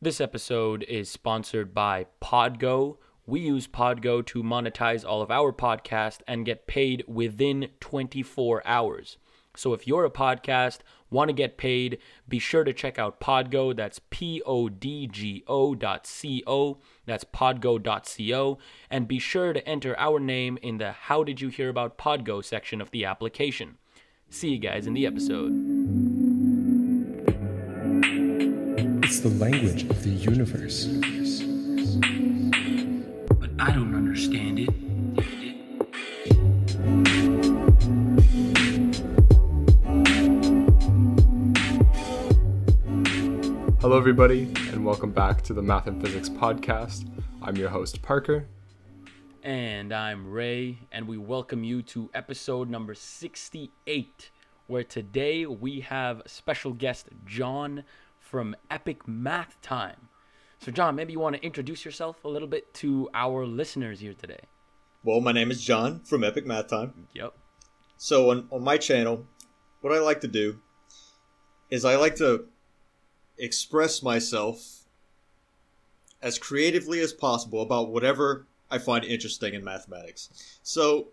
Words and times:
This 0.00 0.20
episode 0.20 0.84
is 0.84 1.10
sponsored 1.10 1.74
by 1.74 2.06
Podgo. 2.22 2.98
We 3.26 3.40
use 3.40 3.66
Podgo 3.66 4.24
to 4.26 4.44
monetize 4.44 5.04
all 5.04 5.22
of 5.22 5.30
our 5.32 5.52
podcast 5.52 6.20
and 6.28 6.46
get 6.46 6.68
paid 6.68 7.02
within 7.08 7.70
24 7.80 8.62
hours. 8.64 9.16
So 9.56 9.72
if 9.72 9.88
you're 9.88 10.04
a 10.04 10.10
podcast, 10.10 10.78
want 11.10 11.30
to 11.30 11.32
get 11.32 11.58
paid, 11.58 11.98
be 12.28 12.38
sure 12.38 12.62
to 12.62 12.72
check 12.72 12.96
out 12.96 13.18
Podgo. 13.18 13.74
That's 13.74 14.00
P 14.10 14.40
O 14.46 14.68
D 14.68 15.08
G 15.08 15.42
O 15.48 15.74
dot 15.74 16.06
C 16.06 16.44
O. 16.46 16.78
That's 17.04 17.24
podgo.co. 17.24 18.58
And 18.88 19.08
be 19.08 19.18
sure 19.18 19.52
to 19.52 19.68
enter 19.68 19.98
our 19.98 20.20
name 20.20 20.60
in 20.62 20.78
the 20.78 20.92
How 20.92 21.24
Did 21.24 21.40
You 21.40 21.48
Hear 21.48 21.70
About 21.70 21.98
Podgo 21.98 22.44
section 22.44 22.80
of 22.80 22.92
the 22.92 23.04
application. 23.04 23.78
See 24.30 24.50
you 24.50 24.58
guys 24.58 24.86
in 24.86 24.94
the 24.94 25.06
episode. 25.06 26.07
It's 29.18 29.28
the 29.28 29.44
language 29.44 29.82
of 29.82 30.00
the 30.04 30.10
universe. 30.10 30.84
But 33.40 33.50
I 33.58 33.72
don't 33.72 33.92
understand 33.92 34.60
it. 34.60 34.70
Hello, 43.80 43.98
everybody, 43.98 44.42
and 44.70 44.84
welcome 44.84 45.10
back 45.10 45.42
to 45.42 45.52
the 45.52 45.62
Math 45.62 45.88
and 45.88 46.00
Physics 46.00 46.28
Podcast. 46.28 47.10
I'm 47.42 47.56
your 47.56 47.70
host, 47.70 48.00
Parker. 48.00 48.46
And 49.42 49.92
I'm 49.92 50.30
Ray, 50.30 50.78
and 50.92 51.08
we 51.08 51.18
welcome 51.18 51.64
you 51.64 51.82
to 51.82 52.08
episode 52.14 52.70
number 52.70 52.94
68, 52.94 54.30
where 54.68 54.84
today 54.84 55.44
we 55.44 55.80
have 55.80 56.22
special 56.26 56.72
guest 56.72 57.08
John 57.26 57.82
from 58.30 58.54
Epic 58.70 59.08
Math 59.08 59.58
Time. 59.62 60.08
So, 60.58 60.70
John, 60.70 60.94
maybe 60.94 61.12
you 61.12 61.20
want 61.20 61.36
to 61.36 61.42
introduce 61.42 61.84
yourself 61.84 62.24
a 62.24 62.28
little 62.28 62.48
bit 62.48 62.74
to 62.74 63.08
our 63.14 63.46
listeners 63.46 64.00
here 64.00 64.12
today. 64.12 64.40
Well, 65.02 65.22
my 65.22 65.32
name 65.32 65.50
is 65.50 65.62
John 65.62 66.00
from 66.00 66.24
Epic 66.24 66.46
Math 66.46 66.68
Time. 66.68 67.08
Yep. 67.14 67.32
So 67.96 68.30
on, 68.30 68.46
on 68.50 68.62
my 68.62 68.76
channel, 68.76 69.26
what 69.80 69.94
I 69.94 70.00
like 70.00 70.20
to 70.20 70.28
do 70.28 70.60
is 71.70 71.86
I 71.86 71.96
like 71.96 72.16
to 72.16 72.46
express 73.38 74.02
myself 74.02 74.84
as 76.20 76.38
creatively 76.38 77.00
as 77.00 77.12
possible 77.14 77.62
about 77.62 77.90
whatever 77.90 78.46
I 78.70 78.78
find 78.78 79.04
interesting 79.04 79.54
in 79.54 79.64
mathematics. 79.64 80.58
So 80.62 81.08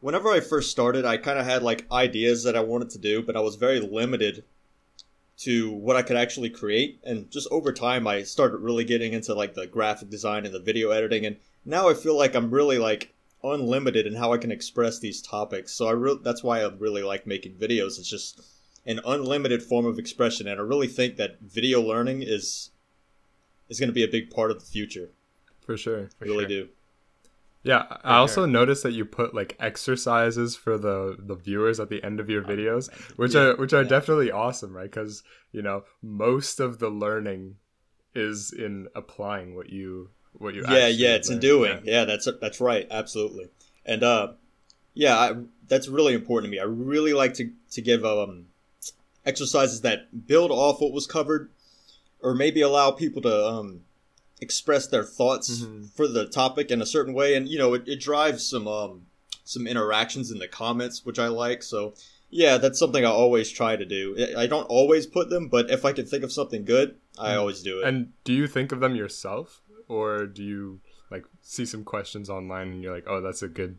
whenever 0.00 0.30
I 0.30 0.40
first 0.40 0.72
started, 0.72 1.04
I 1.04 1.18
kind 1.18 1.38
of 1.38 1.46
had 1.46 1.62
like 1.62 1.86
ideas 1.92 2.42
that 2.44 2.56
I 2.56 2.60
wanted 2.60 2.90
to 2.90 2.98
do, 2.98 3.22
but 3.22 3.36
I 3.36 3.40
was 3.40 3.54
very 3.54 3.78
limited 3.78 4.42
to 5.38 5.70
what 5.70 5.96
I 5.96 6.02
could 6.02 6.16
actually 6.16 6.50
create. 6.50 7.00
And 7.04 7.30
just 7.30 7.48
over 7.50 7.72
time, 7.72 8.06
I 8.06 8.22
started 8.22 8.58
really 8.58 8.84
getting 8.84 9.12
into 9.12 9.34
like 9.34 9.54
the 9.54 9.66
graphic 9.66 10.10
design 10.10 10.44
and 10.44 10.54
the 10.54 10.60
video 10.60 10.90
editing. 10.90 11.24
And 11.24 11.36
now 11.64 11.88
I 11.88 11.94
feel 11.94 12.16
like 12.16 12.34
I'm 12.34 12.50
really 12.50 12.78
like 12.78 13.14
unlimited 13.42 14.06
in 14.06 14.14
how 14.14 14.32
I 14.32 14.38
can 14.38 14.50
express 14.50 14.98
these 14.98 15.22
topics. 15.22 15.72
So 15.72 15.86
I 15.86 15.92
re- 15.92 16.18
that's 16.22 16.42
why 16.42 16.60
I 16.60 16.68
really 16.68 17.02
like 17.02 17.26
making 17.26 17.54
videos. 17.54 17.98
It's 17.98 18.10
just 18.10 18.40
an 18.86 19.00
unlimited 19.04 19.62
form 19.62 19.86
of 19.86 19.98
expression, 19.98 20.48
and 20.48 20.58
I 20.58 20.62
really 20.62 20.88
think 20.88 21.16
that 21.16 21.40
video 21.40 21.80
learning 21.80 22.22
is 22.22 22.70
is 23.68 23.78
going 23.78 23.90
to 23.90 23.94
be 23.94 24.02
a 24.02 24.08
big 24.08 24.30
part 24.30 24.50
of 24.50 24.60
the 24.60 24.66
future. 24.66 25.10
For 25.60 25.76
sure. 25.76 26.08
I 26.20 26.24
really 26.24 26.44
sure. 26.44 26.48
do. 26.48 26.68
Yeah, 27.68 27.84
I 28.02 28.16
also 28.16 28.46
noticed 28.46 28.82
that 28.84 28.92
you 28.92 29.04
put 29.04 29.34
like 29.34 29.54
exercises 29.60 30.56
for 30.56 30.78
the 30.78 31.16
the 31.18 31.34
viewers 31.34 31.78
at 31.78 31.90
the 31.90 32.02
end 32.02 32.18
of 32.18 32.30
your 32.30 32.42
videos, 32.42 32.90
which 33.16 33.34
Yeah, 33.34 33.42
are 33.42 33.56
which 33.56 33.74
are 33.74 33.82
yeah. 33.82 33.88
definitely 33.88 34.30
awesome, 34.32 34.74
right? 34.74 34.90
Because 34.90 35.22
you 35.52 35.60
know 35.60 35.84
most 36.02 36.60
of 36.60 36.78
the 36.78 36.88
learning 36.88 37.56
is 38.14 38.52
in 38.52 38.88
applying 38.94 39.54
what 39.54 39.68
you 39.68 40.08
what 40.32 40.54
you. 40.54 40.64
Yeah, 40.66 40.86
yeah, 40.86 41.14
it's 41.16 41.28
in 41.28 41.34
learn. 41.34 41.40
doing. 41.40 41.80
Yeah. 41.84 42.04
that's 42.06 42.26
that's 42.40 42.58
right, 42.58 42.86
absolutely. 42.90 43.48
And 43.84 44.02
uh, 44.02 44.32
yeah, 44.94 45.16
I, 45.18 45.34
that's 45.66 45.88
really 45.88 46.14
important 46.14 46.50
to 46.50 46.56
me. 46.56 46.60
I 46.60 46.64
really 46.64 47.12
like 47.12 47.34
to 47.34 47.50
to 47.72 47.82
give 47.82 48.02
um 48.02 48.46
exercises 49.26 49.82
that 49.82 50.26
build 50.26 50.50
off 50.50 50.80
what 50.80 50.92
was 50.92 51.06
covered, 51.06 51.50
or 52.22 52.34
maybe 52.34 52.62
allow 52.62 52.92
people 52.92 53.20
to 53.22 53.46
um 53.46 53.82
express 54.40 54.86
their 54.86 55.02
thoughts 55.04 55.60
Mhm. 55.62 55.90
for 55.94 56.06
the 56.08 56.26
topic 56.26 56.70
in 56.70 56.80
a 56.82 56.86
certain 56.86 57.14
way, 57.14 57.34
and 57.34 57.48
you 57.48 57.58
know, 57.58 57.74
it, 57.74 57.88
it 57.88 58.00
drives 58.00 58.46
some 58.46 58.66
um 58.68 59.06
some 59.44 59.66
interactions 59.66 60.30
in 60.30 60.38
the 60.38 60.48
comments, 60.48 61.04
which 61.06 61.18
I 61.18 61.28
like. 61.28 61.62
So 61.62 61.94
yeah, 62.30 62.58
that's 62.58 62.78
something 62.78 63.04
I 63.04 63.08
always 63.08 63.50
try 63.50 63.76
to 63.76 63.84
do. 63.86 64.14
I 64.36 64.46
don't 64.46 64.66
always 64.66 65.06
put 65.06 65.30
them, 65.30 65.48
but 65.48 65.70
if 65.70 65.84
I 65.86 65.92
can 65.92 66.04
think 66.04 66.22
of 66.22 66.30
something 66.32 66.64
good, 66.66 66.96
I 67.18 67.32
Mm. 67.32 67.38
always 67.38 67.62
do 67.62 67.80
it. 67.80 67.84
And 67.88 68.12
do 68.24 68.32
you 68.34 68.46
think 68.46 68.70
of 68.72 68.80
them 68.80 68.94
yourself, 68.94 69.62
or 69.88 70.26
do 70.26 70.42
you 70.44 70.80
like 71.10 71.24
see 71.40 71.64
some 71.64 71.84
questions 71.84 72.28
online 72.28 72.68
and 72.72 72.82
you're 72.82 72.94
like, 72.94 73.08
oh, 73.08 73.22
that's 73.22 73.42
a 73.42 73.48
good. 73.48 73.78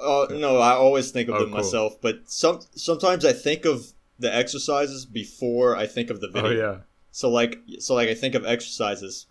Uh, 0.00 0.26
no, 0.30 0.58
I 0.58 0.72
always 0.72 1.10
think 1.10 1.28
of 1.28 1.34
Oh, 1.34 1.40
them 1.40 1.50
cool. 1.50 1.58
myself, 1.58 2.00
but 2.00 2.20
some 2.30 2.60
sometimes 2.74 3.24
I 3.24 3.32
think 3.34 3.64
of 3.66 3.92
the 4.18 4.34
exercises 4.34 5.04
before 5.04 5.76
I 5.76 5.86
think 5.86 6.08
of 6.10 6.20
the 6.20 6.28
video. 6.28 6.48
Oh 6.50 6.54
yeah. 6.72 6.76
So 7.10 7.28
like, 7.28 7.58
so 7.80 7.94
like 7.94 8.08
I 8.08 8.14
think 8.14 8.34
of 8.34 8.46
exercises, 8.46 9.26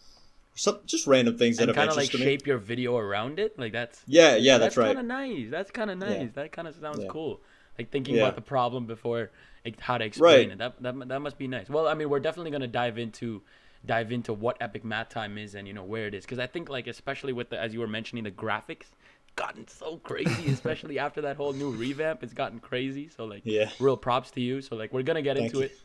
some 0.58 0.80
just 0.86 1.08
random 1.08 1.38
things 1.38 1.58
that 1.58 1.64
And 1.64 1.70
have 1.70 1.76
kind 1.76 1.90
of 1.90 1.96
like 1.96 2.12
shape 2.12 2.46
your 2.48 2.58
video 2.58 2.98
around 2.98 3.40
it. 3.40 3.58
Like 3.58 3.72
that's 3.74 4.02
Yeah, 4.08 4.36
yeah, 4.36 4.58
that's, 4.58 4.76
right. 4.76 4.88
kind 4.88 5.00
of 5.00 5.06
nice. 5.06 5.50
That's 5.50 5.72
kind 5.72 5.90
of 5.92 5.98
nice. 5.98 6.22
Yeah. 6.22 6.28
That 6.34 6.52
kind 6.52 6.68
of 6.68 6.76
sounds 6.76 7.04
Yeah. 7.04 7.10
cool. 7.10 7.42
Like 7.78 7.92
thinking 7.92 8.16
Yeah. 8.16 8.24
about 8.24 8.36
the 8.36 8.42
problem 8.42 8.86
before 8.88 9.30
like, 9.64 9.80
how 9.80 9.98
to 9.98 10.06
explain 10.06 10.50
Right. 10.50 10.52
it. 10.52 10.58
That, 10.58 10.82
that 10.82 11.08
that 11.10 11.20
must 11.20 11.38
be 11.38 11.48
nice. 11.48 11.70
Well, 11.70 11.88
I 11.88 11.94
mean, 11.94 12.10
we're 12.10 12.20
definitely 12.20 12.52
gonna 12.52 12.68
dive 12.68 12.98
into 12.98 13.44
dive 13.86 14.12
into 14.12 14.34
what 14.34 14.58
Epic 14.60 14.84
Math 14.84 15.10
Time 15.10 15.38
is 15.38 15.54
and 15.56 15.68
you 15.68 15.74
know 15.74 15.84
where 15.84 16.08
it 16.08 16.14
is 16.16 16.26
because 16.26 16.40
I 16.40 16.48
think 16.48 16.68
like 16.70 16.88
especially 16.88 17.32
with 17.32 17.50
the 17.52 17.60
as 17.60 17.74
you 17.74 17.80
were 17.80 17.88
mentioning 17.88 18.24
the 18.24 18.32
graphics 18.32 18.88
gotten 19.36 19.68
so 19.68 19.98
crazy 19.98 20.50
especially 20.58 20.98
after 20.98 21.22
that 21.22 21.38
whole 21.38 21.54
new 21.54 21.70
revamp 21.70 22.24
it's 22.24 22.34
gotten 22.34 22.60
crazy 22.60 23.08
so 23.08 23.26
like 23.26 23.44
Yeah. 23.46 23.70
real 23.80 23.96
props 23.96 24.32
to 24.32 24.42
you 24.42 24.62
so 24.62 24.76
like 24.76 24.92
we're 24.92 25.04
gonna 25.04 25.22
get 25.22 25.38
Thank 25.38 25.54
into 25.54 25.60
you. 25.60 25.66
it 25.66 25.78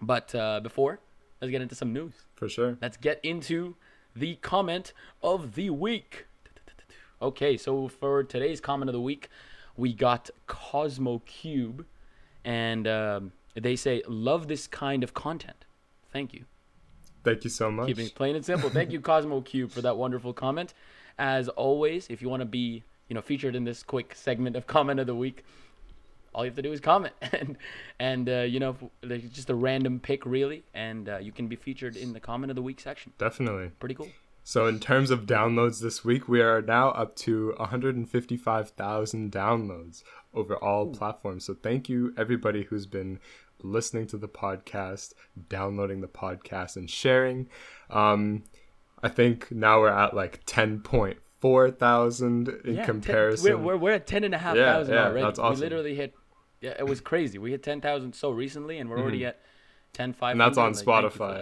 but 0.00 0.32
uh 0.36 0.60
before 0.60 1.00
let's 1.42 1.50
get 1.50 1.60
into 1.62 1.74
some 1.74 1.92
news 1.92 2.14
For 2.36 2.48
sure. 2.48 2.78
let's 2.80 2.96
get 2.96 3.18
into 3.24 3.74
the 4.16 4.36
comment 4.36 4.92
of 5.22 5.54
the 5.54 5.70
week. 5.70 6.26
Okay, 7.20 7.56
so 7.56 7.88
for 7.88 8.24
today's 8.24 8.60
comment 8.60 8.88
of 8.88 8.92
the 8.92 9.00
week, 9.00 9.28
we 9.76 9.92
got 9.92 10.30
Cosmo 10.46 11.20
Cube, 11.26 11.86
and 12.44 12.86
um, 12.86 13.32
they 13.54 13.76
say, 13.76 14.02
"Love 14.08 14.48
this 14.48 14.66
kind 14.66 15.02
of 15.02 15.14
content." 15.14 15.64
Thank 16.12 16.34
you. 16.34 16.44
Thank 17.24 17.44
you 17.44 17.50
so 17.50 17.70
much. 17.70 17.88
Keeping 17.88 18.06
it 18.06 18.14
plain 18.14 18.36
and 18.36 18.44
simple. 18.44 18.70
Thank 18.70 18.92
you, 18.92 19.00
Cosmo 19.00 19.40
Cube, 19.40 19.70
for 19.70 19.82
that 19.82 19.96
wonderful 19.96 20.32
comment. 20.32 20.74
As 21.18 21.48
always, 21.48 22.06
if 22.08 22.22
you 22.22 22.28
want 22.28 22.40
to 22.40 22.46
be, 22.46 22.84
you 23.08 23.14
know, 23.14 23.22
featured 23.22 23.56
in 23.56 23.64
this 23.64 23.82
quick 23.82 24.14
segment 24.14 24.56
of 24.56 24.66
comment 24.66 25.00
of 25.00 25.06
the 25.06 25.14
week, 25.14 25.44
all 26.36 26.44
you 26.44 26.50
have 26.50 26.56
to 26.56 26.62
do 26.62 26.70
is 26.72 26.80
comment, 26.80 27.14
and 27.32 27.56
and 27.98 28.28
uh, 28.28 28.40
you 28.42 28.60
know, 28.60 28.76
like, 29.02 29.32
just 29.32 29.48
a 29.50 29.54
random 29.54 29.98
pick, 29.98 30.24
really, 30.26 30.64
and 30.74 31.08
uh, 31.08 31.18
you 31.18 31.32
can 31.32 31.48
be 31.48 31.56
featured 31.56 31.96
in 31.96 32.12
the 32.12 32.20
comment 32.20 32.50
of 32.50 32.56
the 32.56 32.62
week 32.62 32.78
section. 32.78 33.12
Definitely. 33.18 33.70
Pretty 33.80 33.94
cool. 33.94 34.08
So 34.44 34.66
in 34.68 34.78
terms 34.78 35.10
of 35.10 35.26
downloads 35.26 35.80
this 35.80 36.04
week, 36.04 36.28
we 36.28 36.40
are 36.40 36.62
now 36.62 36.90
up 36.90 37.16
to 37.16 37.52
155,000 37.56 39.32
downloads 39.32 40.02
over 40.34 40.56
all 40.56 40.86
platforms. 40.86 41.44
So 41.46 41.54
thank 41.54 41.88
you 41.88 42.14
everybody 42.16 42.64
who's 42.64 42.86
been 42.86 43.18
listening 43.62 44.06
to 44.08 44.16
the 44.18 44.28
podcast, 44.28 45.14
downloading 45.48 46.00
the 46.00 46.06
podcast, 46.08 46.76
and 46.76 46.88
sharing. 46.88 47.48
Um, 47.90 48.44
I 49.02 49.08
think 49.08 49.50
now 49.50 49.80
we're 49.80 49.88
at 49.88 50.14
like 50.14 50.44
10.4 50.46 51.78
thousand 51.78 52.48
in 52.64 52.76
Yeah, 52.76 52.84
comparison. 52.84 53.44
we're, 53.52 53.58
we're, 53.58 53.76
we're 53.76 53.94
at 53.94 54.06
10 54.06 54.24
and 54.24 54.34
a 54.34 54.38
half 54.38 54.56
Yeah, 54.56 54.74
thousand 54.74 54.94
yeah, 54.94 55.04
already. 55.06 55.22
that's 55.22 55.38
awesome. 55.38 55.60
We 55.60 55.66
literally 55.66 55.94
hit, 55.94 56.14
yeah, 56.60 56.74
it 56.78 56.86
was 56.86 57.00
crazy. 57.00 57.38
We 57.38 57.50
hit 57.50 57.62
10,000 57.62 58.14
so 58.14 58.30
recently, 58.30 58.78
and 58.78 58.88
we're 58.90 58.98
already 58.98 59.24
at 59.26 59.40
10, 59.92 60.12
500. 60.14 60.32
Mm-hmm. 60.32 60.40
and 60.40 60.40
that's 60.40 60.58
on 60.58 60.64
Like, 60.72 60.74
thank 61.02 61.04
you 61.04 61.10
for 61.10 61.24
Spotify. 61.24 61.34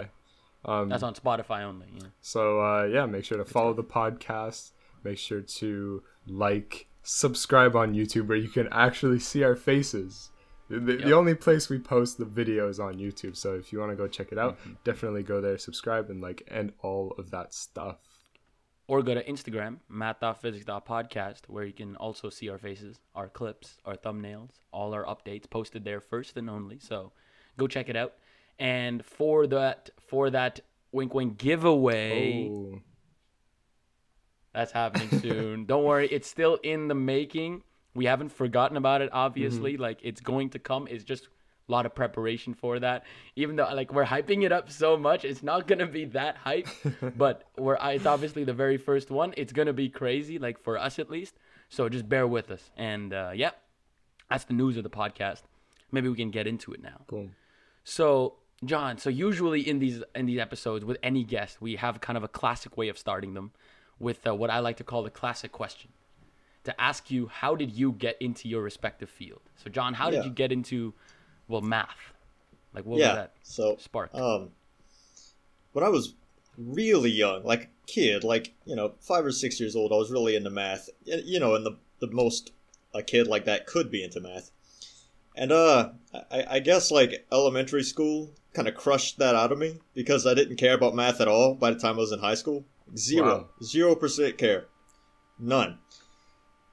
that. 0.64 0.70
Um, 0.70 0.88
That's 0.88 1.02
on 1.02 1.14
Spotify 1.14 1.62
only. 1.62 1.86
Yeah. 1.94 2.06
So 2.22 2.60
uh, 2.60 2.84
yeah, 2.84 3.04
make 3.04 3.24
sure 3.26 3.36
to 3.36 3.44
follow 3.44 3.74
the 3.74 3.84
podcast. 3.84 4.70
Make 5.02 5.18
sure 5.18 5.42
to 5.42 6.02
like, 6.26 6.86
subscribe 7.02 7.76
on 7.76 7.92
YouTube 7.94 8.28
where 8.28 8.38
you 8.38 8.48
can 8.48 8.68
actually 8.72 9.18
see 9.18 9.42
our 9.44 9.56
faces. 9.56 10.30
The, 10.70 10.78
the 10.80 11.12
only 11.12 11.34
place 11.34 11.68
we 11.68 11.78
post 11.78 12.16
the 12.16 12.24
videos 12.24 12.80
on 12.82 12.94
YouTube. 12.94 13.36
So 13.36 13.52
if 13.54 13.70
you 13.74 13.78
want 13.78 13.92
to 13.92 13.96
go 13.96 14.08
check 14.08 14.32
it 14.32 14.38
out, 14.38 14.58
Mm-hmm. 14.60 14.72
definitely 14.84 15.22
go 15.22 15.42
there, 15.42 15.58
subscribe, 15.58 16.08
and 16.08 16.22
like, 16.22 16.42
and 16.50 16.72
all 16.80 17.14
of 17.18 17.30
that 17.32 17.52
stuff. 17.52 17.98
Or 18.86 19.02
go 19.02 19.14
to 19.14 19.24
Instagram, 19.24 19.78
math.physics.podcast, 19.88 21.48
where 21.48 21.64
you 21.64 21.72
can 21.72 21.96
also 21.96 22.28
see 22.28 22.50
our 22.50 22.58
faces, 22.58 22.98
our 23.14 23.28
clips, 23.28 23.78
our 23.86 23.96
thumbnails, 23.96 24.50
all 24.72 24.92
our 24.92 25.04
updates 25.04 25.48
posted 25.48 25.84
there 25.84 26.00
first 26.00 26.36
and 26.36 26.50
only. 26.50 26.78
So 26.78 27.12
go 27.56 27.66
check 27.66 27.88
it 27.88 27.96
out. 27.96 28.12
And 28.58 29.02
for 29.04 29.46
that, 29.46 29.88
for 30.06 30.28
that 30.30 30.60
wink 30.92 31.14
wink 31.14 31.38
giveaway, 31.38 32.48
Oh, 32.50 32.80
That's 34.52 34.72
happening 34.72 35.08
soon. 35.20 35.64
Don't 35.64 35.84
worry, 35.84 36.06
it's 36.08 36.28
still 36.28 36.56
in 36.62 36.88
the 36.88 36.94
making. 36.94 37.62
We 37.94 38.04
haven't 38.04 38.30
forgotten 38.32 38.76
about 38.76 39.00
it, 39.00 39.06
Mm-hmm. 39.06 39.16
obviously. 39.16 39.76
Like 39.78 40.00
it's 40.02 40.20
going 40.20 40.50
to 40.50 40.58
come. 40.58 40.86
It's 40.90 41.04
just 41.04 41.28
a 41.68 41.72
lot 41.72 41.86
of 41.86 41.94
preparation 41.94 42.54
for 42.54 42.78
that. 42.80 43.04
Even 43.36 43.56
though 43.56 43.68
like 43.72 43.92
we're 43.92 44.04
hyping 44.04 44.44
it 44.44 44.52
up 44.52 44.70
so 44.70 44.96
much, 44.96 45.24
it's 45.24 45.42
not 45.42 45.66
gonna 45.66 45.86
be 45.86 46.04
that 46.06 46.36
hype. 46.36 46.68
but 47.16 47.44
we're 47.56 47.78
it's 47.82 48.06
obviously 48.06 48.44
the 48.44 48.52
very 48.52 48.76
first 48.76 49.10
one. 49.10 49.34
It's 49.36 49.52
gonna 49.52 49.72
be 49.72 49.88
crazy, 49.88 50.38
like 50.38 50.62
for 50.62 50.78
us 50.78 50.98
at 50.98 51.10
least. 51.10 51.34
So 51.68 51.88
just 51.88 52.08
bear 52.08 52.26
with 52.26 52.50
us. 52.50 52.70
And 52.76 53.12
uh, 53.12 53.32
yeah, 53.34 53.50
that's 54.30 54.44
the 54.44 54.54
news 54.54 54.76
of 54.76 54.82
the 54.82 54.90
podcast. 54.90 55.42
Maybe 55.90 56.08
we 56.08 56.16
can 56.16 56.30
get 56.30 56.46
into 56.46 56.72
it 56.72 56.82
now. 56.82 57.00
Boom. 57.06 57.34
So 57.84 58.34
John, 58.64 58.98
so 58.98 59.10
usually 59.10 59.68
in 59.68 59.78
these 59.78 60.02
in 60.14 60.26
these 60.26 60.38
episodes 60.38 60.84
with 60.84 60.98
any 61.02 61.24
guest, 61.24 61.60
we 61.60 61.76
have 61.76 62.00
kind 62.00 62.16
of 62.16 62.24
a 62.24 62.28
classic 62.28 62.76
way 62.76 62.88
of 62.88 62.98
starting 62.98 63.34
them 63.34 63.52
with 63.98 64.26
uh, 64.26 64.34
what 64.34 64.50
I 64.50 64.58
like 64.58 64.76
to 64.78 64.84
call 64.84 65.02
the 65.02 65.10
classic 65.10 65.52
question. 65.52 65.92
To 66.64 66.80
ask 66.80 67.10
you, 67.10 67.26
how 67.26 67.54
did 67.54 67.72
you 67.72 67.92
get 67.92 68.16
into 68.20 68.48
your 68.48 68.62
respective 68.62 69.10
field? 69.10 69.42
So 69.56 69.68
John, 69.68 69.92
how 69.92 70.10
did 70.10 70.24
you 70.24 70.30
get 70.30 70.50
into 70.50 70.94
well 71.48 71.60
math? 71.60 71.88
Like 72.74 72.84
what 72.84 73.00
was 73.00 73.00
yeah. 73.00 73.14
that 73.14 73.32
So 73.42 73.76
spark? 73.78 74.10
um, 74.14 74.50
when 75.72 75.84
I 75.84 75.88
was 75.88 76.14
really 76.56 77.10
young, 77.10 77.44
like 77.44 77.64
a 77.64 77.68
kid, 77.86 78.24
like 78.24 78.52
you 78.64 78.76
know, 78.76 78.94
five 79.00 79.24
or 79.24 79.32
six 79.32 79.58
years 79.60 79.76
old, 79.76 79.92
I 79.92 79.96
was 79.96 80.10
really 80.10 80.36
into 80.36 80.50
math. 80.50 80.88
You 81.04 81.40
know, 81.40 81.54
and 81.54 81.64
the 81.64 81.76
the 82.00 82.08
most 82.10 82.52
a 82.94 83.02
kid 83.02 83.26
like 83.26 83.44
that 83.46 83.66
could 83.66 83.90
be 83.90 84.02
into 84.04 84.20
math. 84.20 84.50
And 85.36 85.50
uh, 85.50 85.90
I, 86.30 86.44
I 86.50 86.58
guess 86.60 86.90
like 86.90 87.26
elementary 87.32 87.82
school 87.82 88.34
kind 88.52 88.68
of 88.68 88.76
crushed 88.76 89.18
that 89.18 89.34
out 89.34 89.50
of 89.50 89.58
me 89.58 89.80
because 89.94 90.26
I 90.26 90.34
didn't 90.34 90.56
care 90.56 90.74
about 90.74 90.94
math 90.94 91.20
at 91.20 91.26
all 91.26 91.54
by 91.54 91.70
the 91.72 91.78
time 91.78 91.96
I 91.96 91.98
was 91.98 92.12
in 92.12 92.20
high 92.20 92.36
school. 92.36 92.64
Zero, 92.96 93.24
Wow. 93.24 93.48
zero 93.62 93.96
percent 93.96 94.38
care, 94.38 94.66
none. 95.38 95.78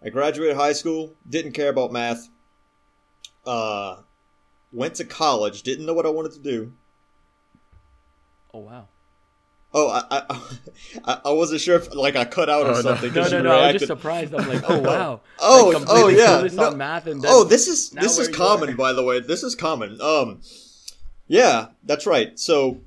I 0.03 0.09
graduated 0.09 0.57
high 0.57 0.73
school, 0.73 1.15
didn't 1.27 1.53
care 1.53 1.69
about 1.69 1.91
math. 1.91 2.29
Uh, 3.45 4.01
went 4.71 4.95
to 4.95 5.05
college, 5.05 5.63
didn't 5.63 5.85
know 5.85 5.93
what 5.93 6.05
I 6.05 6.09
wanted 6.09 6.33
to 6.33 6.39
do. 6.39 6.73
oh 8.53 8.59
wow. 8.59 8.87
Oh, 9.73 9.87
I, 9.89 10.03
I, 10.11 10.41
I, 11.05 11.21
I 11.25 11.31
wasn't 11.31 11.61
sure 11.61 11.77
if 11.77 11.95
like 11.95 12.17
I 12.17 12.25
cut 12.25 12.49
out 12.49 12.65
Oh, 12.65 12.71
or 12.71 12.73
no. 12.73 12.81
something. 12.81 13.13
No, 13.13 13.21
'cause 13.21 13.31
no, 13.31 13.37
you 13.37 13.43
no. 13.43 13.51
I 13.57 13.71
was 13.71 13.73
just 13.81 13.87
surprised. 13.87 14.35
I'm 14.35 14.47
like, 14.49 14.63
oh 14.69 14.79
wow. 14.81 15.21
Oh, 15.39 15.71
Like, 15.73 15.85
oh 15.87 16.07
yeah. 16.09 16.41
clueless 16.41 16.53
No- 16.55 16.67
on 16.71 16.77
math 16.77 17.07
and 17.07 17.23
oh, 17.25 17.45
this 17.45 17.67
is 17.69 17.89
this 17.91 18.17
is 18.17 18.27
common, 18.27 18.71
are. 18.71 18.75
by 18.75 18.91
the 18.91 19.01
way. 19.03 19.21
This 19.21 19.43
is 19.43 19.55
common. 19.55 20.01
Um, 20.01 20.41
yeah, 21.27 21.67
that's 21.83 22.05
right. 22.05 22.37
So, 22.37 22.81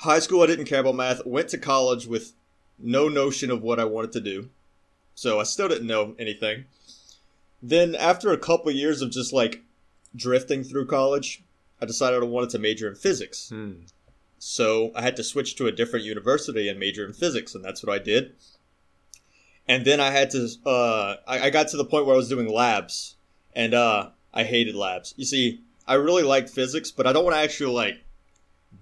high 0.00 0.18
school, 0.18 0.42
I 0.42 0.46
didn't 0.46 0.64
care 0.64 0.80
about 0.80 0.96
math. 0.96 1.24
Went 1.24 1.48
to 1.50 1.58
college 1.58 2.08
with 2.08 2.32
no 2.80 3.08
notion 3.08 3.52
of 3.52 3.62
what 3.62 3.78
I 3.78 3.84
wanted 3.84 4.10
to 4.12 4.20
do. 4.20 4.50
So 5.14 5.38
I 5.38 5.44
still 5.44 5.68
didn't 5.68 5.86
know 5.86 6.16
anything. 6.18 6.64
Then, 7.62 7.94
after 7.94 8.32
a 8.32 8.38
couple 8.38 8.72
years 8.72 9.02
of 9.02 9.12
just 9.12 9.32
like 9.32 9.62
drifting 10.14 10.64
through 10.64 10.86
college, 10.86 11.42
I 11.80 11.86
decided 11.86 12.22
I 12.22 12.26
wanted 12.26 12.50
to 12.50 12.58
major 12.58 12.88
in 12.88 12.94
physics. 12.94 13.48
Hmm. 13.48 13.72
So 14.38 14.90
I 14.94 15.02
had 15.02 15.16
to 15.16 15.24
switch 15.24 15.56
to 15.56 15.66
a 15.66 15.72
different 15.72 16.04
university 16.04 16.68
and 16.68 16.78
major 16.78 17.04
in 17.04 17.12
physics, 17.12 17.54
and 17.54 17.64
that's 17.64 17.82
what 17.82 17.94
I 17.94 18.02
did. 18.02 18.34
And 19.68 19.84
then 19.84 20.00
I 20.00 20.10
had 20.10 20.30
to, 20.30 20.48
uh, 20.66 21.16
I, 21.26 21.46
I 21.46 21.50
got 21.50 21.68
to 21.68 21.76
the 21.76 21.84
point 21.84 22.06
where 22.06 22.14
I 22.14 22.16
was 22.16 22.28
doing 22.28 22.52
labs, 22.52 23.16
and 23.54 23.72
uh, 23.72 24.10
I 24.34 24.44
hated 24.44 24.74
labs. 24.74 25.14
You 25.16 25.24
see, 25.24 25.62
I 25.86 25.94
really 25.94 26.22
liked 26.22 26.50
physics, 26.50 26.90
but 26.90 27.06
I 27.06 27.12
don't 27.12 27.24
want 27.24 27.36
to 27.36 27.40
actually 27.40 27.72
like 27.72 28.04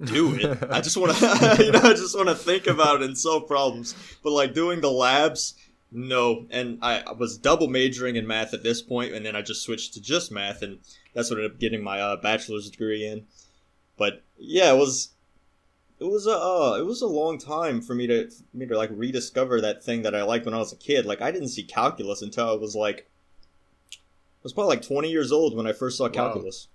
do 0.04 0.34
it. 0.34 0.58
I 0.70 0.80
just 0.80 0.96
want 0.96 1.14
to, 1.16 1.56
you 1.64 1.72
know, 1.72 1.80
I 1.82 1.92
just 1.92 2.16
want 2.16 2.28
to 2.28 2.34
think 2.34 2.66
about 2.66 3.02
it 3.02 3.04
and 3.04 3.16
solve 3.16 3.46
problems. 3.46 3.94
But 4.22 4.32
like 4.32 4.54
doing 4.54 4.80
the 4.80 4.90
labs, 4.90 5.54
no. 5.92 6.46
And 6.50 6.78
I, 6.82 7.00
I 7.00 7.12
was 7.12 7.36
double 7.36 7.68
majoring 7.68 8.16
in 8.16 8.26
math 8.26 8.54
at 8.54 8.62
this 8.62 8.80
point, 8.82 9.12
and 9.12 9.24
then 9.24 9.36
I 9.36 9.42
just 9.42 9.62
switched 9.62 9.94
to 9.94 10.00
just 10.00 10.32
math, 10.32 10.62
and 10.62 10.78
that's 11.14 11.30
what 11.30 11.38
I 11.38 11.42
ended 11.42 11.52
up 11.54 11.60
getting 11.60 11.82
my 11.82 12.00
uh, 12.00 12.16
bachelor's 12.16 12.70
degree 12.70 13.06
in. 13.06 13.26
But 13.96 14.22
yeah, 14.38 14.72
it 14.72 14.76
was 14.78 15.10
it 15.98 16.04
was 16.04 16.26
a 16.26 16.32
uh, 16.32 16.76
it 16.80 16.86
was 16.86 17.02
a 17.02 17.06
long 17.06 17.38
time 17.38 17.80
for 17.82 17.94
me 17.94 18.06
to 18.06 18.30
for 18.30 18.56
me 18.56 18.66
to 18.66 18.76
like 18.76 18.90
rediscover 18.92 19.60
that 19.60 19.84
thing 19.84 20.02
that 20.02 20.14
I 20.14 20.22
liked 20.22 20.44
when 20.46 20.54
I 20.54 20.58
was 20.58 20.72
a 20.72 20.76
kid. 20.76 21.06
Like 21.06 21.20
I 21.22 21.30
didn't 21.30 21.48
see 21.48 21.62
calculus 21.62 22.22
until 22.22 22.48
I 22.48 22.54
was 22.54 22.74
like 22.76 23.08
I 23.90 24.42
was 24.42 24.52
probably 24.54 24.76
like 24.76 24.82
20 24.86 25.10
years 25.10 25.32
old 25.32 25.54
when 25.56 25.66
I 25.66 25.72
first 25.72 25.98
saw 25.98 26.08
calculus. 26.08 26.68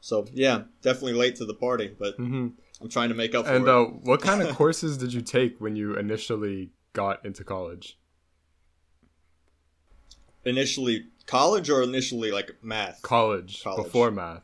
So 0.00 0.26
yeah, 0.32 0.62
definitely 0.82 1.12
late 1.14 1.36
to 1.36 1.44
the 1.44 1.54
party, 1.54 1.94
but 1.98 2.16
hmm 2.16 2.48
I'm 2.80 2.88
trying 2.88 3.10
to 3.10 3.14
make 3.14 3.34
up 3.34 3.46
for 3.46 3.52
And 3.52 3.66
it. 3.66 3.68
uh, 3.68 3.84
what 3.84 4.22
kind 4.22 4.40
of 4.42 4.48
courses 4.56 4.96
did 4.96 5.12
you 5.12 5.20
take 5.20 5.60
when 5.60 5.76
you 5.76 5.94
initially 5.96 6.70
got 6.94 7.24
into 7.26 7.44
college? 7.44 7.98
initially 10.44 11.06
college 11.30 11.70
or 11.70 11.82
initially 11.82 12.30
like 12.32 12.56
math? 12.62 13.00
College, 13.02 13.62
College. 13.62 13.84
before 13.84 14.10
math. 14.10 14.42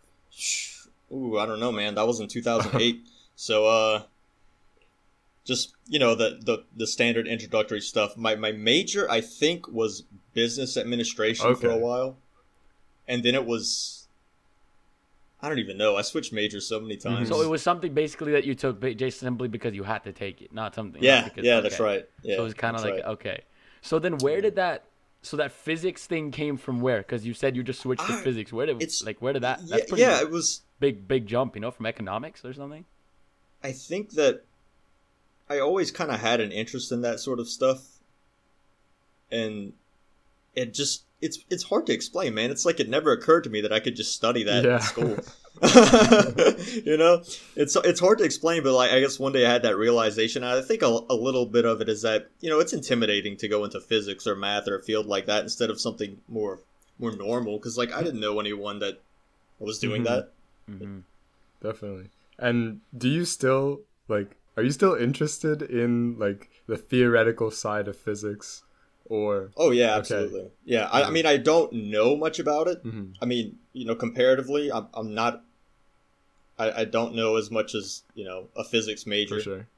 Ooh, 1.12 1.38
I 1.38 1.46
don't 1.46 1.60
know, 1.60 1.72
man. 1.72 1.96
That 1.96 2.06
was 2.06 2.20
in 2.20 2.28
2008. 2.28 3.06
so, 3.36 3.66
uh, 3.66 4.02
just 5.44 5.74
you 5.86 5.98
know 5.98 6.14
the, 6.14 6.38
the 6.42 6.64
the 6.76 6.86
standard 6.86 7.26
introductory 7.28 7.80
stuff. 7.80 8.16
My 8.16 8.34
my 8.34 8.52
major, 8.52 9.10
I 9.10 9.20
think, 9.20 9.68
was 9.68 10.04
business 10.34 10.76
administration 10.76 11.54
for 11.54 11.70
a 11.70 11.76
while, 11.78 12.16
and 13.06 13.22
then 13.22 13.34
it 13.34 13.46
was. 13.46 14.08
I 15.40 15.48
don't 15.48 15.58
even 15.58 15.76
know. 15.76 15.96
I 15.96 16.02
switched 16.02 16.32
majors 16.32 16.66
so 16.66 16.80
many 16.80 16.96
times. 16.96 17.28
So 17.28 17.42
it 17.42 17.48
was 17.48 17.62
something 17.62 17.92
basically 17.92 18.32
that 18.32 18.44
you 18.44 18.54
took 18.54 18.80
ba- 18.80 18.94
just 18.94 19.20
simply 19.20 19.48
because 19.48 19.74
you 19.74 19.84
had 19.84 20.02
to 20.04 20.12
take 20.12 20.40
it, 20.40 20.52
not 20.52 20.74
something. 20.74 21.00
not 21.00 21.06
yeah, 21.06 21.24
because- 21.24 21.44
yeah, 21.44 21.56
okay. 21.56 21.68
that's 21.68 21.78
right. 21.78 22.08
Yeah, 22.22 22.36
so 22.36 22.40
it 22.40 22.44
was 22.44 22.54
kind 22.54 22.74
of 22.74 22.82
like 22.82 22.94
right. 22.94 23.04
okay. 23.04 23.42
So 23.82 23.98
then 24.00 24.16
where 24.18 24.40
did 24.40 24.56
that? 24.56 24.85
So 25.26 25.36
that 25.38 25.50
physics 25.50 26.06
thing 26.06 26.30
came 26.30 26.56
from 26.56 26.80
where? 26.80 26.98
Because 26.98 27.26
you 27.26 27.34
said 27.34 27.56
you 27.56 27.62
just 27.64 27.80
switched 27.80 28.06
to 28.06 28.12
physics. 28.14 28.52
Where 28.52 28.66
did 28.66 28.76
it's- 28.76 29.02
like 29.02 29.20
where 29.20 29.32
did 29.32 29.42
that? 29.42 29.60
yeah, 29.62 29.76
That's 29.76 29.88
pretty 29.90 30.02
yeah, 30.02 30.20
it 30.20 30.30
was. 30.30 30.62
big 30.78 31.08
big 31.08 31.26
jump, 31.26 31.54
you 31.56 31.60
know, 31.60 31.70
from 31.70 31.86
economics 31.86 32.44
or 32.44 32.52
something. 32.52 32.84
I 33.64 33.72
think 33.72 34.10
that 34.12 34.44
I 35.48 35.58
always 35.58 35.90
kind 35.90 36.10
of 36.10 36.20
had 36.20 36.40
an 36.40 36.52
interest 36.52 36.92
in 36.92 37.00
that 37.02 37.18
sort 37.20 37.40
of 37.40 37.48
stuff, 37.48 37.98
and 39.30 39.72
it 40.54 40.72
just 40.72 41.02
it's 41.20 41.38
it's 41.50 41.62
hard 41.64 41.86
to 41.86 41.92
explain, 41.92 42.34
man. 42.34 42.50
It's 42.50 42.64
like 42.66 42.78
it 42.80 42.88
never 42.88 43.12
occurred 43.12 43.44
to 43.44 43.50
me 43.50 43.60
that 43.62 43.72
I 43.72 43.80
could 43.80 43.96
just 43.96 44.14
study 44.14 44.42
that 44.44 44.64
Yeah. 44.64 44.76
in 44.76 44.82
school. 44.82 45.18
you 46.84 46.96
know, 46.96 47.22
it's 47.54 47.76
it's 47.76 48.00
hard 48.00 48.18
to 48.18 48.24
explain, 48.24 48.62
but 48.62 48.72
like 48.74 48.92
I 48.92 49.00
guess 49.00 49.18
one 49.18 49.32
day 49.32 49.46
I 49.46 49.50
had 49.52 49.62
that 49.62 49.76
realization. 49.76 50.44
I 50.44 50.60
think 50.60 50.82
a, 50.82 50.86
a 50.86 51.14
little 51.14 51.46
bit 51.46 51.64
of 51.64 51.80
it 51.80 51.88
is 51.88 52.02
that 52.02 52.28
you 52.40 52.50
know 52.50 52.60
it's 52.60 52.72
intimidating 52.72 53.36
to 53.38 53.48
go 53.48 53.64
into 53.64 53.80
physics 53.80 54.26
or 54.26 54.36
math 54.36 54.68
or 54.68 54.76
a 54.78 54.82
field 54.82 55.06
like 55.06 55.26
that 55.26 55.42
instead 55.42 55.70
of 55.70 55.80
something 55.80 56.18
more 56.28 56.60
more 56.98 57.12
normal. 57.16 57.58
Because 57.58 57.78
like 57.78 57.92
I 57.92 58.02
didn't 58.02 58.20
know 58.20 58.38
anyone 58.40 58.78
that 58.80 59.00
was 59.58 59.78
doing 59.78 60.02
Mhm. 60.02 60.04
that. 60.06 60.32
hmm 60.68 60.98
Definitely. 61.62 62.10
And 62.38 62.80
do 62.96 63.08
you 63.08 63.24
still 63.24 63.80
like 64.08 64.36
are 64.58 64.62
you 64.62 64.70
still 64.72 64.94
interested 64.94 65.62
in 65.62 66.18
like 66.18 66.50
the 66.66 66.76
theoretical 66.76 67.50
side 67.50 67.88
of 67.88 67.96
physics 67.96 68.62
or 69.08 69.50
Oh 69.56 69.70
yeah, 69.70 69.90
Okay. 69.92 69.98
absolutely. 69.98 70.50
Yeah, 70.64 70.86
I, 70.92 71.02
I 71.02 71.06
Mhm. 71.06 71.12
mean, 71.12 71.26
I 71.26 71.36
don't 71.36 71.72
know 71.72 72.16
much 72.16 72.38
about 72.38 72.68
it. 72.68 72.82
Mhm. 72.84 73.14
I 73.20 73.24
mean, 73.26 73.58
you 73.72 73.84
know, 73.86 73.94
comparatively, 73.94 74.70
I'm, 74.72 74.88
I'm 74.94 75.14
not. 75.14 75.42
I, 76.58 76.70
I 76.82 76.84
don't 76.84 77.14
know 77.14 77.36
as 77.36 77.50
much 77.50 77.74
as 77.74 78.02
you 78.14 78.24
know 78.24 78.48
a 78.56 78.64
physics 78.64 79.06
major, 79.06 79.36
for 79.36 79.40
sure? 79.42 79.68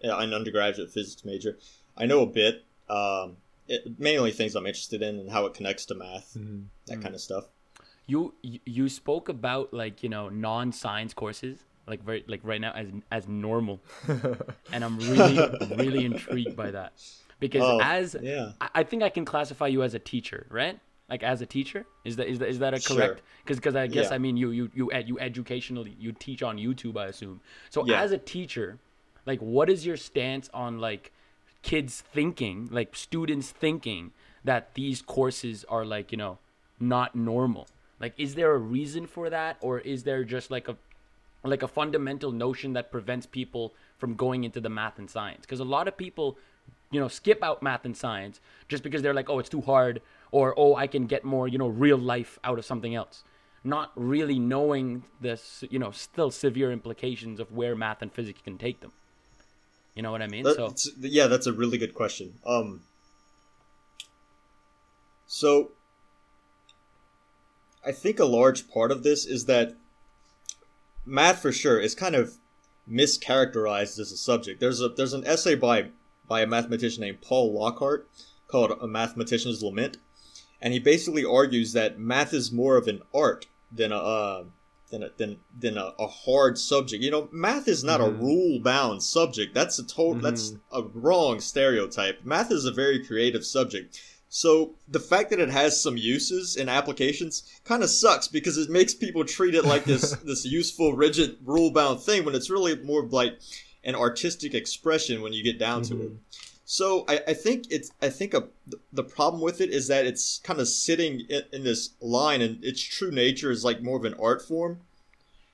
yeah, 0.00 0.20
an 0.22 0.32
undergraduate 0.32 0.90
physics 0.90 1.24
major. 1.24 1.58
I 1.96 2.06
know 2.06 2.20
a 2.22 2.26
bit, 2.26 2.64
um, 2.88 3.38
it, 3.66 3.98
mainly 3.98 4.30
things 4.30 4.54
I'm 4.54 4.66
interested 4.66 5.02
in 5.02 5.18
and 5.18 5.30
how 5.30 5.46
it 5.46 5.54
connects 5.54 5.84
to 5.86 5.94
math, 5.94 6.34
Mhm. 6.38 6.66
that 6.86 6.98
Mhm. 6.98 7.02
kind 7.02 7.14
of 7.14 7.20
stuff. 7.20 7.44
You 8.06 8.34
you- 8.42 8.60
you 8.64 8.88
spoke 8.88 9.28
about 9.28 9.74
like 9.74 10.02
you 10.02 10.08
know 10.08 10.28
non 10.28 10.72
science 10.72 11.12
courses 11.14 11.64
like 11.86 12.02
very 12.04 12.24
like 12.28 12.40
right 12.44 12.60
now 12.60 12.72
as 12.72 12.88
as 13.10 13.26
normal, 13.28 13.80
and 14.72 14.84
I'm 14.84 15.08
really 15.10 15.38
really 15.76 16.04
intrigued 16.04 16.54
by 16.56 16.70
that 16.70 16.92
because 17.40 17.62
Oh, 17.62 17.80
as 17.82 18.16
Yeah, 18.20 18.52
I- 18.60 18.82
think 18.84 19.02
I 19.02 19.08
can 19.10 19.24
classify 19.24 19.66
you 19.68 19.82
as 19.82 19.94
a 19.94 19.98
teacher, 19.98 20.46
right? 20.50 20.78
Like 21.08 21.22
as 21.22 21.40
a 21.40 21.46
teacher, 21.46 21.86
is 22.04 22.16
that 22.16 22.28
is 22.28 22.38
that 22.40 22.48
is 22.48 22.58
that 22.58 22.74
a 22.74 22.80
correct? 22.80 22.86
Sure. 22.86 22.96
correct? 22.96 23.22
Because 23.46 23.76
I 23.76 23.86
guess 23.86 24.08
Yeah. 24.10 24.14
I 24.16 24.18
mean 24.18 24.36
you 24.36 24.50
you 24.50 24.70
you 24.74 24.92
ed, 24.92 25.08
you 25.08 25.18
educationally 25.18 25.94
you 25.98 26.12
teach 26.12 26.42
on 26.42 26.58
YouTube, 26.58 26.96
I 26.98 27.06
assume. 27.06 27.40
So 27.70 27.84
Yeah. 27.86 28.02
as 28.02 28.12
a 28.12 28.18
teacher, 28.18 28.78
like 29.24 29.40
what 29.40 29.70
is 29.70 29.86
your 29.86 29.96
stance 29.96 30.50
on 30.52 30.78
like 30.80 31.12
kids 31.62 32.00
thinking, 32.00 32.68
like 32.70 32.94
students 32.94 33.50
thinking 33.50 34.12
that 34.44 34.74
these 34.74 35.00
courses 35.02 35.64
are 35.68 35.84
like 35.84 36.12
you 36.12 36.18
know 36.18 36.38
not 36.78 37.14
normal? 37.14 37.66
Like, 38.00 38.14
is 38.16 38.36
there 38.36 38.52
a 38.52 38.58
reason 38.58 39.06
for 39.08 39.28
that, 39.28 39.56
or 39.60 39.80
is 39.80 40.04
there 40.04 40.22
just 40.24 40.50
like 40.50 40.68
a 40.68 40.76
like 41.44 41.62
a 41.62 41.68
fundamental 41.68 42.32
notion 42.32 42.74
that 42.74 42.90
prevents 42.92 43.24
people 43.26 43.72
from 43.96 44.14
going 44.14 44.44
into 44.44 44.60
the 44.60 44.68
math 44.68 44.98
and 44.98 45.08
science 45.08 45.42
because 45.46 45.60
a 45.60 45.64
lot 45.64 45.88
of 45.88 45.96
people 45.96 46.36
you 46.90 47.00
know 47.00 47.08
skip 47.08 47.42
out 47.42 47.62
math 47.62 47.84
and 47.84 47.96
science 47.96 48.40
just 48.68 48.82
because 48.82 49.02
they're 49.02 49.14
like 49.14 49.30
oh 49.30 49.38
it's 49.38 49.48
too 49.48 49.60
hard 49.60 50.00
or 50.30 50.54
oh 50.56 50.74
i 50.74 50.86
can 50.86 51.06
get 51.06 51.24
more 51.24 51.48
you 51.48 51.58
know 51.58 51.68
real 51.68 51.98
life 51.98 52.38
out 52.44 52.58
of 52.58 52.64
something 52.64 52.94
else 52.94 53.24
not 53.64 53.92
really 53.96 54.38
knowing 54.38 55.04
the 55.20 55.40
you 55.70 55.78
know 55.78 55.90
still 55.90 56.30
severe 56.30 56.72
implications 56.72 57.40
of 57.40 57.52
where 57.52 57.74
math 57.74 58.02
and 58.02 58.12
physics 58.12 58.40
can 58.42 58.56
take 58.56 58.80
them 58.80 58.92
you 59.94 60.02
know 60.02 60.10
what 60.10 60.22
i 60.22 60.26
mean 60.26 60.44
so 60.44 60.74
yeah, 61.00 61.26
that's 61.26 61.46
a 61.46 61.52
really 61.52 61.78
good 61.78 61.94
question. 61.94 62.34
Um, 62.46 62.82
so 65.26 65.72
I 67.84 67.92
think 67.92 68.18
a 68.18 68.24
large 68.24 68.68
part 68.68 68.90
of 68.90 69.02
this 69.02 69.26
is 69.26 69.46
that 69.46 69.74
math 71.04 71.42
for 71.42 71.52
sure 71.52 71.78
is 71.78 71.94
kind 71.94 72.14
of 72.14 72.34
mischaracterized 72.90 73.98
as 73.98 74.12
a 74.12 74.16
subject. 74.16 74.60
There's 74.60 74.80
a 74.80 74.88
there's 74.88 75.12
an 75.12 75.26
essay 75.26 75.54
by 75.54 75.88
by 76.28 76.42
a 76.42 76.46
mathematician 76.46 77.00
named 77.00 77.22
Paul 77.22 77.52
Lockhart 77.52 78.08
called 78.46 78.78
A 78.80 78.86
Mathematician's 78.86 79.62
Lament, 79.62 79.96
and 80.60 80.72
he 80.72 80.78
basically 80.78 81.24
argues 81.24 81.72
that 81.72 81.98
math 81.98 82.32
is 82.32 82.52
more 82.52 82.76
of 82.76 82.88
an 82.88 83.02
art 83.14 83.46
than 83.72 83.92
a 83.92 83.98
uh, 83.98 84.44
than 84.90 85.02
a, 85.02 85.10
than, 85.16 85.38
than 85.58 85.76
a, 85.76 85.92
a, 85.98 86.06
hard 86.06 86.58
subject. 86.58 87.02
You 87.02 87.10
know, 87.10 87.28
math 87.30 87.68
is 87.68 87.84
not 87.84 88.00
mm-hmm. 88.00 88.18
a 88.18 88.22
rule 88.22 88.60
bound 88.60 89.02
subject. 89.02 89.54
That's 89.54 89.78
a 89.78 89.86
total 89.86 90.14
mm-hmm. 90.14 90.22
that's 90.22 90.54
a 90.72 90.82
wrong 90.82 91.40
stereotype. 91.40 92.24
Math 92.24 92.50
is 92.50 92.64
a 92.64 92.72
very 92.72 93.04
creative 93.04 93.44
subject. 93.44 94.00
So 94.30 94.74
the 94.86 95.00
fact 95.00 95.30
that 95.30 95.40
it 95.40 95.48
has 95.48 95.80
some 95.80 95.96
uses 95.96 96.56
and 96.56 96.68
applications 96.68 97.44
kind 97.64 97.82
of 97.82 97.88
sucks 97.88 98.28
because 98.28 98.58
it 98.58 98.68
makes 98.68 98.94
people 98.94 99.24
treat 99.24 99.54
it 99.54 99.64
like 99.64 99.84
this 99.84 100.12
this 100.24 100.44
useful, 100.44 100.94
rigid, 100.94 101.38
rule 101.44 101.70
bound 101.70 102.00
thing 102.00 102.24
when 102.24 102.34
it's 102.34 102.50
really 102.50 102.76
more 102.76 103.02
like 103.02 103.38
an 103.84 103.94
artistic 103.94 104.54
expression 104.54 105.22
when 105.22 105.32
you 105.32 105.42
get 105.42 105.58
down 105.58 105.82
mm-hmm. 105.82 105.98
to 105.98 106.02
it. 106.02 106.08
Mm-hmm. 106.08 106.16
So 106.70 107.06
I, 107.08 107.20
I 107.28 107.32
think 107.32 107.64
it's 107.70 107.90
I 108.02 108.10
think 108.10 108.34
a, 108.34 108.48
the 108.92 109.02
problem 109.02 109.40
with 109.40 109.62
it 109.62 109.70
is 109.70 109.88
that 109.88 110.04
it's 110.04 110.38
kind 110.44 110.60
of 110.60 110.68
sitting 110.68 111.20
in, 111.30 111.42
in 111.50 111.64
this 111.64 111.94
line, 112.00 112.42
and 112.42 112.62
its 112.62 112.82
true 112.82 113.10
nature 113.10 113.50
is 113.50 113.64
like 113.64 113.82
more 113.82 113.96
of 113.96 114.04
an 114.04 114.14
art 114.20 114.46
form. 114.46 114.80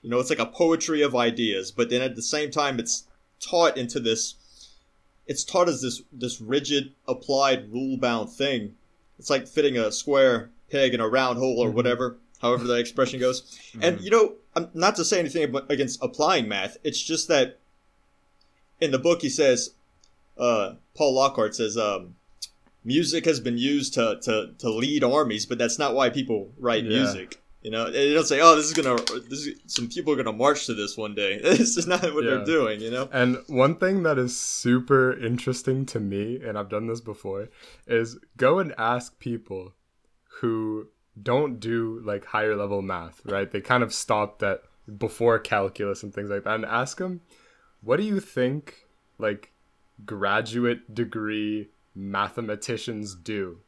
You 0.03 0.11
know, 0.11 0.19
it's 0.19 0.29
like 0.29 0.41
a 0.41 0.47
poetry 0.47 1.03
of 1.03 1.15
ideas, 1.15 1.71
but 1.71 1.89
then 1.89 2.03
at 2.03 2.17
the 2.17 2.23
same 2.23 2.51
time, 2.51 2.81
it's 2.81 3.07
taught 3.39 3.77
into 3.77 4.01
this. 4.01 4.35
It's 5.27 5.45
taught 5.45 5.69
as 5.69 5.83
this 5.83 6.03
this 6.13 6.41
rigid, 6.41 6.95
applied, 7.07 7.73
rule 7.73 7.97
bound 7.97 8.31
thing. 8.31 8.75
It's 9.17 9.31
like 9.31 9.47
fitting 9.47 9.79
a 9.79 9.93
square 9.93 10.51
peg 10.69 10.95
in 10.95 11.01
a 11.01 11.09
round 11.09 11.39
hole 11.39 11.61
or 11.61 11.69
mm-hmm. 11.69 11.77
whatever, 11.77 12.19
however 12.43 12.65
that 12.65 12.81
expression 12.81 13.21
goes. 13.21 13.43
Mm-hmm. 13.43 13.85
And 13.85 14.01
you 14.01 14.11
know, 14.11 14.35
I'm 14.57 14.69
not 14.75 14.97
to 14.97 15.05
say 15.05 15.21
anything 15.21 15.55
against 15.69 16.03
applying 16.03 16.49
math. 16.49 16.77
It's 16.83 17.01
just 17.01 17.29
that 17.29 17.61
in 18.81 18.91
the 18.91 18.99
book 18.99 19.23
he 19.23 19.29
says 19.29 19.75
uh, 20.37 20.75
Paul 20.95 21.15
Lockhart 21.15 21.55
says 21.55 21.77
um, 21.77 22.17
music 22.85 23.25
has 23.25 23.41
been 23.41 23.59
used 23.59 23.95
to, 23.95 24.19
to, 24.23 24.53
to 24.59 24.71
lead 24.71 25.03
armies, 25.03 25.47
but 25.47 25.59
that's 25.59 25.79
not 25.79 25.95
why 25.95 26.11
people 26.11 26.53
write 26.59 26.85
yeah. 26.85 26.91
music. 26.91 27.41
You 27.63 27.71
know, 27.71 27.91
they 27.91 28.13
don't 28.13 28.27
say, 28.27 28.43
"Oh, 28.43 28.57
this 28.57 28.67
is 28.67 28.75
gonna." 28.75 28.97
This 29.31 29.47
is, 29.47 29.59
some 29.65 29.89
people 29.89 30.13
are 30.13 30.17
gonna 30.17 30.37
march 30.37 30.67
to 30.67 30.75
this 30.75 30.99
one 30.99 31.15
day. 31.15 31.39
this 31.43 31.79
is 31.79 31.87
not 31.87 32.03
what 32.03 32.23
yeah. 32.23 32.31
they're 32.31 32.45
doing. 32.45 32.79
You 32.83 32.91
know. 32.91 33.09
And 33.11 33.39
one 33.47 33.77
thing 33.77 34.03
that 34.03 34.19
is 34.19 34.39
super 34.39 35.19
interesting 35.19 35.87
to 35.87 35.99
me, 35.99 36.39
and 36.45 36.59
I've 36.59 36.69
done 36.69 36.89
this 36.89 37.01
before, 37.01 37.49
is 37.87 38.19
go 38.37 38.59
and 38.59 38.75
ask 38.77 39.19
people 39.19 39.73
who 40.41 40.89
don't 41.21 41.59
do 41.59 42.03
like 42.05 42.27
higher 42.27 42.55
level 42.55 42.83
math. 42.83 43.23
Right? 43.25 43.51
They 43.51 43.63
kind 43.63 43.83
of 43.83 43.95
stopped 43.95 44.43
at 44.43 44.61
before 44.99 45.39
calculus 45.39 46.03
and 46.03 46.13
things 46.13 46.29
like 46.29 46.45
that, 46.45 46.57
and 46.57 46.67
ask 46.67 46.99
them, 46.99 47.23
"What 47.85 47.99
do 47.99 48.05
you 48.05 48.21
think?" 48.21 48.87
Like 49.19 49.53
graduate 50.05 50.95
degree 50.95 51.69
mathematicians 51.95 53.15
do? 53.15 53.59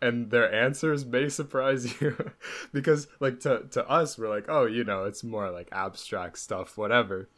And 0.00 0.30
their 0.30 0.52
answers 0.52 1.04
may 1.04 1.28
surprise 1.28 2.00
you 2.00 2.32
because 2.72 3.08
like 3.20 3.40
to 3.40 3.64
to 3.70 3.88
us 3.88 4.18
we're 4.18 4.28
like, 4.28 4.46
"Oh, 4.48 4.66
you 4.66 4.84
know, 4.84 5.04
it's 5.04 5.24
more 5.24 5.50
like 5.50 5.68
abstract 5.72 6.38
stuff, 6.38 6.76
whatever." 6.76 7.28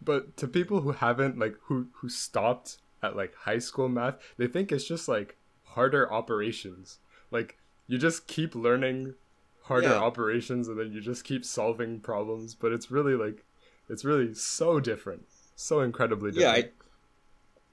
But 0.00 0.36
to 0.36 0.46
people 0.46 0.80
who 0.82 0.92
haven't 0.92 1.38
like 1.38 1.56
who 1.64 1.88
who 1.94 2.08
stopped 2.08 2.78
at 3.02 3.16
like 3.16 3.34
high 3.34 3.58
school 3.58 3.88
math, 3.88 4.18
they 4.36 4.46
think 4.46 4.72
it's 4.72 4.86
just 4.86 5.08
like 5.08 5.36
harder 5.64 6.12
operations. 6.12 6.98
Like 7.30 7.58
you 7.86 7.98
just 7.98 8.26
keep 8.26 8.54
learning 8.54 9.14
harder 9.62 9.88
yeah. 9.88 9.98
operations 9.98 10.68
and 10.68 10.78
then 10.78 10.92
you 10.92 11.00
just 11.00 11.24
keep 11.24 11.44
solving 11.44 12.00
problems, 12.00 12.54
but 12.54 12.72
it's 12.72 12.90
really 12.90 13.14
like 13.14 13.44
it's 13.88 14.04
really 14.04 14.34
so 14.34 14.80
different. 14.80 15.22
So 15.56 15.80
incredibly 15.80 16.30
different. 16.30 16.56
Yeah, 16.56 16.62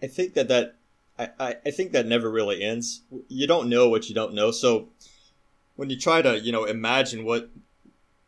I, 0.01 0.05
I 0.05 0.07
think 0.07 0.33
that 0.33 0.47
that 0.47 0.75
I, 1.17 1.55
I 1.65 1.71
think 1.71 1.93
that 1.93 2.05
never 2.05 2.29
really 2.29 2.61
ends. 2.61 3.01
You 3.27 3.47
don't 3.47 3.69
know 3.69 3.87
what 3.87 4.09
you 4.09 4.15
don't 4.15 4.33
know. 4.33 4.51
So 4.51 4.89
when 5.75 5.89
you 5.89 5.97
try 5.97 6.21
to 6.21 6.39
you 6.39 6.51
know 6.51 6.65
imagine 6.65 7.23
what 7.23 7.49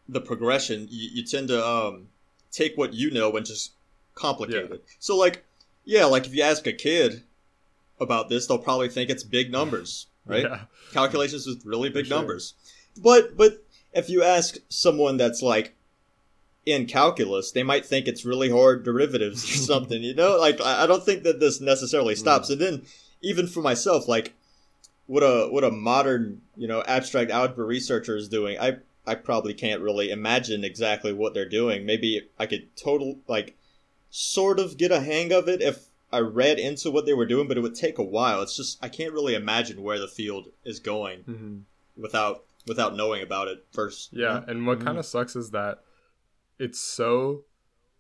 the 0.08 0.22
progression, 0.22 0.88
you, 0.90 1.10
you 1.14 1.26
tend 1.26 1.50
to 1.50 1.66
um, 1.66 2.08
take 2.52 2.78
what 2.78 2.94
you 2.94 3.12
know 3.12 3.36
and 3.36 3.46
just 3.46 3.74
complicate 4.16 4.70
yeah. 4.70 4.76
it. 4.76 4.86
So 5.00 5.18
like 5.18 5.44
yeah, 5.84 6.06
like 6.06 6.26
if 6.26 6.36
you 6.36 6.44
ask 6.44 6.66
a 6.68 6.74
kid 6.74 7.24
about 8.00 8.30
this, 8.30 8.48
they'll 8.48 8.58
probably 8.58 8.90
think 8.90 9.10
it's 9.10 9.24
big 9.24 9.52
numbers, 9.52 10.08
right? 10.26 10.44
Yeah. 10.44 10.62
Calculations 10.94 11.48
with 11.48 11.66
really 11.66 11.90
big 11.90 12.10
numbers. 12.10 12.54
But 13.02 13.36
but 13.36 13.64
if 13.94 14.10
you 14.10 14.24
ask 14.24 14.58
someone 14.70 15.18
that's 15.18 15.42
like 15.42 15.76
in 16.68 16.86
calculus, 16.86 17.52
they 17.52 17.64
might 17.64 17.86
think 17.86 18.08
it's 18.08 18.26
really 18.26 18.50
hard 18.50 18.84
derivatives 18.84 19.44
or 19.44 19.58
something, 19.74 20.04
you 20.04 20.14
know? 20.14 20.38
Like, 20.38 20.62
I 20.62 20.86
don't 20.86 21.04
think 21.04 21.24
that 21.24 21.40
this 21.40 21.62
necessarily 21.62 22.14
hmm. 22.14 22.20
stops. 22.20 22.50
Mm. 22.50 22.52
And 22.54 22.62
then, 22.62 22.82
even 23.22 23.48
for 23.48 23.62
myself, 23.62 24.08
like, 24.08 24.34
what 25.08 25.24
a 25.24 25.48
what 25.50 25.64
a 25.64 25.72
modern, 25.72 26.42
you 26.58 26.68
know, 26.68 26.84
abstract 26.86 27.32
algebra 27.32 27.66
researcher 27.66 28.18
is 28.18 28.28
doing, 28.28 28.60
I 28.60 28.78
I 29.06 29.16
probably 29.16 29.54
can't 29.54 29.82
really 29.82 30.12
imagine 30.12 30.66
exactly 30.66 31.14
what 31.14 31.34
they're 31.34 31.48
doing. 31.48 31.86
Maybe 31.86 32.28
I 32.38 32.46
could 32.46 32.76
total 32.76 33.20
like 33.28 33.58
sort 34.10 34.60
of 34.60 34.78
get 34.78 34.92
a 34.92 35.00
hang 35.00 35.32
of 35.32 35.48
it 35.48 35.62
if 35.62 35.88
I 36.12 36.20
read 36.20 36.60
into 36.60 36.92
what 36.92 37.06
they 37.06 37.14
were 37.14 37.26
doing, 37.26 37.48
but 37.48 37.58
it 37.58 37.62
would 37.62 37.76
take 37.76 37.98
a 37.98 38.04
while. 38.04 38.42
It's 38.42 38.58
just 38.58 38.84
I 38.84 38.90
can't 38.90 39.14
really 39.14 39.34
imagine 39.34 39.82
where 39.82 39.98
the 39.98 40.10
field 40.10 40.50
is 40.66 40.80
going 40.80 41.20
mm-hmm. 41.20 41.58
without 41.96 42.44
without 42.68 42.98
knowing 42.98 43.24
about 43.24 43.48
it 43.48 43.66
first. 43.72 44.10
Yeah, 44.12 44.44
and 44.46 44.68
what 44.68 44.80
mm-hmm. 44.80 44.88
kind 44.88 44.98
of 44.98 45.06
sucks 45.06 45.38
is 45.38 45.52
that 45.52 45.80
it's 46.60 46.80
so 46.80 47.44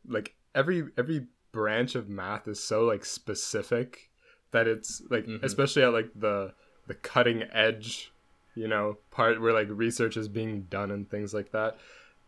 like 0.07 0.35
every 0.55 0.85
every 0.97 1.27
branch 1.51 1.95
of 1.95 2.09
math 2.09 2.47
is 2.47 2.63
so 2.63 2.83
like 2.83 3.05
specific 3.05 4.09
that 4.51 4.67
it's 4.67 5.01
like 5.09 5.25
mm-hmm. 5.25 5.43
especially 5.43 5.83
at 5.83 5.93
like 5.93 6.09
the 6.15 6.53
the 6.87 6.93
cutting 6.93 7.43
edge 7.53 8.11
you 8.55 8.67
know 8.67 8.97
part 9.11 9.39
where 9.41 9.53
like 9.53 9.67
research 9.69 10.17
is 10.17 10.27
being 10.27 10.63
done 10.63 10.91
and 10.91 11.09
things 11.09 11.33
like 11.33 11.51
that 11.51 11.77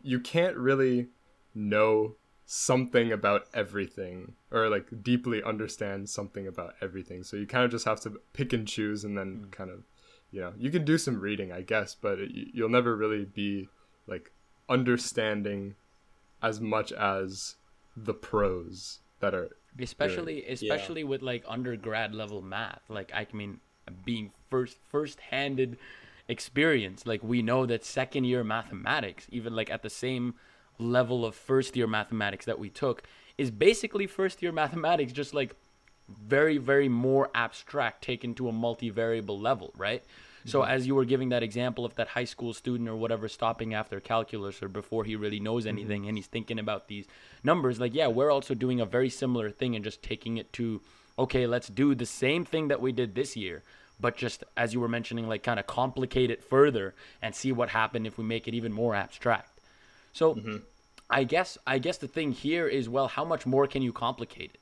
you 0.02 0.20
can't 0.20 0.56
really 0.56 1.08
know 1.54 2.16
something 2.46 3.12
about 3.12 3.46
everything 3.54 4.34
or 4.52 4.70
like 4.70 4.88
deeply 5.04 5.44
understand 5.44 6.10
something 6.10 6.48
about 6.48 6.74
everything 6.82 7.24
so 7.24 7.38
you 7.38 7.46
kind 7.46 7.64
of 7.64 7.72
just 7.72 7.86
have 7.86 8.00
to 8.00 8.20
pick 8.34 8.54
and 8.54 8.68
choose 8.68 9.04
and 9.04 9.18
then 9.18 9.46
mm. 9.46 9.52
kind 9.52 9.70
of 9.70 9.84
you 10.32 10.42
know 10.42 10.54
you 10.58 10.72
can 10.72 10.84
do 10.84 10.98
some 10.98 11.20
reading 11.20 11.52
i 11.52 11.62
guess 11.62 11.96
but 11.96 12.20
it, 12.20 12.32
you'll 12.34 12.70
never 12.70 12.96
really 12.96 13.26
be 13.26 13.70
like 14.08 14.32
understanding 14.68 15.76
as 16.42 16.60
much 16.62 16.92
as 16.92 17.56
the 17.96 18.14
pros 18.14 19.00
that 19.20 19.34
are 19.34 19.50
especially 19.80 20.42
good. 20.42 20.52
especially 20.54 21.02
yeah. 21.02 21.08
with 21.08 21.22
like 21.22 21.44
undergrad 21.48 22.14
level 22.14 22.42
math 22.42 22.82
like 22.90 23.12
i 23.14 23.26
mean 23.34 23.60
being 24.06 24.32
first 24.50 24.78
first 24.90 25.20
handed 25.20 25.78
experience 26.28 27.06
like 27.06 27.24
we 27.24 27.42
know 27.42 27.66
that 27.66 27.84
second 27.84 28.24
year 28.24 28.44
mathematics 28.44 29.28
even 29.32 29.56
like 29.56 29.70
at 29.70 29.82
the 29.82 29.90
same 29.90 30.36
level 30.78 31.26
of 31.26 31.36
first 31.36 31.76
year 31.76 31.88
mathematics 31.88 32.46
that 32.46 32.60
we 32.60 32.70
took 32.70 33.04
is 33.38 33.52
basically 33.52 34.08
first 34.08 34.42
year 34.42 34.52
mathematics 34.52 35.12
just 35.12 35.34
like 35.34 35.56
very 36.08 36.58
very 36.58 36.90
more 36.90 37.30
abstract 37.36 38.04
taken 38.04 38.34
to 38.34 38.48
a 38.48 38.52
multivariable 38.52 39.40
level 39.40 39.74
right 39.78 40.04
so 40.46 40.62
mm-hmm. 40.62 40.72
as 40.72 40.88
you 40.88 40.96
were 40.96 41.06
giving 41.06 41.30
that 41.30 41.44
example 41.44 41.86
of 41.86 41.96
that 41.96 42.10
high 42.10 42.24
school 42.24 42.54
student 42.54 42.90
or 42.90 42.96
whatever 42.96 43.28
stopping 43.28 43.74
after 43.74 44.00
calculus 44.00 44.62
or 44.62 44.68
before 44.68 45.04
he 45.04 45.16
really 45.16 45.40
knows 45.40 45.64
mm-hmm. 45.64 45.78
anything 45.78 46.02
mm-hmm. 46.02 46.10
and 46.10 46.18
he's 46.18 46.28
thinking 46.28 46.60
about 46.60 46.88
these 46.88 47.06
numbers, 47.44 47.80
like 47.80 47.94
yeah, 47.94 48.08
we're 48.08 48.32
also 48.32 48.54
doing 48.54 48.80
a 48.80 48.86
very 48.86 49.10
similar 49.10 49.50
thing 49.52 49.76
and 49.76 49.84
just 49.84 50.02
taking 50.02 50.38
it 50.38 50.52
to 50.54 50.82
okay, 51.18 51.46
let's 51.46 51.68
do 51.68 51.94
the 51.94 52.06
same 52.06 52.46
thing 52.46 52.70
that 52.70 52.80
we 52.80 52.94
did 52.94 53.14
this 53.14 53.36
year, 53.36 53.62
but 54.00 54.16
just 54.16 54.44
as 54.56 54.74
you 54.74 54.80
were 54.80 54.88
mentioning, 54.88 55.28
like 55.28 55.44
kind 55.44 55.60
of 55.60 55.68
complicate 55.68 56.32
it 56.32 56.42
further 56.42 56.96
and 57.22 57.36
see 57.36 57.52
what 57.52 57.70
happened 57.70 58.08
if 58.08 58.18
we 58.18 58.24
make 58.24 58.48
it 58.48 58.54
even 58.54 58.72
more 58.72 58.96
abstract. 58.96 59.60
So 60.14 60.36
mm-hmm. 60.36 60.58
I 61.10 61.24
guess 61.26 61.58
I 61.68 61.80
guess 61.80 61.98
the 61.98 62.08
thing 62.08 62.32
here 62.32 62.68
is 62.68 62.88
well, 62.88 63.08
how 63.08 63.26
much 63.26 63.46
more 63.46 63.68
can 63.68 63.82
you 63.82 63.92
complicate 63.92 64.52
it? 64.54 64.60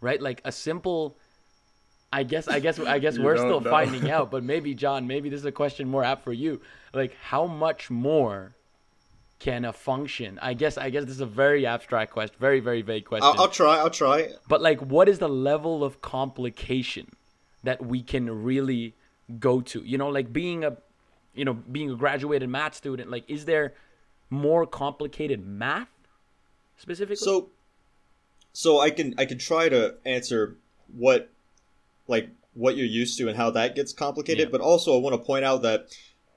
Right? 0.00 0.20
Like 0.20 0.40
a 0.44 0.52
simple 0.52 1.16
I 2.14 2.22
guess 2.22 2.46
I 2.46 2.60
guess 2.60 2.78
I 2.78 3.00
guess 3.00 3.18
we're 3.18 3.36
still 3.36 3.60
know. 3.60 3.70
finding 3.70 4.08
out, 4.08 4.30
but 4.30 4.44
maybe 4.44 4.72
John, 4.72 5.08
maybe 5.08 5.28
this 5.28 5.40
is 5.40 5.46
a 5.46 5.52
question 5.52 5.88
more 5.88 6.04
apt 6.04 6.22
for 6.22 6.32
you. 6.32 6.60
Like 6.92 7.16
how 7.20 7.46
much 7.46 7.90
more 7.90 8.54
can 9.40 9.64
a 9.64 9.72
function? 9.72 10.38
I 10.40 10.54
guess 10.54 10.78
I 10.78 10.90
guess 10.90 11.04
this 11.04 11.14
is 11.14 11.20
a 11.20 11.26
very 11.26 11.66
abstract 11.66 12.12
question, 12.12 12.36
very 12.38 12.60
very 12.60 12.82
vague 12.82 13.04
question. 13.04 13.26
I'll, 13.26 13.42
I'll 13.42 13.48
try. 13.48 13.78
I'll 13.78 13.90
try. 13.90 14.30
But 14.48 14.62
like, 14.62 14.80
what 14.80 15.08
is 15.08 15.18
the 15.18 15.28
level 15.28 15.82
of 15.82 16.00
complication 16.02 17.10
that 17.64 17.84
we 17.84 18.00
can 18.00 18.44
really 18.44 18.94
go 19.40 19.60
to? 19.62 19.80
You 19.80 19.98
know, 19.98 20.08
like 20.08 20.32
being 20.32 20.62
a, 20.62 20.76
you 21.34 21.44
know, 21.44 21.54
being 21.54 21.90
a 21.90 21.96
graduated 21.96 22.48
math 22.48 22.76
student. 22.76 23.10
Like, 23.10 23.24
is 23.28 23.44
there 23.44 23.74
more 24.30 24.68
complicated 24.68 25.44
math 25.44 25.90
specifically? 26.76 27.16
So, 27.16 27.48
so 28.52 28.78
I 28.78 28.90
can 28.90 29.14
I 29.18 29.24
can 29.24 29.38
try 29.38 29.68
to 29.68 29.96
answer 30.06 30.56
what 30.96 31.28
like 32.06 32.28
what 32.54 32.76
you're 32.76 32.86
used 32.86 33.18
to 33.18 33.28
and 33.28 33.36
how 33.36 33.50
that 33.50 33.74
gets 33.74 33.92
complicated. 33.92 34.48
Yeah. 34.48 34.52
But 34.52 34.60
also, 34.60 34.96
I 34.96 35.00
want 35.00 35.14
to 35.14 35.26
point 35.26 35.44
out 35.44 35.62
that 35.62 35.88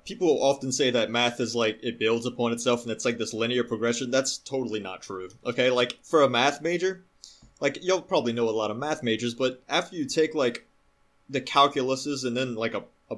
people 0.07 0.41
often 0.41 0.71
say 0.71 0.89
that 0.91 1.12
math 1.12 1.39
is 1.39 1.55
like 1.55 1.79
it 1.83 2.00
builds 2.00 2.25
upon 2.25 2.53
itself 2.53 2.83
and 2.83 2.91
it's 2.91 3.05
like 3.05 3.17
this 3.17 3.33
linear 3.33 3.63
progression. 3.63 4.09
That's 4.09 4.38
totally 4.38 4.79
not 4.79 5.01
true. 5.01 5.29
Okay, 5.45 5.69
like 5.69 6.00
for 6.03 6.24
a 6.24 6.29
math 6.29 6.62
major, 6.62 7.03
like 7.59 7.77
you'll 7.81 8.01
probably 8.01 8.33
know 8.33 8.50
a 8.50 8.51
lot 8.51 8.71
of 8.71 8.77
math 8.77 9.03
majors, 9.03 9.33
but 9.33 9.62
after 9.67 9.95
you 9.95 10.05
take 10.05 10.33
like 10.33 10.65
the 11.29 11.41
calculuses 11.41 12.25
and 12.25 12.36
then 12.36 12.55
like 12.55 12.74
a 12.74 12.83
a, 13.12 13.17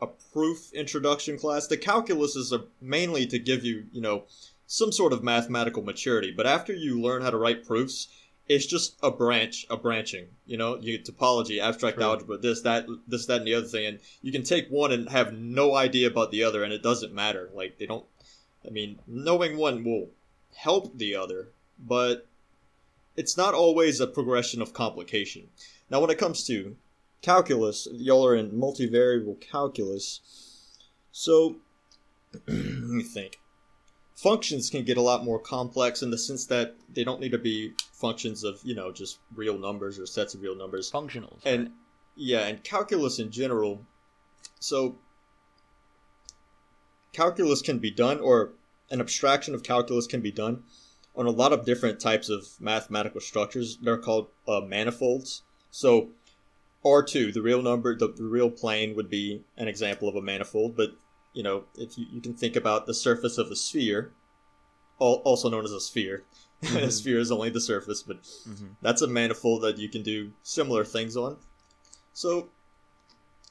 a 0.00 0.06
proof 0.32 0.72
introduction 0.72 1.36
class, 1.36 1.66
the 1.66 1.76
calculuses 1.76 2.52
are 2.52 2.64
mainly 2.80 3.26
to 3.26 3.38
give 3.38 3.64
you 3.64 3.84
you 3.92 4.00
know 4.00 4.24
some 4.66 4.92
sort 4.92 5.12
of 5.12 5.22
mathematical 5.22 5.82
maturity. 5.82 6.32
But 6.34 6.46
after 6.46 6.72
you 6.72 7.00
learn 7.00 7.22
how 7.22 7.30
to 7.30 7.36
write 7.36 7.66
proofs, 7.66 8.08
it's 8.48 8.66
just 8.66 8.96
a 9.02 9.10
branch, 9.10 9.66
a 9.70 9.76
branching. 9.76 10.26
You 10.46 10.58
know, 10.58 10.76
you 10.76 10.98
topology, 10.98 11.60
abstract 11.60 11.96
True. 11.96 12.04
algebra, 12.04 12.38
this, 12.38 12.60
that, 12.62 12.86
this, 13.06 13.26
that, 13.26 13.38
and 13.38 13.46
the 13.46 13.54
other 13.54 13.66
thing, 13.66 13.86
and 13.86 14.00
you 14.22 14.32
can 14.32 14.42
take 14.42 14.68
one 14.68 14.92
and 14.92 15.08
have 15.08 15.32
no 15.32 15.74
idea 15.74 16.08
about 16.08 16.30
the 16.30 16.44
other, 16.44 16.62
and 16.62 16.72
it 16.72 16.82
doesn't 16.82 17.14
matter. 17.14 17.50
Like 17.54 17.78
they 17.78 17.86
don't. 17.86 18.04
I 18.66 18.70
mean, 18.70 18.98
knowing 19.06 19.56
one 19.56 19.84
will 19.84 20.08
help 20.56 20.96
the 20.96 21.14
other, 21.14 21.48
but 21.78 22.26
it's 23.16 23.36
not 23.36 23.54
always 23.54 24.00
a 24.00 24.06
progression 24.06 24.62
of 24.62 24.72
complication. 24.72 25.48
Now, 25.90 26.00
when 26.00 26.10
it 26.10 26.18
comes 26.18 26.46
to 26.46 26.76
calculus, 27.20 27.86
y'all 27.92 28.26
are 28.26 28.34
in 28.34 28.50
multivariable 28.50 29.40
calculus, 29.40 30.20
so 31.12 31.56
let 32.46 32.56
me 32.56 33.02
think 33.02 33.38
functions 34.14 34.70
can 34.70 34.84
get 34.84 34.96
a 34.96 35.02
lot 35.02 35.24
more 35.24 35.38
complex 35.38 36.02
in 36.02 36.10
the 36.10 36.18
sense 36.18 36.46
that 36.46 36.76
they 36.92 37.04
don't 37.04 37.20
need 37.20 37.32
to 37.32 37.38
be 37.38 37.72
functions 37.92 38.44
of 38.44 38.60
you 38.62 38.74
know 38.74 38.92
just 38.92 39.18
real 39.34 39.58
numbers 39.58 39.98
or 39.98 40.06
sets 40.06 40.34
of 40.34 40.42
real 40.42 40.54
numbers 40.54 40.90
Functionals. 40.90 41.40
and 41.44 41.64
right? 41.64 41.72
yeah 42.16 42.46
and 42.46 42.62
calculus 42.62 43.18
in 43.18 43.30
general 43.30 43.84
so 44.60 44.96
calculus 47.12 47.60
can 47.60 47.78
be 47.78 47.90
done 47.90 48.20
or 48.20 48.52
an 48.90 49.00
abstraction 49.00 49.54
of 49.54 49.62
calculus 49.62 50.06
can 50.06 50.20
be 50.20 50.30
done 50.30 50.62
on 51.16 51.26
a 51.26 51.30
lot 51.30 51.52
of 51.52 51.64
different 51.64 52.00
types 52.00 52.28
of 52.28 52.46
mathematical 52.60 53.20
structures 53.20 53.78
they're 53.82 53.98
called 53.98 54.28
uh, 54.46 54.60
manifolds 54.60 55.42
so 55.70 56.10
r2 56.84 57.32
the 57.32 57.42
real 57.42 57.62
number 57.62 57.96
the, 57.96 58.08
the 58.08 58.22
real 58.22 58.50
plane 58.50 58.94
would 58.94 59.10
be 59.10 59.42
an 59.56 59.66
example 59.66 60.08
of 60.08 60.14
a 60.14 60.22
manifold 60.22 60.76
but 60.76 60.90
you 61.34 61.42
know 61.42 61.64
if 61.76 61.98
you, 61.98 62.06
you 62.10 62.20
can 62.20 62.34
think 62.34 62.56
about 62.56 62.86
the 62.86 62.94
surface 62.94 63.36
of 63.38 63.50
a 63.50 63.56
sphere 63.56 64.12
al- 65.00 65.22
also 65.24 65.50
known 65.50 65.64
as 65.64 65.72
a 65.72 65.80
sphere 65.80 66.24
a 66.74 66.90
sphere 66.90 67.18
is 67.18 67.30
only 67.30 67.50
the 67.50 67.60
surface 67.60 68.02
but 68.02 68.22
Mhm. 68.22 68.76
that's 68.80 69.02
a 69.02 69.06
manifold 69.06 69.62
that 69.62 69.76
you 69.78 69.88
can 69.88 70.02
do 70.02 70.32
similar 70.42 70.84
things 70.84 71.16
on 71.16 71.36
so 72.12 72.50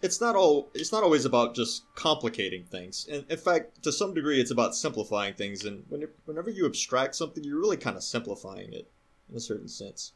it's 0.02 0.20
not 0.20 0.36
all 0.36 0.70
it's 0.74 0.92
not 0.92 1.04
always 1.04 1.25
about 1.25 1.56
just 1.56 1.84
complicating 1.96 2.63
things 2.66 3.08
and 3.12 3.25
in 3.30 3.38
fact 3.38 3.84
to 3.84 3.92
some 3.92 4.13
degree 4.13 4.40
it's 4.42 4.52
about 4.52 4.75
simplifying 4.75 5.34
things 5.34 5.63
and 5.66 5.86
when 5.90 6.08
whenever 6.25 6.50
you 6.50 6.66
abstract 6.66 7.16
something 7.16 7.44
you're 7.44 7.60
really 7.60 7.78
kind 7.78 7.96
of 7.98 8.04
simplifying 8.04 8.74
it 8.74 8.90
in 9.30 9.36
a 9.38 9.40
certain 9.40 9.68
sense 9.68 10.13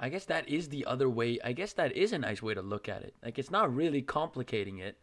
I 0.00 0.10
guess 0.10 0.26
that 0.26 0.48
is 0.48 0.68
the 0.68 0.84
other 0.86 1.10
way. 1.10 1.40
I 1.42 1.50
guess 1.50 1.72
that 1.72 1.90
is 1.96 2.12
a 2.12 2.18
nice 2.18 2.40
way 2.40 2.54
to 2.54 2.62
look 2.62 2.88
at 2.88 3.02
it. 3.02 3.14
Like 3.20 3.36
it's 3.36 3.50
not 3.50 3.74
really 3.74 4.00
complicating 4.00 4.78
it. 4.78 4.96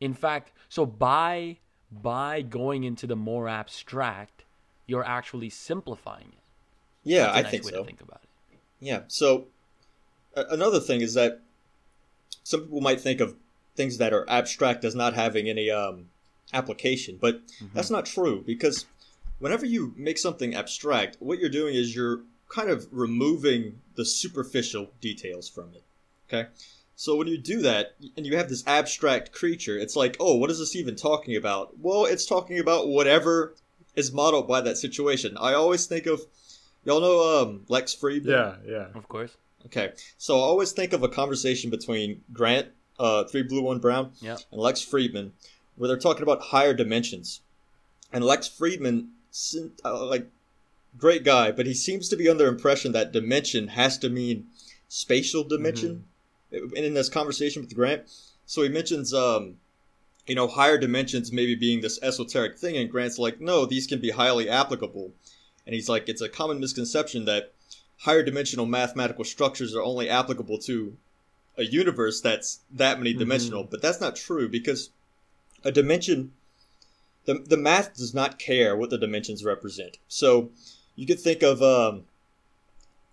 In 0.00 0.14
fact, 0.14 0.52
so 0.68 0.86
by 0.86 1.58
by 1.90 2.42
going 2.42 2.84
into 2.84 3.06
the 3.06 3.16
more 3.16 3.48
abstract, 3.48 4.44
you're 4.86 5.04
actually 5.04 5.48
simplifying 5.48 6.28
it. 6.32 6.42
yeah 7.04 7.30
i 7.30 7.42
nice 7.42 7.50
think 7.50 7.64
way 7.64 7.70
so 7.70 7.78
to 7.78 7.84
think 7.84 8.00
about 8.00 8.20
it. 8.22 8.26
Yeah. 8.80 9.02
So 9.08 9.46
another 10.36 10.80
thing 10.80 11.00
is 11.00 11.14
that 11.14 11.40
some 12.42 12.62
people 12.62 12.80
might 12.80 13.00
think 13.00 13.20
of 13.20 13.34
things 13.74 13.98
that 13.98 14.12
are 14.12 14.28
abstract 14.28 14.84
as 14.84 14.94
not 14.94 15.14
having 15.14 15.48
any 15.48 15.70
um, 15.70 16.08
application, 16.52 17.18
but 17.20 17.40
that's 17.74 17.90
not 17.90 18.06
true 18.06 18.42
because 18.46 18.86
whenever 19.38 19.66
you 19.66 19.94
make 19.96 20.18
something 20.18 20.54
abstract, 20.54 21.16
what 21.20 21.38
you're 21.38 21.48
doing 21.48 21.74
is 21.74 21.94
you're 21.94 22.20
kind 22.48 22.70
of 22.70 22.86
removing 22.92 23.80
the 23.96 24.04
superficial 24.04 24.90
details 25.00 25.48
from 25.48 25.70
it. 25.74 25.82
Okay. 26.28 26.48
So 26.98 27.14
when 27.16 27.26
you 27.28 27.36
do 27.36 27.60
that 27.60 27.94
and 28.16 28.24
you 28.26 28.36
have 28.36 28.48
this 28.48 28.66
abstract 28.66 29.30
creature, 29.30 29.78
it's 29.78 29.96
like, 29.96 30.16
oh, 30.18 30.36
what 30.36 30.50
is 30.50 30.58
this 30.58 30.74
even 30.74 30.96
talking 30.96 31.36
about? 31.36 31.78
Well, 31.78 32.06
it's 32.06 32.24
talking 32.24 32.58
about 32.58 32.88
whatever 32.88 33.54
is 33.94 34.12
modeled 34.12 34.48
by 34.48 34.62
that 34.62 34.78
situation. 34.78 35.36
I 35.38 35.52
always 35.52 35.84
think 35.86 36.06
of, 36.06 36.22
y'all 36.84 37.00
know 37.02 37.42
um, 37.42 37.64
Lex 37.68 37.94
Fridman. 37.94 38.26
Yeah, 38.26 38.54
yeah. 38.66 38.86
Of 38.94 39.08
course. 39.08 39.36
Okay, 39.66 39.92
so 40.16 40.38
I 40.38 40.42
always 40.42 40.72
think 40.72 40.92
of 40.92 41.02
a 41.02 41.08
conversation 41.08 41.70
between 41.70 42.22
Grant, 42.32 42.68
uh, 42.98 43.24
Three 43.24 43.42
Blue 43.42 43.62
One 43.62 43.78
Brown, 43.78 44.12
Yeah. 44.20 44.36
and 44.50 44.60
Lex 44.60 44.82
Fridman, 44.84 45.32
where 45.74 45.88
they're 45.88 45.98
talking 45.98 46.22
about 46.22 46.40
higher 46.40 46.72
dimensions, 46.72 47.40
and 48.12 48.24
Lex 48.24 48.48
Fridman, 48.48 49.08
uh, 49.84 50.06
like, 50.06 50.28
great 50.96 51.24
guy, 51.24 51.50
but 51.50 51.66
he 51.66 51.74
seems 51.74 52.08
to 52.08 52.16
be 52.16 52.28
under 52.28 52.44
the 52.44 52.50
impression 52.50 52.92
that 52.92 53.12
dimension 53.12 53.68
has 53.68 53.98
to 53.98 54.08
mean 54.08 54.46
spatial 54.88 55.42
dimension. 55.44 55.90
And 55.90 56.04
in 56.50 56.94
this 56.94 57.08
conversation 57.08 57.62
with 57.62 57.74
Grant, 57.74 58.02
so 58.44 58.62
he 58.62 58.68
mentions, 58.68 59.12
um, 59.12 59.56
you 60.26 60.34
know, 60.34 60.46
higher 60.46 60.78
dimensions 60.78 61.32
maybe 61.32 61.54
being 61.54 61.80
this 61.80 61.98
esoteric 62.02 62.58
thing, 62.58 62.76
and 62.76 62.90
Grant's 62.90 63.18
like, 63.18 63.40
no, 63.40 63.66
these 63.66 63.86
can 63.86 64.00
be 64.00 64.10
highly 64.10 64.48
applicable, 64.48 65.12
and 65.66 65.74
he's 65.74 65.88
like, 65.88 66.08
it's 66.08 66.22
a 66.22 66.28
common 66.28 66.60
misconception 66.60 67.24
that 67.24 67.52
higher 68.00 68.22
dimensional 68.22 68.66
mathematical 68.66 69.24
structures 69.24 69.74
are 69.74 69.82
only 69.82 70.08
applicable 70.08 70.58
to 70.58 70.96
a 71.58 71.64
universe 71.64 72.20
that's 72.20 72.60
that 72.70 72.98
many 72.98 73.14
dimensional, 73.14 73.64
but 73.64 73.80
that's 73.80 74.00
not 74.00 74.14
true 74.14 74.48
because 74.48 74.90
a 75.64 75.72
dimension 75.72 76.32
the, 77.26 77.34
the 77.34 77.56
math 77.56 77.94
does 77.96 78.14
not 78.14 78.38
care 78.38 78.76
what 78.76 78.90
the 78.90 78.98
dimensions 78.98 79.44
represent. 79.44 79.98
So 80.08 80.50
you 80.94 81.06
could 81.06 81.20
think 81.20 81.42
of 81.42 81.62
um, 81.62 82.04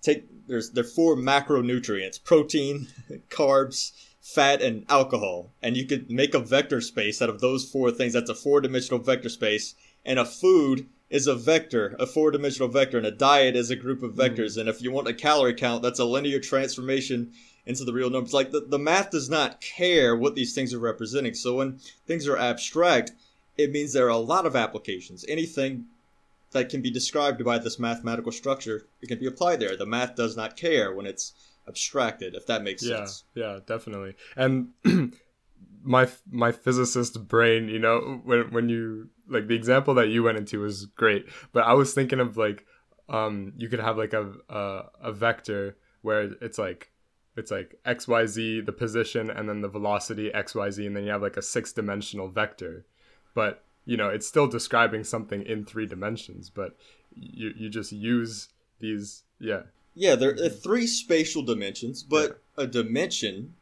take 0.03 0.25
there's 0.47 0.71
there 0.71 0.83
are 0.83 0.87
four 0.87 1.15
macronutrients: 1.15 2.23
protein, 2.23 2.87
carbs, 3.29 3.93
fat, 4.21 4.61
and 4.61 4.85
alcohol, 4.89 5.51
and 5.61 5.75
you 5.75 5.85
could 5.85 6.11
make 6.11 6.33
a 6.33 6.39
vector 6.39 6.81
space 6.81 7.21
out 7.21 7.29
of 7.29 7.41
those 7.41 7.69
four 7.69 7.91
things. 7.91 8.13
That's 8.13 8.29
a 8.29 8.35
four-dimensional 8.35 8.99
vector 8.99 9.29
space, 9.29 9.75
and 10.05 10.19
a 10.19 10.25
food 10.25 10.87
is 11.09 11.27
a 11.27 11.35
vector, 11.35 11.95
a 11.99 12.07
four-dimensional 12.07 12.67
vector, 12.67 12.97
and 12.97 13.05
a 13.07 13.11
diet 13.11 13.55
is 13.55 13.69
a 13.69 13.75
group 13.75 14.03
of 14.03 14.13
hmm. 14.13 14.19
vectors. 14.19 14.57
And 14.57 14.67
if 14.67 14.81
you 14.81 14.91
want 14.91 15.07
a 15.07 15.13
calorie 15.13 15.53
count, 15.53 15.81
that's 15.81 15.99
a 15.99 16.05
linear 16.05 16.39
transformation 16.39 17.31
into 17.65 17.85
the 17.85 17.93
real 17.93 18.09
numbers. 18.09 18.33
Like 18.33 18.51
the, 18.51 18.61
the 18.61 18.79
math 18.79 19.11
does 19.11 19.29
not 19.29 19.61
care 19.61 20.15
what 20.15 20.35
these 20.35 20.53
things 20.53 20.73
are 20.73 20.79
representing. 20.79 21.33
So 21.33 21.55
when 21.55 21.79
things 22.05 22.27
are 22.27 22.37
abstract, 22.37 23.11
it 23.57 23.71
means 23.71 23.93
there 23.93 24.07
are 24.07 24.09
a 24.09 24.17
lot 24.17 24.45
of 24.45 24.55
applications. 24.55 25.23
Anything 25.27 25.85
that 26.53 26.69
can 26.69 26.81
be 26.81 26.91
described 26.91 27.43
by 27.43 27.57
this 27.57 27.79
mathematical 27.79 28.31
structure, 28.31 28.87
it 29.01 29.07
can 29.07 29.19
be 29.19 29.27
applied 29.27 29.59
there. 29.59 29.75
The 29.75 29.85
math 29.85 30.15
does 30.15 30.37
not 30.37 30.55
care 30.55 30.93
when 30.93 31.05
it's 31.05 31.33
abstracted, 31.67 32.35
if 32.35 32.45
that 32.47 32.63
makes 32.63 32.83
yeah, 32.83 32.97
sense. 32.97 33.23
yeah, 33.35 33.59
definitely. 33.65 34.15
And 34.35 34.69
my 35.83 36.07
my 36.29 36.51
physicist 36.51 37.27
brain, 37.27 37.67
you 37.67 37.79
know, 37.79 38.21
when 38.23 38.51
when 38.51 38.69
you 38.69 39.09
like 39.27 39.47
the 39.47 39.55
example 39.55 39.93
that 39.95 40.09
you 40.09 40.23
went 40.23 40.37
into 40.37 40.59
was 40.59 40.85
great, 40.85 41.27
but 41.51 41.63
I 41.63 41.73
was 41.73 41.93
thinking 41.93 42.19
of 42.19 42.37
like 42.37 42.65
um 43.09 43.53
you 43.57 43.67
could 43.67 43.79
have 43.79 43.97
like 43.97 44.13
a 44.13 44.31
a, 44.49 44.83
a 45.01 45.11
vector 45.11 45.77
where 46.01 46.31
it's 46.41 46.57
like 46.57 46.91
it's 47.35 47.51
like 47.51 47.75
xyz 47.85 48.65
the 48.65 48.71
position 48.71 49.29
and 49.29 49.49
then 49.49 49.61
the 49.61 49.67
velocity 49.67 50.29
xyz 50.33 50.85
and 50.85 50.95
then 50.95 51.03
you 51.03 51.11
have 51.11 51.21
like 51.21 51.35
a 51.35 51.41
six 51.41 51.73
dimensional 51.73 52.29
vector 52.29 52.85
but 53.33 53.65
you 53.85 53.97
know 53.97 54.09
it's 54.09 54.27
still 54.27 54.47
describing 54.47 55.03
something 55.03 55.43
in 55.43 55.65
three 55.65 55.85
dimensions 55.85 56.49
but 56.49 56.75
you 57.15 57.51
you 57.55 57.69
just 57.69 57.91
use 57.91 58.49
these 58.79 59.23
yeah 59.39 59.63
Yeah, 59.95 60.15
there 60.15 60.31
are 60.31 60.49
three 60.49 60.87
spatial 60.87 61.43
dimensions, 61.43 62.01
but 62.01 62.41
a 62.57 62.65
dimension, 62.65 63.53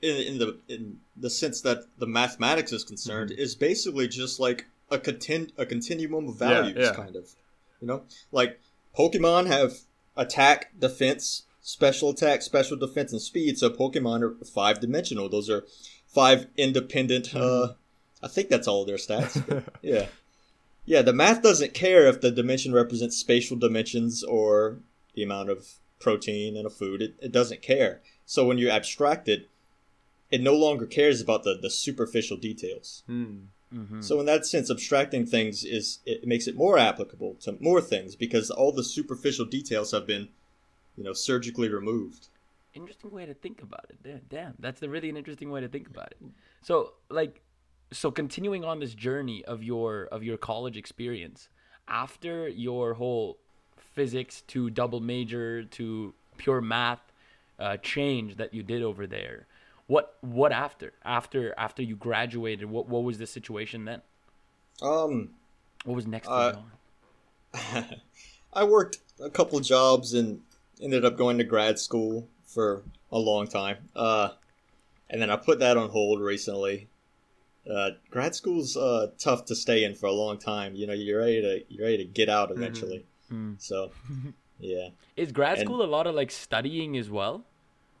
in, 0.00 0.16
in 0.16 0.38
the 0.38 0.58
in 0.68 1.00
the 1.16 1.28
sense 1.28 1.60
that 1.62 1.78
the 1.98 2.06
mathematics 2.06 2.72
is 2.72 2.84
concerned, 2.84 3.30
is 3.30 3.54
basically 3.54 4.08
just 4.08 4.40
like 4.40 4.66
a 4.90 4.98
contin- 4.98 5.52
a 5.58 5.66
continuum 5.66 6.28
of 6.28 6.36
Mm-hmm. 6.36 6.44
Yeah, 6.44 6.60
values, 6.62 6.76
yeah. 6.78 6.94
kind 6.94 7.16
of. 7.16 7.24
You 7.80 7.86
know, 7.88 8.02
like 8.32 8.58
Pokemon 8.98 9.46
have 9.48 9.72
attack, 10.16 10.70
defense, 10.78 11.44
special 11.60 12.10
attack, 12.10 12.40
special 12.42 12.76
defense, 12.78 13.12
and 13.12 13.20
speed. 13.20 13.58
So 13.58 13.68
Pokemon 13.68 14.22
are 14.22 14.34
five 14.46 14.80
dimensional. 14.80 15.28
Those 15.28 15.50
are 15.50 15.64
five 16.06 16.46
independent. 16.56 17.26
Mm-hmm. 17.28 17.72
Uh, 17.72 17.74
I 18.24 18.28
think 18.28 18.48
that's 18.48 18.66
all 18.66 18.84
their 18.84 18.96
stats. 18.96 19.62
yeah. 19.82 20.06
Yeah, 20.86 21.02
the 21.02 21.12
math 21.12 21.42
doesn't 21.42 21.74
care 21.74 22.06
if 22.06 22.20
the 22.20 22.30
dimension 22.30 22.72
represents 22.72 23.16
spatial 23.16 23.56
dimensions 23.56 24.22
or 24.22 24.78
the 25.14 25.22
amount 25.22 25.50
of 25.50 25.74
protein 25.98 26.56
in 26.56 26.66
a 26.66 26.70
food. 26.70 27.00
It, 27.00 27.14
it 27.20 27.32
doesn't 27.32 27.62
care. 27.62 28.00
So 28.26 28.46
when 28.46 28.58
you 28.58 28.68
abstract 28.70 29.28
it, 29.28 29.48
it 30.30 30.42
no 30.42 30.54
longer 30.54 30.86
cares 30.86 31.20
about 31.20 31.44
the, 31.44 31.56
the 31.60 31.70
superficial 31.70 32.36
details. 32.36 33.02
Hmm. 33.06 33.36
Mm-hmm. 33.74 34.00
So 34.02 34.20
in 34.20 34.26
that 34.26 34.46
sense, 34.46 34.70
abstracting 34.70 35.26
things 35.26 35.64
is 35.64 35.98
it 36.06 36.26
makes 36.26 36.46
it 36.46 36.56
more 36.56 36.78
applicable 36.78 37.34
to 37.42 37.56
more 37.60 37.80
things 37.80 38.14
because 38.14 38.50
all 38.50 38.72
the 38.72 38.84
superficial 38.84 39.46
details 39.46 39.92
have 39.92 40.06
been, 40.06 40.28
you 40.96 41.04
know, 41.04 41.12
surgically 41.12 41.68
removed. 41.68 42.28
interesting 42.74 43.10
way 43.10 43.26
to 43.26 43.34
think 43.34 43.62
about 43.62 43.86
it. 43.88 44.02
Damn, 44.02 44.20
damn, 44.28 44.54
that's 44.58 44.82
a 44.82 44.88
really 44.88 45.08
an 45.08 45.16
interesting 45.16 45.50
way 45.50 45.60
to 45.60 45.68
think 45.68 45.88
about 45.88 46.12
it. 46.12 46.18
So, 46.62 46.92
like, 47.10 47.40
so 47.94 48.10
continuing 48.10 48.64
on 48.64 48.80
this 48.80 48.94
journey 48.94 49.44
of 49.44 49.62
your 49.62 50.04
of 50.12 50.22
your 50.22 50.36
college 50.36 50.76
experience 50.76 51.48
after 51.88 52.48
your 52.48 52.94
whole 52.94 53.38
physics 53.76 54.42
to 54.48 54.68
double 54.70 55.00
major 55.00 55.64
to 55.64 56.12
pure 56.36 56.60
math 56.60 57.00
uh, 57.58 57.76
change 57.78 58.36
that 58.36 58.52
you 58.52 58.62
did 58.62 58.82
over 58.82 59.06
there 59.06 59.46
what 59.86 60.16
what 60.20 60.50
after 60.52 60.92
after 61.04 61.54
after 61.56 61.82
you 61.82 61.94
graduated 61.96 62.68
what 62.68 62.88
what 62.88 63.02
was 63.04 63.18
the 63.18 63.26
situation 63.26 63.84
then 63.84 64.02
Um, 64.82 65.30
what 65.84 65.94
was 65.94 66.06
next 66.06 66.28
Uh, 66.28 66.52
for 66.52 66.58
you 66.58 66.64
on? 67.80 67.84
I 68.52 68.64
worked 68.64 68.98
a 69.20 69.30
couple 69.30 69.60
jobs 69.60 70.14
and 70.14 70.40
ended 70.82 71.04
up 71.04 71.16
going 71.16 71.38
to 71.38 71.44
grad 71.44 71.78
school 71.78 72.28
for 72.44 72.82
a 73.12 73.18
long 73.18 73.46
time. 73.46 73.76
Uh, 73.94 74.30
and 75.10 75.20
then 75.22 75.30
I 75.30 75.36
put 75.36 75.60
that 75.60 75.76
on 75.76 75.90
hold 75.90 76.20
recently. 76.20 76.88
Uh, 77.70 77.90
grad 78.10 78.34
school's 78.34 78.76
uh, 78.76 79.08
tough 79.18 79.46
to 79.46 79.54
stay 79.54 79.84
in 79.84 79.94
for 79.94 80.06
a 80.06 80.12
long 80.12 80.38
time. 80.38 80.74
You 80.74 80.86
know, 80.86 80.92
you're 80.92 81.20
ready 81.20 81.40
to 81.40 81.64
you're 81.68 81.84
ready 81.86 81.98
to 81.98 82.04
get 82.04 82.28
out 82.28 82.50
eventually. 82.50 83.06
Mm. 83.32 83.60
So, 83.60 83.90
yeah. 84.58 84.88
Is 85.16 85.32
grad 85.32 85.58
And- 85.58 85.66
school 85.66 85.82
a 85.82 85.86
lot 85.86 86.06
of 86.06 86.14
like 86.14 86.30
studying 86.30 86.96
as 86.96 87.10
well? 87.10 87.44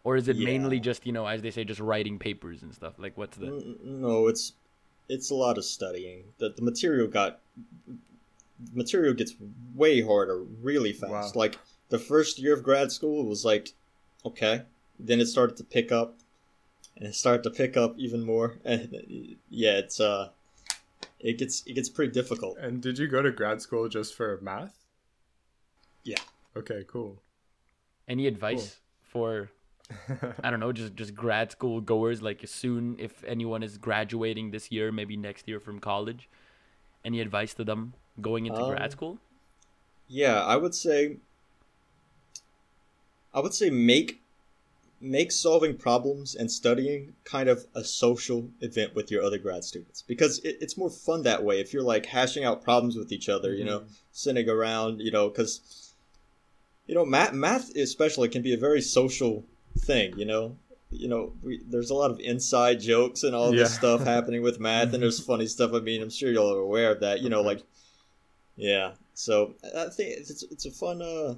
Or 0.04 0.16
is 0.16 0.28
it 0.28 0.36
mainly 0.36 0.80
just, 0.80 1.06
you 1.06 1.12
know, 1.12 1.26
as 1.26 1.40
they 1.40 1.50
say, 1.50 1.64
just 1.64 1.80
writing 1.80 2.18
papers 2.18 2.62
and 2.62 2.74
stuff? 2.74 2.92
Like, 2.98 3.16
what's 3.16 3.38
the. 3.38 3.74
No, 3.82 4.26
it's 4.28 4.52
it's 5.08 5.30
a 5.30 5.34
lot 5.34 5.56
of 5.56 5.64
studying. 5.64 6.24
The 6.36 6.50
the 6.50 6.60
material 6.60 7.06
got 7.08 7.40
material 8.74 9.14
gets 9.14 9.34
way 9.74 10.02
harder 10.02 10.42
really 10.62 10.92
fast. 10.92 11.34
Wow. 11.34 11.40
Like 11.40 11.58
the 11.88 11.98
first 11.98 12.38
year 12.38 12.54
of 12.54 12.62
grad 12.62 12.92
school 12.92 13.24
was 13.24 13.44
like 13.44 13.70
okay, 14.26 14.62
then 14.98 15.20
it 15.20 15.26
started 15.26 15.56
to 15.58 15.64
pick 15.64 15.92
up, 15.92 16.16
and 16.96 17.14
start 17.14 17.42
to 17.44 17.50
pick 17.50 17.76
up 17.76 17.98
even 17.98 18.24
more. 18.24 18.58
And 18.64 19.36
yeah, 19.48 19.78
it's 19.78 20.00
uh, 20.00 20.30
it 21.20 21.38
gets 21.38 21.62
it 21.66 21.74
gets 21.74 21.88
pretty 21.88 22.12
difficult. 22.12 22.58
And 22.58 22.82
did 22.82 22.98
you 22.98 23.08
go 23.08 23.22
to 23.22 23.32
grad 23.32 23.62
school 23.62 23.88
just 23.88 24.14
for 24.14 24.38
math? 24.42 24.84
Yeah. 26.04 26.18
Okay, 26.56 26.84
cool. 26.86 27.22
Any 28.08 28.26
advice 28.26 28.80
for, 29.02 29.50
I 30.42 30.50
don't 30.50 30.60
know, 30.60 30.72
just, 30.72 30.94
just 30.94 31.14
grad 31.14 31.52
school 31.52 31.80
goers? 31.80 32.22
Like, 32.22 32.42
soon, 32.46 32.96
if 32.98 33.24
anyone 33.24 33.62
is 33.62 33.78
graduating 33.78 34.50
this 34.50 34.70
year, 34.72 34.92
maybe 34.92 35.16
next 35.16 35.48
year 35.48 35.60
from 35.60 35.80
college, 35.80 36.28
any 37.04 37.20
advice 37.20 37.54
to 37.54 37.64
them 37.64 37.94
going 38.20 38.46
into 38.46 38.62
Um, 38.62 38.64
grad 38.64 38.92
school? 38.92 39.18
Yeah, 40.08 40.42
I 40.42 40.56
would 40.56 40.74
say 40.74 41.18
I 43.34 43.40
would 43.40 43.52
say 43.52 43.68
make 43.68 44.22
make 45.04 45.30
solving 45.30 45.76
problems 45.76 46.34
and 46.34 46.50
studying 46.50 47.14
kind 47.24 47.48
of 47.48 47.66
a 47.74 47.84
social 47.84 48.50
event 48.60 48.94
with 48.94 49.10
your 49.10 49.22
other 49.22 49.38
grad 49.38 49.62
students 49.64 50.02
because 50.02 50.38
it, 50.40 50.56
it's 50.60 50.76
more 50.78 50.90
fun 50.90 51.22
that 51.22 51.44
way 51.44 51.60
if 51.60 51.72
you're 51.72 51.82
like 51.82 52.06
hashing 52.06 52.44
out 52.44 52.62
problems 52.64 52.96
with 52.96 53.12
each 53.12 53.28
other, 53.28 53.54
you 53.54 53.64
know, 53.64 53.84
sitting 54.12 54.48
around, 54.48 55.00
you 55.00 55.10
know, 55.10 55.28
because 55.28 55.94
you 56.86 56.94
know 56.94 57.04
math 57.04 57.32
math 57.32 57.74
especially 57.76 58.28
can 58.28 58.42
be 58.42 58.54
a 58.54 58.58
very 58.58 58.80
social 58.80 59.44
thing, 59.78 60.16
you 60.18 60.24
know. 60.24 60.56
You 60.90 61.08
know, 61.08 61.32
we, 61.42 61.60
there's 61.66 61.90
a 61.90 61.94
lot 61.94 62.12
of 62.12 62.20
inside 62.20 62.78
jokes 62.80 63.24
and 63.24 63.34
all 63.34 63.50
this 63.50 63.58
Yeah. 63.72 63.78
stuff 63.78 64.04
happening 64.04 64.42
with 64.42 64.60
math, 64.60 64.92
and 64.92 65.02
there's 65.02 65.18
funny 65.32 65.46
stuff. 65.48 65.72
I 65.74 65.80
mean, 65.80 66.00
I'm 66.02 66.10
sure 66.10 66.30
you're 66.30 66.40
all 66.40 66.52
aware 66.54 66.92
of 66.92 67.00
that. 67.00 67.20
You 67.20 67.30
know, 67.30 67.42
like 67.42 67.62
yeah. 68.56 68.92
So 69.14 69.54
I 69.76 69.86
think 69.88 70.18
it's 70.18 70.42
it's 70.44 70.66
a 70.66 70.70
fun 70.70 71.02
uh 71.02 71.34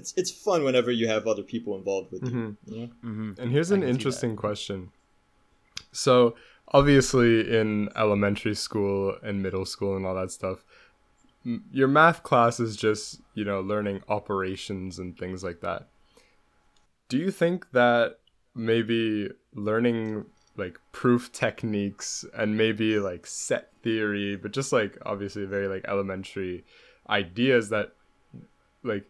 it's 0.00 0.12
it's 0.20 0.30
fun 0.46 0.64
whenever 0.64 0.90
you 1.00 1.06
have 1.14 1.26
other 1.26 1.42
people 1.52 1.76
involved 1.80 2.10
with 2.12 2.22
you. 2.24 2.30
Mhm. 2.30 2.56
you 2.66 2.76
know? 2.80 2.86
Mm-hmm. 3.08 3.30
And 3.40 3.52
here's 3.54 3.70
I 3.70 3.76
an 3.76 3.80
can 3.82 3.86
see 3.88 3.92
that. 3.92 3.96
interesting 3.98 4.36
question. 4.36 4.78
So, 5.92 6.34
obviously, 6.68 7.32
in 7.58 7.88
elementary 7.96 8.54
school 8.54 9.16
and 9.22 9.42
middle 9.42 9.64
school 9.74 9.96
and 9.96 10.04
all 10.06 10.14
that 10.14 10.30
stuff, 10.30 10.64
m- 11.44 11.64
your 11.72 11.88
math 11.88 12.22
class 12.22 12.60
is 12.60 12.76
just, 12.76 13.20
you 13.34 13.44
know, 13.44 13.60
learning 13.60 14.02
operations 14.08 14.98
and 15.00 15.16
things 15.18 15.42
like 15.42 15.60
that. 15.60 15.88
Do 17.08 17.16
you 17.18 17.30
think 17.30 17.72
that 17.72 18.18
maybe 18.54 19.28
learning 19.54 20.26
like 20.56 20.78
proof 20.92 21.32
techniques 21.32 22.24
and 22.36 22.56
maybe 22.56 22.98
like 23.00 23.26
set 23.26 23.70
theory, 23.82 24.36
but 24.36 24.52
just 24.52 24.72
like 24.72 24.96
obviously 25.04 25.44
very 25.44 25.66
like 25.68 25.84
elementary 25.88 26.64
ideas 27.08 27.68
that 27.70 27.92
like 28.84 29.04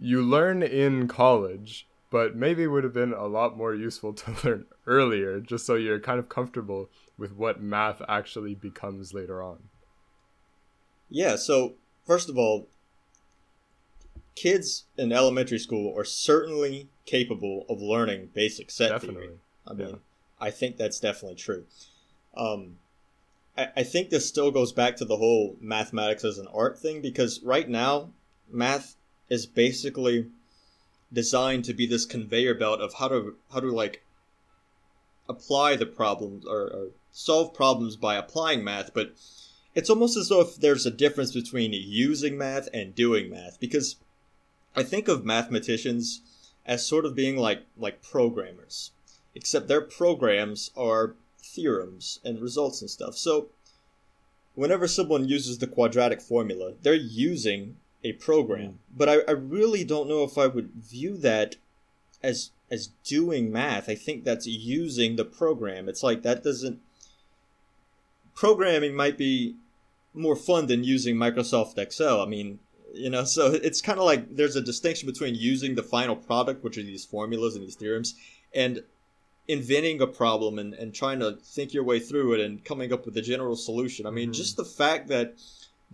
you 0.00 0.22
learn 0.22 0.62
in 0.62 1.08
college, 1.08 1.86
but 2.10 2.36
maybe 2.36 2.66
would 2.66 2.84
have 2.84 2.92
been 2.94 3.12
a 3.12 3.26
lot 3.26 3.56
more 3.56 3.74
useful 3.74 4.12
to 4.14 4.36
learn 4.44 4.66
earlier, 4.86 5.40
just 5.40 5.66
so 5.66 5.74
you're 5.74 6.00
kind 6.00 6.18
of 6.18 6.28
comfortable 6.28 6.88
with 7.18 7.32
what 7.32 7.62
math 7.62 8.02
actually 8.08 8.54
becomes 8.54 9.12
later 9.14 9.42
on. 9.42 9.58
Yeah, 11.08 11.36
so 11.36 11.74
first 12.06 12.28
of 12.28 12.36
all, 12.38 12.68
kids 14.34 14.84
in 14.96 15.12
elementary 15.12 15.58
school 15.58 15.96
are 15.96 16.04
certainly 16.04 16.88
capable 17.06 17.66
of 17.68 17.80
learning 17.80 18.30
basic 18.34 18.70
set 18.70 18.90
Definitely. 18.90 19.22
theory. 19.22 19.38
I 19.66 19.72
mean, 19.74 19.88
Yeah. 19.88 19.94
I 20.40 20.50
think 20.50 20.76
that's 20.76 20.98
definitely 20.98 21.36
true. 21.36 21.64
Um, 22.36 22.78
I, 23.56 23.68
I 23.76 23.82
think 23.84 24.10
this 24.10 24.26
still 24.28 24.50
goes 24.50 24.72
back 24.72 24.96
to 24.96 25.04
the 25.04 25.16
whole 25.16 25.56
mathematics 25.60 26.24
as 26.24 26.38
an 26.38 26.48
art 26.52 26.78
thing 26.78 27.00
because 27.00 27.40
right 27.42 27.68
now, 27.68 28.10
math 28.50 28.96
is 29.28 29.46
basically 29.46 30.26
designed 31.12 31.64
to 31.64 31.74
be 31.74 31.86
this 31.86 32.04
conveyor 32.04 32.54
belt 32.54 32.80
of 32.80 32.94
how 32.94 33.08
to 33.08 33.36
how 33.52 33.60
to 33.60 33.70
like 33.70 34.04
apply 35.28 35.76
the 35.76 35.86
problems 35.86 36.44
or, 36.44 36.62
or 36.62 36.88
solve 37.12 37.54
problems 37.54 37.96
by 37.96 38.16
applying 38.16 38.62
math, 38.62 38.92
but 38.92 39.14
it's 39.74 39.90
almost 39.90 40.16
as 40.16 40.28
though 40.28 40.40
if 40.40 40.56
there's 40.56 40.86
a 40.86 40.90
difference 40.90 41.32
between 41.32 41.72
using 41.72 42.36
math 42.36 42.68
and 42.74 42.94
doing 42.94 43.30
math 43.30 43.58
because 43.58 43.96
I 44.76 44.82
think 44.82 45.08
of 45.08 45.24
mathematicians 45.24 46.20
as 46.66 46.86
sort 46.86 47.04
of 47.04 47.14
being 47.14 47.36
like 47.36 47.62
like 47.76 48.02
programmers, 48.02 48.90
except 49.34 49.68
their 49.68 49.80
programs 49.80 50.70
are 50.76 51.14
theorems 51.38 52.20
and 52.24 52.40
results 52.40 52.80
and 52.80 52.90
stuff. 52.90 53.16
So 53.16 53.48
whenever 54.54 54.88
someone 54.88 55.28
uses 55.28 55.58
the 55.58 55.66
quadratic 55.66 56.20
formula, 56.20 56.72
they're 56.82 56.94
using 56.94 57.76
a 58.04 58.12
program. 58.12 58.78
But 58.96 59.08
I, 59.08 59.14
I 59.26 59.32
really 59.32 59.82
don't 59.82 60.08
know 60.08 60.22
if 60.22 60.38
I 60.38 60.46
would 60.46 60.70
view 60.74 61.16
that 61.18 61.56
as 62.22 62.50
as 62.70 62.90
doing 63.04 63.50
math. 63.52 63.88
I 63.88 63.94
think 63.94 64.24
that's 64.24 64.46
using 64.46 65.16
the 65.16 65.24
program. 65.24 65.88
It's 65.88 66.02
like 66.02 66.22
that 66.22 66.44
doesn't 66.44 66.80
programming 68.34 68.94
might 68.94 69.16
be 69.18 69.56
more 70.12 70.36
fun 70.36 70.66
than 70.66 70.84
using 70.84 71.16
Microsoft 71.16 71.78
Excel. 71.78 72.20
I 72.20 72.26
mean, 72.26 72.58
you 72.92 73.10
know, 73.10 73.24
so 73.24 73.46
it's 73.52 73.80
kind 73.80 73.98
of 73.98 74.04
like 74.04 74.36
there's 74.36 74.56
a 74.56 74.60
distinction 74.60 75.06
between 75.06 75.34
using 75.34 75.74
the 75.74 75.82
final 75.82 76.16
product, 76.16 76.62
which 76.62 76.78
are 76.78 76.82
these 76.82 77.04
formulas 77.04 77.54
and 77.56 77.64
these 77.64 77.74
theorems, 77.74 78.14
and 78.54 78.82
inventing 79.46 80.00
a 80.00 80.06
problem 80.06 80.58
and, 80.58 80.72
and 80.74 80.94
trying 80.94 81.20
to 81.20 81.32
think 81.42 81.74
your 81.74 81.84
way 81.84 82.00
through 82.00 82.32
it 82.34 82.40
and 82.40 82.64
coming 82.64 82.92
up 82.92 83.04
with 83.04 83.16
a 83.16 83.22
general 83.22 83.56
solution. 83.56 84.06
I 84.06 84.10
mean, 84.10 84.30
Mhm. 84.30 84.34
just 84.34 84.56
the 84.56 84.64
fact 84.64 85.08
that 85.08 85.34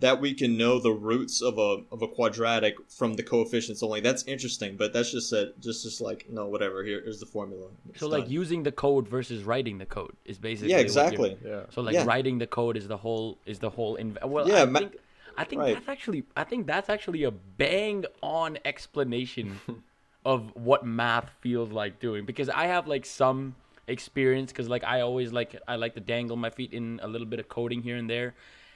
that 0.01 0.19
we 0.19 0.33
can 0.41 0.51
know 0.61 0.73
the 0.79 0.91
roots 0.91 1.41
of 1.49 1.57
a 1.57 1.71
of 1.93 1.99
a 2.01 2.07
quadratic 2.17 2.75
from 2.99 3.13
the 3.19 3.23
coefficients 3.33 3.81
only 3.83 4.01
that's 4.07 4.23
interesting 4.35 4.71
but 4.81 4.91
that's 4.93 5.11
just 5.17 5.31
a, 5.39 5.53
just 5.65 5.83
just 5.87 5.99
like 6.09 6.21
no 6.29 6.43
whatever 6.53 6.83
here's 6.83 7.19
the 7.19 7.25
formula 7.37 7.67
It's 7.89 7.99
So, 8.01 8.07
like, 8.07 8.23
done. 8.25 8.31
using 8.41 8.63
the 8.63 8.71
code 8.85 9.05
versus 9.07 9.39
writing 9.43 9.77
the 9.83 9.85
code 9.97 10.15
is 10.31 10.37
basically. 10.49 10.71
yeah 10.71 10.77
what 10.77 10.81
you're- 10.81 10.91
exactly 10.91 11.31
Yeah. 11.51 11.63
So 11.73 11.81
like 11.87 11.93
Yeah. 11.97 12.05
writing 12.11 12.35
the 12.45 12.47
code 12.59 12.75
is 12.81 12.87
the 12.95 12.97
whole 13.05 13.37
is 13.45 13.59
the 13.67 13.71
whole 13.77 13.93
inv- 14.03 14.23
well 14.35 14.47
Yeah, 14.53 14.63
I 14.63 14.65
ma- 14.65 14.79
think 14.79 14.93
I 15.37 15.43
think 15.49 15.59
right. 15.61 15.73
that's 15.75 15.89
actually 15.95 16.21
I 16.35 16.43
think 16.49 16.61
that's 16.73 16.89
actually 16.95 17.23
a 17.23 17.31
bang 17.31 17.99
on 18.21 18.57
explanation 18.65 19.47
of 20.33 20.39
what 20.69 20.85
math 20.85 21.29
feels 21.45 21.69
like 21.81 21.93
doing 22.07 22.25
because 22.31 22.49
I 22.49 22.65
have 22.75 22.85
like 22.95 23.05
some 23.05 23.39
experience 23.87 24.49
cuz 24.57 24.67
like 24.69 24.83
I 24.83 25.01
always 25.01 25.29
like 25.39 25.51
I 25.67 25.75
like 25.83 25.93
to 25.99 26.03
dangle 26.15 26.37
my 26.45 26.49
feet 26.57 26.71
in 26.73 26.85
a 27.03 27.07
little 27.13 27.27
bit 27.33 27.39
of 27.43 27.47
coding 27.49 27.81
here 27.89 27.97
and 28.01 28.09
there 28.09 28.33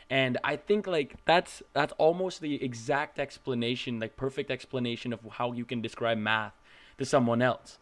and 0.10 0.38
I 0.44 0.56
think 0.56 0.88
like 0.88 1.16
that's 1.26 1.64
that's 1.74 1.94
almost 1.98 2.42
the 2.42 2.64
exact 2.64 3.20
explanation 3.20 4.00
like 4.00 4.16
perfect 4.18 4.52
explanation 4.52 5.14
of 5.14 5.20
how 5.32 5.52
you 5.54 5.66
can 5.66 5.82
describe 5.82 6.18
math 6.18 6.54
to 6.98 7.06
someone 7.06 7.42
else. 7.42 7.78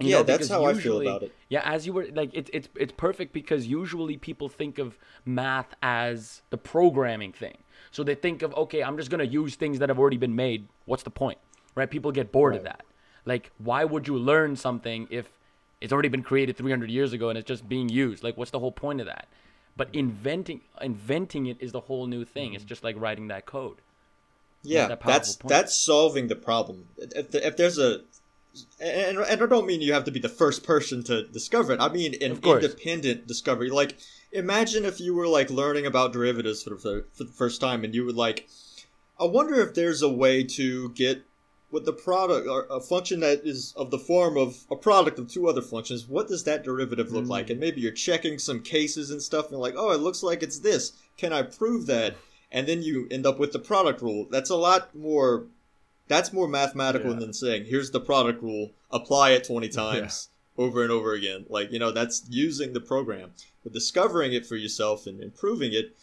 You 0.00 0.08
Yeah, 0.10 0.16
know, 0.18 0.22
that's 0.24 0.48
how 0.48 0.64
I 0.64 0.72
feel 0.72 0.76
usually- 0.76 1.06
about 1.06 1.22
it. 1.22 1.32
yeah, 1.48 1.62
as 1.64 1.86
you 1.86 1.92
were 1.92 2.08
like, 2.12 2.30
it's 2.32 2.50
it's 2.52 2.68
it's 2.74 2.92
perfect 2.96 3.32
because 3.32 3.66
usually 3.68 4.16
people 4.16 4.48
think 4.48 4.78
of 4.78 4.98
math 5.24 5.74
as 5.82 6.42
the 6.50 6.58
programming 6.58 7.32
thing. 7.32 7.58
So 7.92 8.02
they 8.02 8.16
think 8.16 8.42
of 8.42 8.52
okay, 8.56 8.82
I'm 8.82 8.96
just 8.96 9.10
gonna 9.10 9.22
use 9.24 9.54
things 9.54 9.78
that 9.78 9.88
have 9.88 9.98
already 9.98 10.16
been 10.16 10.34
made. 10.34 10.66
What's 10.84 11.04
the 11.04 11.10
point, 11.10 11.38
right? 11.76 11.88
People 11.88 12.10
get 12.10 12.32
bored 12.32 12.56
of 12.56 12.64
that. 12.64 12.84
Like, 13.24 13.52
why 13.58 13.84
would 13.84 14.08
you 14.08 14.18
learn 14.18 14.56
something 14.56 15.06
if 15.10 15.28
it's 15.80 15.92
already 15.92 16.08
been 16.08 16.22
created 16.24 16.56
300 16.56 16.90
years 16.90 17.12
ago 17.12 17.28
and 17.28 17.38
it's 17.38 17.46
just 17.48 17.68
being 17.68 17.88
used? 17.88 18.24
Like, 18.24 18.36
what's 18.36 18.50
the 18.50 18.58
whole 18.58 18.72
point 18.72 19.00
of 19.00 19.06
that? 19.06 19.28
But 19.76 19.88
inventing 19.92 20.60
inventing 20.80 21.46
it 21.46 21.56
is 21.60 21.72
the 21.72 21.80
whole 21.80 22.06
new 22.06 22.24
thing. 22.24 22.48
Mm-hmm. 22.48 22.56
It's 22.56 22.64
just 22.64 22.84
like 22.84 22.96
writing 22.98 23.28
that 23.28 23.46
code. 23.46 23.78
yeah 24.62 24.88
that 24.88 25.00
that's 25.02 25.36
point. 25.36 25.48
that's 25.48 25.76
solving 25.76 26.28
the 26.28 26.36
problem 26.36 26.88
if, 26.96 27.30
the, 27.32 27.46
if 27.46 27.56
there's 27.56 27.78
a 27.78 28.00
and, 28.80 29.18
and 29.18 29.42
I 29.42 29.46
don't 29.46 29.66
mean 29.66 29.80
you 29.80 29.92
have 29.92 30.04
to 30.04 30.10
be 30.10 30.20
the 30.20 30.28
first 30.28 30.64
person 30.64 31.02
to 31.04 31.26
discover 31.26 31.72
it. 31.72 31.80
I 31.80 31.88
mean 31.88 32.14
an 32.22 32.38
independent 32.42 33.26
discovery. 33.26 33.70
Like, 33.70 33.98
imagine 34.32 34.84
if 34.84 35.00
you 35.00 35.14
were 35.14 35.26
like 35.26 35.50
learning 35.50 35.86
about 35.86 36.12
derivatives 36.12 36.62
for 36.62 36.70
the, 36.70 37.04
for 37.12 37.24
the 37.24 37.32
first 37.32 37.60
time, 37.60 37.84
and 37.84 37.94
you 37.94 38.04
would 38.04 38.16
like, 38.16 38.48
I 39.18 39.24
wonder 39.24 39.60
if 39.60 39.74
there's 39.74 40.02
a 40.02 40.08
way 40.08 40.44
to 40.44 40.90
get 40.90 41.24
with 41.74 41.84
the 41.84 41.92
product 41.92 42.48
or 42.48 42.66
a 42.70 42.80
function 42.80 43.20
that 43.20 43.42
is 43.44 43.74
of 43.76 43.90
the 43.90 43.98
form 43.98 44.38
of 44.38 44.64
a 44.70 44.76
product 44.76 45.18
of 45.18 45.28
two 45.28 45.48
other 45.48 45.60
functions. 45.60 46.08
What 46.08 46.28
does 46.28 46.44
that 46.44 46.64
derivative 46.64 47.12
look 47.12 47.24
Mm. 47.24 47.28
like? 47.28 47.50
And 47.50 47.60
maybe 47.60 47.80
you're 47.82 47.92
checking 47.92 48.38
some 48.38 48.60
cases 48.62 49.10
and 49.10 49.20
stuff, 49.22 49.50
and 49.50 49.60
like, 49.60 49.74
oh, 49.76 49.90
it 49.90 49.98
looks 50.00 50.22
like 50.22 50.42
it's 50.42 50.60
this. 50.60 50.92
Can 51.18 51.32
I 51.32 51.42
prove 51.42 51.84
that? 51.86 52.14
And 52.50 52.66
then 52.66 52.82
you 52.82 53.06
end 53.10 53.26
up 53.26 53.38
with 53.38 53.52
the 53.52 53.58
product 53.58 54.00
rule. 54.00 54.26
That's 54.30 54.50
a 54.50 54.56
lot 54.56 54.94
more. 54.94 55.46
That's 56.06 56.32
more 56.32 56.46
mathematical 56.48 57.12
Yeah. 57.14 57.18
than 57.18 57.32
saying, 57.32 57.64
here's 57.66 57.90
the 57.90 58.00
product 58.00 58.42
rule, 58.42 58.70
apply 58.90 59.30
it 59.30 59.44
20 59.44 59.68
times 59.68 60.28
over 60.56 60.82
and 60.82 60.92
over 60.92 61.12
again. 61.14 61.46
Like, 61.48 61.72
you 61.72 61.78
know, 61.78 61.90
that's 61.90 62.24
using 62.28 62.72
the 62.74 62.80
program. 62.80 63.32
But 63.64 63.72
discovering 63.72 64.32
it 64.34 64.44
for 64.46 64.56
yourself 64.56 65.06
and 65.06 65.20
improving 65.22 65.72
it 65.72 65.96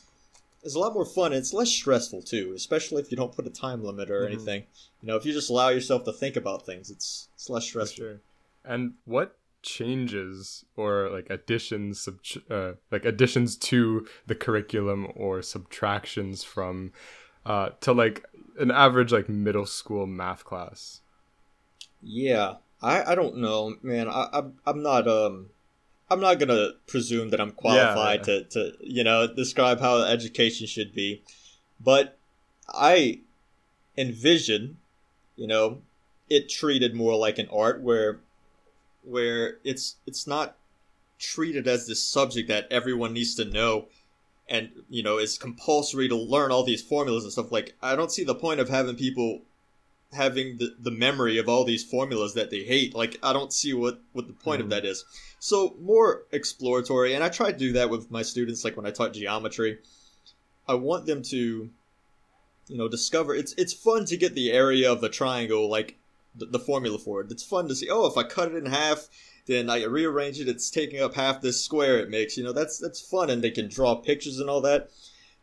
is 0.63 0.75
a 0.75 0.79
lot 0.79 0.93
more 0.93 1.05
fun. 1.05 1.27
And 1.33 1.35
it's 1.39 1.53
less 1.53 1.69
stressful, 1.69 2.23
too, 2.23 2.53
especially 2.55 3.01
if 3.01 3.11
you 3.11 3.17
don't 3.17 3.35
put 3.35 3.47
a 3.47 3.51
time 3.51 3.83
limit 3.83 4.09
or 4.09 4.25
Mhm. 4.25 4.25
anything. 4.25 4.63
You 5.01 5.07
know, 5.07 5.15
if 5.15 5.25
you 5.25 5.33
just 5.33 5.49
allow 5.49 5.69
yourself 5.69 6.03
to 6.05 6.13
think 6.13 6.35
about 6.35 6.65
things, 6.65 6.89
it's 6.89 7.29
it's 7.35 7.49
less 7.49 7.65
stressful. 7.65 8.05
sure. 8.05 8.21
And 8.63 8.93
what 9.05 9.37
changes 9.63 10.65
or 10.75 11.09
like 11.09 11.29
additions, 11.29 12.01
sub- 12.01 12.19
uh, 12.49 12.73
like 12.91 13.05
additions 13.05 13.55
to 13.57 14.07
the 14.27 14.35
curriculum 14.35 15.07
or 15.15 15.41
subtractions 15.41 16.43
from, 16.43 16.91
uh, 17.45 17.69
to 17.81 17.91
like 17.93 18.25
an 18.59 18.71
average 18.71 19.11
like 19.11 19.29
middle 19.29 19.65
school 19.65 20.05
math 20.05 20.43
class? 20.45 21.01
Yeah, 22.01 22.55
I, 22.81 23.11
I 23.11 23.15
don't 23.15 23.37
know, 23.37 23.75
man. 23.81 24.07
I, 24.09 24.27
I'm 24.33 24.59
I'm 24.65 24.81
not 24.83 25.07
um 25.07 25.49
I'm 26.11 26.19
not 26.19 26.39
gonna 26.39 26.71
presume 26.87 27.29
that 27.29 27.39
I'm 27.39 27.51
qualified 27.51 28.27
yeah. 28.27 28.39
to 28.39 28.43
to 28.43 28.73
you 28.81 29.03
know 29.03 29.33
describe 29.33 29.79
how 29.79 30.03
education 30.03 30.67
should 30.67 30.93
be, 30.93 31.23
but 31.79 32.17
I 32.67 33.21
envision, 33.97 34.77
you 35.35 35.47
know, 35.47 35.81
it 36.29 36.49
treated 36.49 36.93
more 36.93 37.15
like 37.15 37.39
an 37.39 37.47
art 37.51 37.81
where 37.81 38.19
where 39.03 39.57
it's 39.63 39.95
it's 40.05 40.27
not 40.27 40.57
treated 41.17 41.67
as 41.67 41.87
this 41.87 42.03
subject 42.03 42.49
that 42.49 42.67
everyone 42.71 43.13
needs 43.13 43.35
to 43.35 43.45
know 43.45 43.87
and 44.49 44.69
you 44.89 45.03
know 45.03 45.17
it's 45.17 45.37
compulsory 45.37 46.07
to 46.07 46.15
learn 46.15 46.51
all 46.51 46.63
these 46.63 46.81
formulas 46.81 47.23
and 47.23 47.31
stuff 47.31 47.51
like 47.51 47.75
i 47.81 47.95
don't 47.95 48.11
see 48.11 48.23
the 48.23 48.33
point 48.33 48.59
of 48.59 48.69
having 48.69 48.95
people 48.95 49.41
having 50.13 50.57
the, 50.57 50.75
the 50.79 50.91
memory 50.91 51.37
of 51.37 51.47
all 51.47 51.63
these 51.63 51.83
formulas 51.83 52.33
that 52.33 52.49
they 52.49 52.63
hate. 52.63 52.93
Like 52.93 53.17
i 53.23 53.31
don't 53.33 53.53
see 53.53 53.73
what 53.73 54.01
what 54.13 54.27
the 54.27 54.33
point 54.33 54.61
Mhm. 54.61 54.65
of 54.65 54.69
that 54.71 54.85
is. 54.85 55.05
So 55.39 55.75
more 55.79 56.23
exploratory 56.31 57.13
and 57.13 57.23
i 57.23 57.29
try 57.29 57.51
to 57.51 57.57
do 57.57 57.73
that 57.73 57.89
with 57.89 58.11
my 58.11 58.21
students 58.21 58.63
like 58.65 58.75
when 58.77 58.85
i 58.85 58.91
taught 58.91 59.13
geometry. 59.13 59.79
I 60.67 60.75
want 60.75 61.05
them 61.05 61.21
to 61.23 61.69
you 62.67 62.77
know 62.77 62.87
discover 62.87 63.35
it's 63.35 63.53
it's 63.53 63.73
fun 63.73 64.05
to 64.05 64.17
get 64.17 64.35
the 64.35 64.51
area 64.51 64.91
of 64.91 65.01
the 65.01 65.09
triangle 65.09 65.69
like 65.69 65.97
the, 66.35 66.45
the 66.45 66.59
formula 66.59 66.97
for 66.97 67.21
it. 67.21 67.31
It's 67.31 67.43
fun 67.43 67.67
to 67.67 67.75
see 67.75 67.89
oh 67.89 68.05
if 68.07 68.17
i 68.17 68.23
cut 68.23 68.51
it 68.51 68.55
in 68.55 68.65
half 68.67 69.07
then 69.47 69.69
i 69.69 69.83
rearrange 69.83 70.39
it 70.39 70.47
it's 70.47 70.69
taking 70.69 71.01
up 71.01 71.15
half 71.15 71.41
this 71.41 71.63
square 71.63 71.99
it 71.99 72.09
makes 72.09 72.37
you 72.37 72.43
know 72.43 72.53
that's 72.53 72.77
that's 72.77 73.01
fun 73.01 73.29
and 73.29 73.41
they 73.43 73.49
can 73.51 73.67
draw 73.67 73.95
pictures 73.95 74.39
and 74.39 74.49
all 74.49 74.61
that 74.61 74.89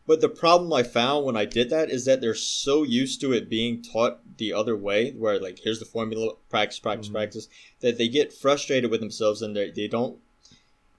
but 0.09 0.21
the 0.21 0.27
problem 0.27 0.73
I 0.73 0.81
found 0.81 1.23
when 1.23 1.37
I 1.37 1.45
did 1.45 1.69
that 1.69 1.91
is 1.91 2.05
that 2.05 2.19
they're 2.19 2.33
so 2.33 2.81
used 2.81 3.21
to 3.21 3.31
it 3.31 3.47
being 3.47 3.83
taught 3.83 4.37
the 4.39 4.51
other 4.51 4.75
way, 4.75 5.11
where 5.11 5.39
like 5.39 5.59
here's 5.59 5.77
the 5.77 5.85
formula, 5.85 6.33
practice, 6.49 6.79
practice, 6.79 7.09
Mhm. 7.09 7.13
practice, 7.13 7.47
that 7.81 7.99
they 7.99 8.07
get 8.07 8.33
frustrated 8.33 8.89
with 8.89 9.01
themselves 9.01 9.43
and 9.43 9.55
they 9.55 9.69
they 9.69 9.87
don't 9.87 10.17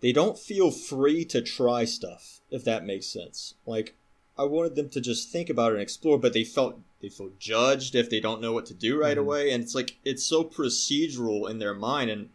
they 0.01 0.13
don't 0.13 0.39
feel 0.39 0.71
free 0.71 1.25
to 1.25 1.43
try 1.43 1.85
stuff. 1.85 2.41
If 2.53 2.63
that 2.63 2.87
makes 2.87 3.09
sense, 3.09 3.55
like 3.67 3.97
I 4.39 4.45
wanted 4.45 4.77
them 4.77 4.89
to 4.91 5.01
just 5.01 5.29
think 5.31 5.51
about 5.51 5.73
it 5.73 5.75
and 5.75 5.83
explore, 5.83 6.17
but 6.17 6.33
they 6.33 6.45
felt 6.45 6.79
they 7.01 7.09
feel 7.09 7.33
judged 7.41 7.97
if 7.97 8.11
they 8.11 8.21
don't 8.21 8.41
know 8.41 8.53
what 8.53 8.67
to 8.67 8.75
do 8.75 8.97
right 8.97 9.17
Mhm. 9.17 9.23
away, 9.23 9.51
and 9.51 9.61
it's 9.65 9.75
like 9.75 9.97
it's 10.05 10.25
so 10.25 10.45
procedural 10.45 11.51
in 11.51 11.59
their 11.59 11.75
mind, 11.75 12.11
and 12.11 12.31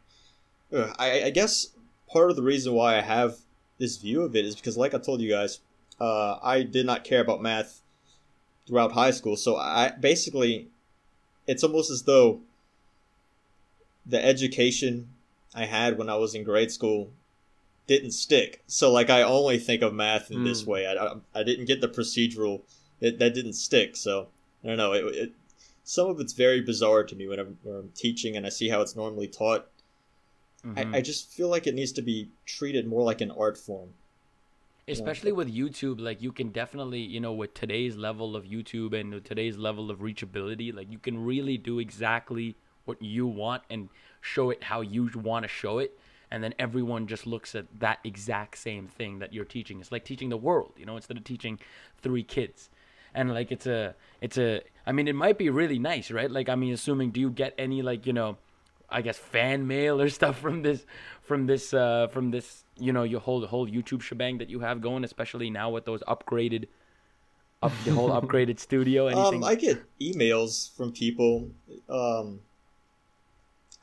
uh, 0.73 0.93
I, 0.99 1.23
I 1.23 1.29
guess 1.29 1.69
part 2.11 2.31
of 2.31 2.35
the 2.35 2.43
reason 2.43 2.73
why 2.73 2.97
I 2.97 3.01
have 3.01 3.37
this 3.77 3.95
view 3.95 4.23
of 4.23 4.35
it 4.35 4.43
is 4.43 4.55
because, 4.55 4.75
like 4.75 4.93
I 4.93 4.97
told 4.97 5.21
you 5.21 5.29
guys, 5.29 5.61
uh, 5.99 6.39
I 6.41 6.63
did 6.63 6.85
not 6.85 7.03
care 7.03 7.21
about 7.21 7.41
math 7.41 7.81
throughout 8.67 8.93
high 8.93 9.11
school. 9.11 9.35
So 9.37 9.55
I 9.57 9.91
basically, 9.99 10.69
it's 11.47 11.63
almost 11.63 11.91
as 11.91 12.03
though 12.03 12.41
the 14.05 14.23
education 14.23 15.09
I 15.53 15.65
had 15.65 15.97
when 15.97 16.09
I 16.09 16.15
was 16.15 16.35
in 16.35 16.43
grade 16.43 16.71
school 16.71 17.11
didn't 17.87 18.11
stick. 18.11 18.63
So 18.67 18.91
like 18.91 19.09
I 19.09 19.21
only 19.21 19.57
think 19.59 19.81
of 19.81 19.93
math 19.93 20.31
in 20.31 20.43
this 20.43 20.63
Mm. 20.63 20.67
way. 20.67 20.87
I, 20.87 20.93
I, 20.93 21.15
I 21.33 21.43
didn't 21.43 21.65
get 21.65 21.81
the 21.81 21.87
procedural 21.87 22.61
it, 23.01 23.19
that 23.19 23.33
didn't 23.33 23.53
stick. 23.53 23.95
So 23.95 24.27
I 24.63 24.67
don't 24.67 24.77
know. 24.77 24.93
It, 24.93 25.05
it 25.15 25.31
some 25.83 26.09
of 26.09 26.19
it's 26.19 26.33
very 26.33 26.61
bizarre 26.61 27.03
to 27.03 27.15
me 27.15 27.27
when 27.27 27.39
I'm, 27.39 27.57
when 27.63 27.75
I'm 27.75 27.89
teaching 27.89 28.35
and 28.35 28.45
I 28.45 28.49
see 28.49 28.69
how 28.69 28.81
it's 28.81 28.95
normally 28.95 29.27
taught. 29.27 29.67
Mhm. 30.65 30.93
I, 30.95 30.97
I 30.97 31.01
just 31.01 31.31
feel 31.31 31.47
like 31.47 31.67
it 31.67 31.75
needs 31.75 31.91
to 31.93 32.01
be 32.01 32.29
treated 32.45 32.87
more 32.87 33.03
like 33.03 33.21
an 33.21 33.31
art 33.31 33.57
form. 33.57 33.89
Especially 34.87 35.31
with 35.31 35.51
youtube 35.51 35.99
like 35.99 36.21
you 36.21 36.31
can 36.31 36.49
definitely 36.49 36.99
you 36.99 37.19
know 37.19 37.33
with 37.33 37.53
today's 37.55 37.97
level 37.97 38.35
of 38.35 38.43
youtube 38.43 38.93
and 38.93 39.25
today's 39.25 39.57
level 39.57 39.89
of 39.89 39.99
reachability 39.99 40.71
like 40.71 40.91
you 40.91 40.99
can 40.99 41.25
really 41.25 41.57
do 41.57 41.79
exactly 41.79 42.55
what 42.85 43.01
you 43.01 43.27
want 43.27 43.63
and 43.69 43.89
show 44.21 44.49
it 44.49 44.63
how 44.63 44.81
you 44.81 45.09
want 45.15 45.43
to 45.43 45.49
show 45.49 45.79
it. 45.79 45.99
And 46.31 46.43
then 46.43 46.53
everyone 46.57 47.07
just 47.07 47.27
looks 47.27 47.53
at 47.53 47.65
that 47.79 47.99
exact 48.03 48.57
same 48.57 48.87
thing 48.87 49.19
that 49.19 49.31
you're 49.31 49.45
teaching. 49.45 49.79
It's 49.79 49.91
like 49.91 50.05
teaching 50.05 50.29
the 50.29 50.37
world 50.37 50.73
you 50.77 50.85
know 50.85 50.95
instead 50.95 51.17
of 51.17 51.23
teaching 51.23 51.59
three 52.01 52.23
kids. 52.23 52.69
And 53.13 53.33
like 53.33 53.51
it's 53.51 53.65
a 53.67 53.95
it's 54.21 54.37
a 54.37 54.61
i 54.85 54.91
mean 54.91 55.07
it 55.07 55.15
might 55.15 55.37
be 55.37 55.49
really 55.49 55.79
nice 55.79 56.11
right? 56.11 56.29
Like 56.29 56.49
i 56.49 56.55
mean 56.55 56.73
assuming 56.73 57.11
do 57.11 57.19
you 57.19 57.29
get 57.29 57.53
any 57.57 57.81
like 57.81 58.05
you 58.05 58.13
know 58.13 58.37
I 58.89 59.01
guess 59.01 59.17
fan 59.17 59.67
mail 59.67 60.01
or 60.01 60.09
stuff 60.19 60.39
from 60.39 60.61
this 60.61 60.85
from 61.21 61.47
this 61.47 61.73
uh 61.73 62.07
from 62.07 62.31
this 62.31 62.63
you 62.77 62.93
know 62.93 63.03
your 63.03 63.19
whole 63.19 63.45
whole 63.45 63.67
YouTube 63.67 64.01
shebang 64.01 64.37
that 64.39 64.49
you 64.49 64.59
have 64.61 64.81
going, 64.81 65.03
especially 65.03 65.49
now 65.49 65.69
with 65.69 65.85
those 65.85 66.03
upgraded 66.03 66.67
up 67.61 67.71
the 67.83 67.91
whole 67.91 68.09
upgraded 68.21 68.59
studio. 68.59 69.07
Anything? 69.07 69.43
Um, 69.43 69.43
I 69.43 69.55
get 69.55 69.83
emails 69.99 70.75
from 70.75 70.91
people 70.91 71.49
um, 71.89 72.41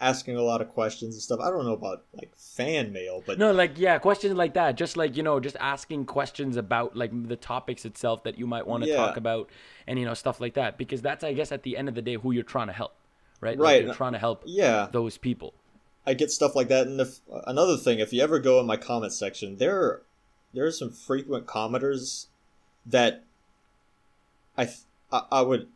asking 0.00 0.36
a 0.36 0.42
lot 0.42 0.60
of 0.60 0.68
questions 0.68 1.14
and 1.14 1.22
stuff. 1.22 1.40
I 1.40 1.50
don't 1.50 1.64
know 1.64 1.72
about 1.74 2.04
like 2.14 2.34
fan 2.36 2.92
mail, 2.92 3.22
but 3.26 3.38
no, 3.38 3.52
like 3.52 3.78
yeah, 3.78 3.98
questions 3.98 4.34
like 4.34 4.54
that. 4.54 4.76
Just 4.76 4.96
like 4.96 5.16
you 5.16 5.22
know, 5.22 5.40
just 5.40 5.56
asking 5.60 6.06
questions 6.06 6.56
about 6.56 6.96
like 6.96 7.10
the 7.28 7.36
topics 7.36 7.84
itself 7.84 8.24
that 8.24 8.38
you 8.38 8.46
might 8.46 8.66
want 8.66 8.82
to 8.84 8.90
Yeah. 8.90 8.96
talk 8.96 9.16
about, 9.16 9.48
and 9.86 9.98
you 9.98 10.04
know 10.04 10.14
stuff 10.14 10.40
like 10.40 10.54
that. 10.54 10.76
Because 10.76 11.02
that's 11.02 11.24
I 11.24 11.32
guess 11.32 11.52
at 11.52 11.62
the 11.62 11.76
end 11.76 11.88
of 11.88 11.94
the 11.94 12.02
day 12.02 12.14
who 12.14 12.32
you're 12.32 12.42
trying 12.42 12.66
to 12.66 12.72
help, 12.72 12.94
right? 13.42 13.58
Like, 13.58 13.64
Right. 13.74 13.84
you're 13.84 13.94
trying 13.94 14.12
to 14.14 14.18
help 14.18 14.42
yeah, 14.46 14.88
those 14.90 15.18
people. 15.18 15.52
I 16.06 16.14
get 16.14 16.30
stuff 16.30 16.56
like 16.56 16.68
that. 16.68 16.86
And 16.86 16.98
if 17.00 17.20
another 17.46 17.76
thing, 17.76 17.98
if 17.98 18.12
you 18.12 18.22
ever 18.22 18.38
go 18.38 18.58
in 18.58 18.66
my 18.66 18.76
comment 18.78 19.12
section, 19.12 19.56
there 19.58 19.76
are, 19.78 20.02
there 20.54 20.64
are 20.64 20.72
some 20.72 20.90
frequent 20.90 21.46
commenters 21.46 22.26
that 22.86 23.22
I 24.56 24.64
th- 24.64 24.78
I, 25.12 25.22
I 25.30 25.42
would. 25.42 25.68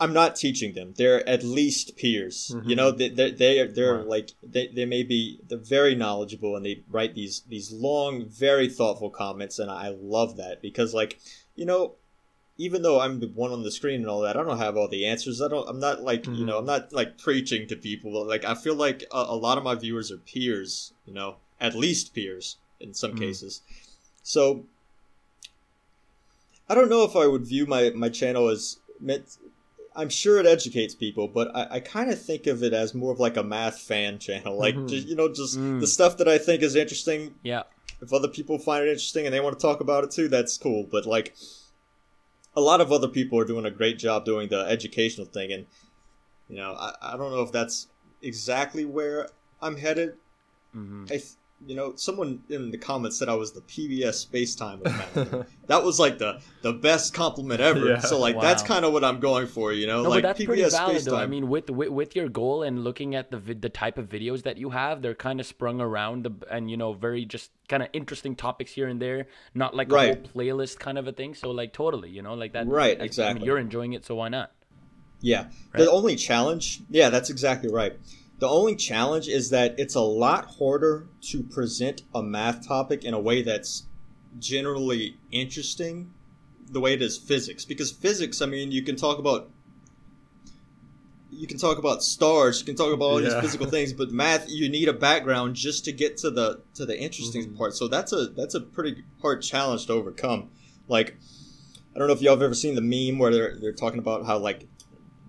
I'm 0.00 0.12
not 0.12 0.34
teaching 0.34 0.74
them. 0.74 0.94
They're 0.96 1.26
at 1.28 1.44
least 1.44 1.96
peers. 1.96 2.50
You 2.66 2.74
Mhm. 2.74 2.76
know, 2.76 2.90
they 2.90 3.08
they 3.08 3.30
they're, 3.30 3.68
they're 3.68 3.98
Right. 3.98 4.06
like 4.06 4.30
they, 4.42 4.66
they 4.66 4.84
may 4.84 5.02
be 5.04 5.38
they're 5.48 5.58
very 5.58 5.94
knowledgeable 5.94 6.56
and 6.56 6.66
they 6.66 6.82
write 6.90 7.14
these 7.14 7.42
these 7.48 7.70
long, 7.72 8.24
very 8.26 8.68
thoughtful 8.68 9.10
comments, 9.10 9.58
and 9.60 9.70
I 9.70 9.88
love 9.90 10.36
that 10.38 10.60
because 10.60 10.92
like 10.92 11.20
you 11.54 11.64
know, 11.64 11.94
even 12.58 12.82
though 12.82 13.00
I'm 13.00 13.20
the 13.20 13.28
one 13.28 13.50
on 13.50 13.62
the 13.62 13.70
screen 13.70 14.00
and 14.02 14.08
all 14.08 14.20
that, 14.22 14.36
I 14.36 14.42
don't 14.42 14.58
have 14.58 14.76
all 14.76 14.88
the 14.88 15.06
answers. 15.06 15.40
I 15.40 15.48
don't. 15.48 15.68
I'm 15.68 15.80
not 15.80 16.02
like 16.02 16.26
you 16.26 16.32
Mhm. 16.32 16.46
know. 16.46 16.58
I'm 16.58 16.66
not 16.66 16.92
like 16.92 17.18
preaching 17.18 17.66
to 17.68 17.76
people. 17.76 18.26
Like 18.26 18.44
I 18.44 18.54
feel 18.54 18.74
like 18.74 19.04
a, 19.12 19.24
a 19.28 19.36
lot 19.36 19.58
of 19.58 19.64
my 19.64 19.74
viewers 19.74 20.10
are 20.12 20.18
peers. 20.18 20.92
You 21.06 21.14
know, 21.14 21.36
at 21.60 21.74
least 21.74 22.14
peers 22.14 22.56
in 22.80 22.94
some 22.94 23.12
Mhm. 23.14 23.18
cases. 23.18 23.62
So 24.22 24.64
I 26.68 26.74
don't 26.74 26.88
know 26.88 27.04
if 27.04 27.16
I 27.16 27.26
would 27.26 27.46
view 27.46 27.66
my 27.66 27.90
my 27.90 28.08
channel 28.08 28.48
as 28.48 28.78
meant. 29.00 29.36
I'm 29.94 30.08
sure 30.08 30.38
it 30.38 30.46
educates 30.46 30.94
people, 30.94 31.28
but 31.28 31.54
I, 31.54 31.66
I 31.72 31.80
kind 31.80 32.10
of 32.10 32.18
think 32.20 32.46
of 32.46 32.62
it 32.62 32.72
as 32.72 32.94
more 32.94 33.12
of 33.12 33.20
like 33.20 33.36
a 33.36 33.42
math 33.42 33.78
fan 33.78 34.18
channel. 34.18 34.56
Like 34.58 34.74
Mhm. 34.74 34.88
just, 34.88 35.06
you 35.06 35.14
know, 35.14 35.28
just 35.28 35.58
Mm. 35.58 35.80
the 35.80 35.86
stuff 35.86 36.16
that 36.16 36.26
I 36.28 36.38
think 36.38 36.62
is 36.62 36.74
interesting 36.76 37.34
Yeah. 37.42 37.64
if 38.00 38.10
other 38.10 38.28
people 38.28 38.58
find 38.58 38.84
it 38.84 38.88
interesting 38.88 39.26
and 39.26 39.34
they 39.34 39.40
want 39.40 39.58
to 39.58 39.60
talk 39.60 39.80
about 39.80 40.02
it 40.04 40.10
too, 40.10 40.28
that's 40.28 40.56
cool. 40.56 40.84
But 40.90 41.04
like, 41.04 41.34
a 42.54 42.60
lot 42.60 42.80
of 42.80 42.92
other 42.92 43.08
people 43.08 43.38
are 43.38 43.44
doing 43.44 43.64
a 43.66 43.70
great 43.70 43.98
job 43.98 44.24
doing 44.24 44.48
the 44.48 44.60
educational 44.66 45.26
thing, 45.26 45.52
and 45.52 45.66
you 46.48 46.56
know, 46.56 46.72
I, 46.72 46.94
I 47.02 47.16
don't 47.16 47.30
know 47.32 47.42
if 47.42 47.52
that's 47.52 47.88
exactly 48.22 48.84
where 48.84 49.28
I'm 49.60 49.76
headed. 49.76 50.14
hmm 50.72 51.04
I 51.06 51.14
th- 51.18 51.32
you 51.66 51.74
know, 51.76 51.94
someone 51.96 52.42
in 52.48 52.70
the 52.70 52.78
comments 52.78 53.18
said 53.18 53.28
I 53.28 53.34
was 53.34 53.52
the 53.52 53.60
PBS 53.62 54.14
space 54.14 54.54
time 54.54 54.80
of 54.84 54.92
math. 54.92 55.46
that 55.68 55.84
was 55.84 55.98
like 56.00 56.18
the 56.18 56.40
the 56.62 56.72
best 56.72 57.14
compliment 57.14 57.60
ever. 57.60 57.86
Yeah. 57.88 57.98
So 58.00 58.18
like 58.18 58.36
Wow. 58.36 58.42
that's 58.42 58.62
kind 58.62 58.84
of 58.84 58.92
what 58.92 59.04
I'm 59.04 59.20
going 59.20 59.46
for, 59.46 59.72
you 59.72 59.86
know, 59.86 60.02
No, 60.02 60.10
like 60.10 60.22
but 60.22 60.28
that's 60.36 60.44
pretty 60.44 60.62
PBS 60.62 60.70
valid 60.72 60.96
space 60.96 61.04
though. 61.06 61.16
I 61.16 61.26
mean, 61.26 61.48
with, 61.48 61.70
with 61.70 61.90
with 61.90 62.16
your 62.16 62.28
goal 62.28 62.62
and 62.62 62.82
looking 62.84 63.14
at 63.14 63.30
the 63.30 63.38
vid- 63.38 63.62
the 63.62 63.68
type 63.68 63.98
of 63.98 64.08
videos 64.08 64.42
that 64.42 64.56
you 64.58 64.70
have, 64.70 65.02
they're 65.02 65.14
kind 65.14 65.40
of 65.40 65.46
sprung 65.46 65.80
around 65.80 66.24
the 66.24 66.32
and 66.50 66.70
you 66.70 66.76
know 66.76 66.92
very 66.92 67.24
just 67.24 67.50
kind 67.68 67.82
of 67.82 67.88
interesting 67.92 68.34
topics 68.36 68.72
here 68.72 68.88
and 68.88 69.00
there, 69.00 69.26
not 69.54 69.74
like 69.74 69.90
a 69.90 69.94
Right. 69.94 70.14
whole 70.14 70.24
playlist 70.34 70.78
kind 70.78 70.98
of 70.98 71.06
a 71.06 71.12
thing. 71.12 71.34
So 71.34 71.50
like 71.50 71.72
totally, 71.72 72.10
you 72.10 72.22
know, 72.22 72.34
like 72.34 72.52
that. 72.54 72.66
Right, 72.66 72.98
that's- 72.98 73.18
I 73.18 73.22
mean, 73.22 73.30
exactly. 73.36 73.46
you're 73.46 73.58
enjoying 73.58 73.92
it, 73.92 74.04
so 74.04 74.14
why 74.16 74.28
not? 74.28 74.52
Yeah. 75.20 75.46
The 75.74 75.88
only 75.88 76.16
challenge, 76.16 76.80
yeah, 76.90 77.08
that's 77.08 77.30
exactly 77.30 77.70
right. 77.70 77.92
The 78.42 78.48
only 78.48 78.74
challenge 78.74 79.28
is 79.28 79.50
that 79.50 79.76
it's 79.78 79.94
a 79.94 80.00
lot 80.00 80.56
harder 80.58 81.06
to 81.30 81.44
present 81.44 82.02
a 82.12 82.24
math 82.24 82.66
topic 82.66 83.04
in 83.04 83.14
a 83.14 83.20
way 83.20 83.40
that's 83.40 83.84
generally 84.40 85.16
interesting 85.30 86.12
the 86.68 86.80
way 86.80 86.94
it 86.94 87.02
is 87.02 87.16
physics 87.16 87.64
because 87.64 87.92
physics, 87.92 88.42
I 88.42 88.46
mean, 88.46 88.72
you 88.72 88.82
can 88.82 88.96
talk 88.96 89.20
about 89.20 89.48
you 91.30 91.46
can 91.46 91.56
talk 91.56 91.78
about 91.78 92.02
stars, 92.02 92.58
you 92.58 92.66
can 92.66 92.74
talk 92.74 92.92
about 92.92 93.04
all 93.04 93.18
these 93.18 93.32
physical 93.34 93.66
things, 93.66 93.92
but 93.92 94.10
math 94.10 94.50
you 94.50 94.68
need 94.68 94.88
a 94.88 94.92
background 94.92 95.54
just 95.54 95.84
to 95.84 95.92
get 95.92 96.16
to 96.16 96.28
the 96.28 96.62
to 96.74 96.84
the 96.84 96.98
interesting 96.98 97.50
Mhm. 97.50 97.56
part. 97.56 97.76
So 97.76 97.86
that's 97.86 98.12
a 98.12 98.26
that's 98.26 98.56
a 98.56 98.60
pretty 98.60 99.04
hard 99.20 99.42
challenge 99.42 99.86
to 99.86 99.92
overcome. 99.92 100.50
Like 100.88 101.16
I 101.94 101.98
don't 102.00 102.08
know 102.08 102.14
if 102.14 102.20
y'all 102.20 102.34
have 102.34 102.42
ever 102.42 102.54
seen 102.54 102.74
the 102.74 102.80
meme 102.80 103.20
where 103.20 103.30
they're 103.30 103.56
they're 103.60 103.72
talking 103.72 104.00
about 104.00 104.26
how 104.26 104.38
like 104.38 104.66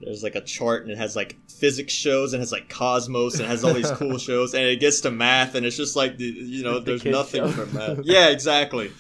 there's 0.05 0.23
like 0.23 0.35
a 0.35 0.41
chart 0.41 0.83
and 0.83 0.91
it 0.91 0.97
has 0.97 1.15
like 1.15 1.37
physics 1.49 1.93
shows 1.93 2.33
and 2.33 2.39
it 2.39 2.43
has 2.43 2.51
like 2.51 2.69
cosmos 2.69 3.35
and 3.35 3.43
it 3.43 3.47
has 3.47 3.63
all 3.63 3.73
these 3.73 3.91
cool 3.91 4.17
shows 4.29 4.53
and 4.53 4.63
it 4.63 4.79
gets 4.79 5.01
to 5.01 5.11
math 5.11 5.55
and 5.55 5.65
it's 5.65 5.77
just 5.77 5.95
like 5.95 6.17
the, 6.17 6.25
you 6.25 6.63
know 6.63 6.79
The 6.79 6.85
there's 6.97 7.05
nothing 7.05 7.43
show. 7.43 7.51
for 7.51 7.65
math. 7.67 7.99
Yeah, 8.03 8.29
exactly. 8.29 8.91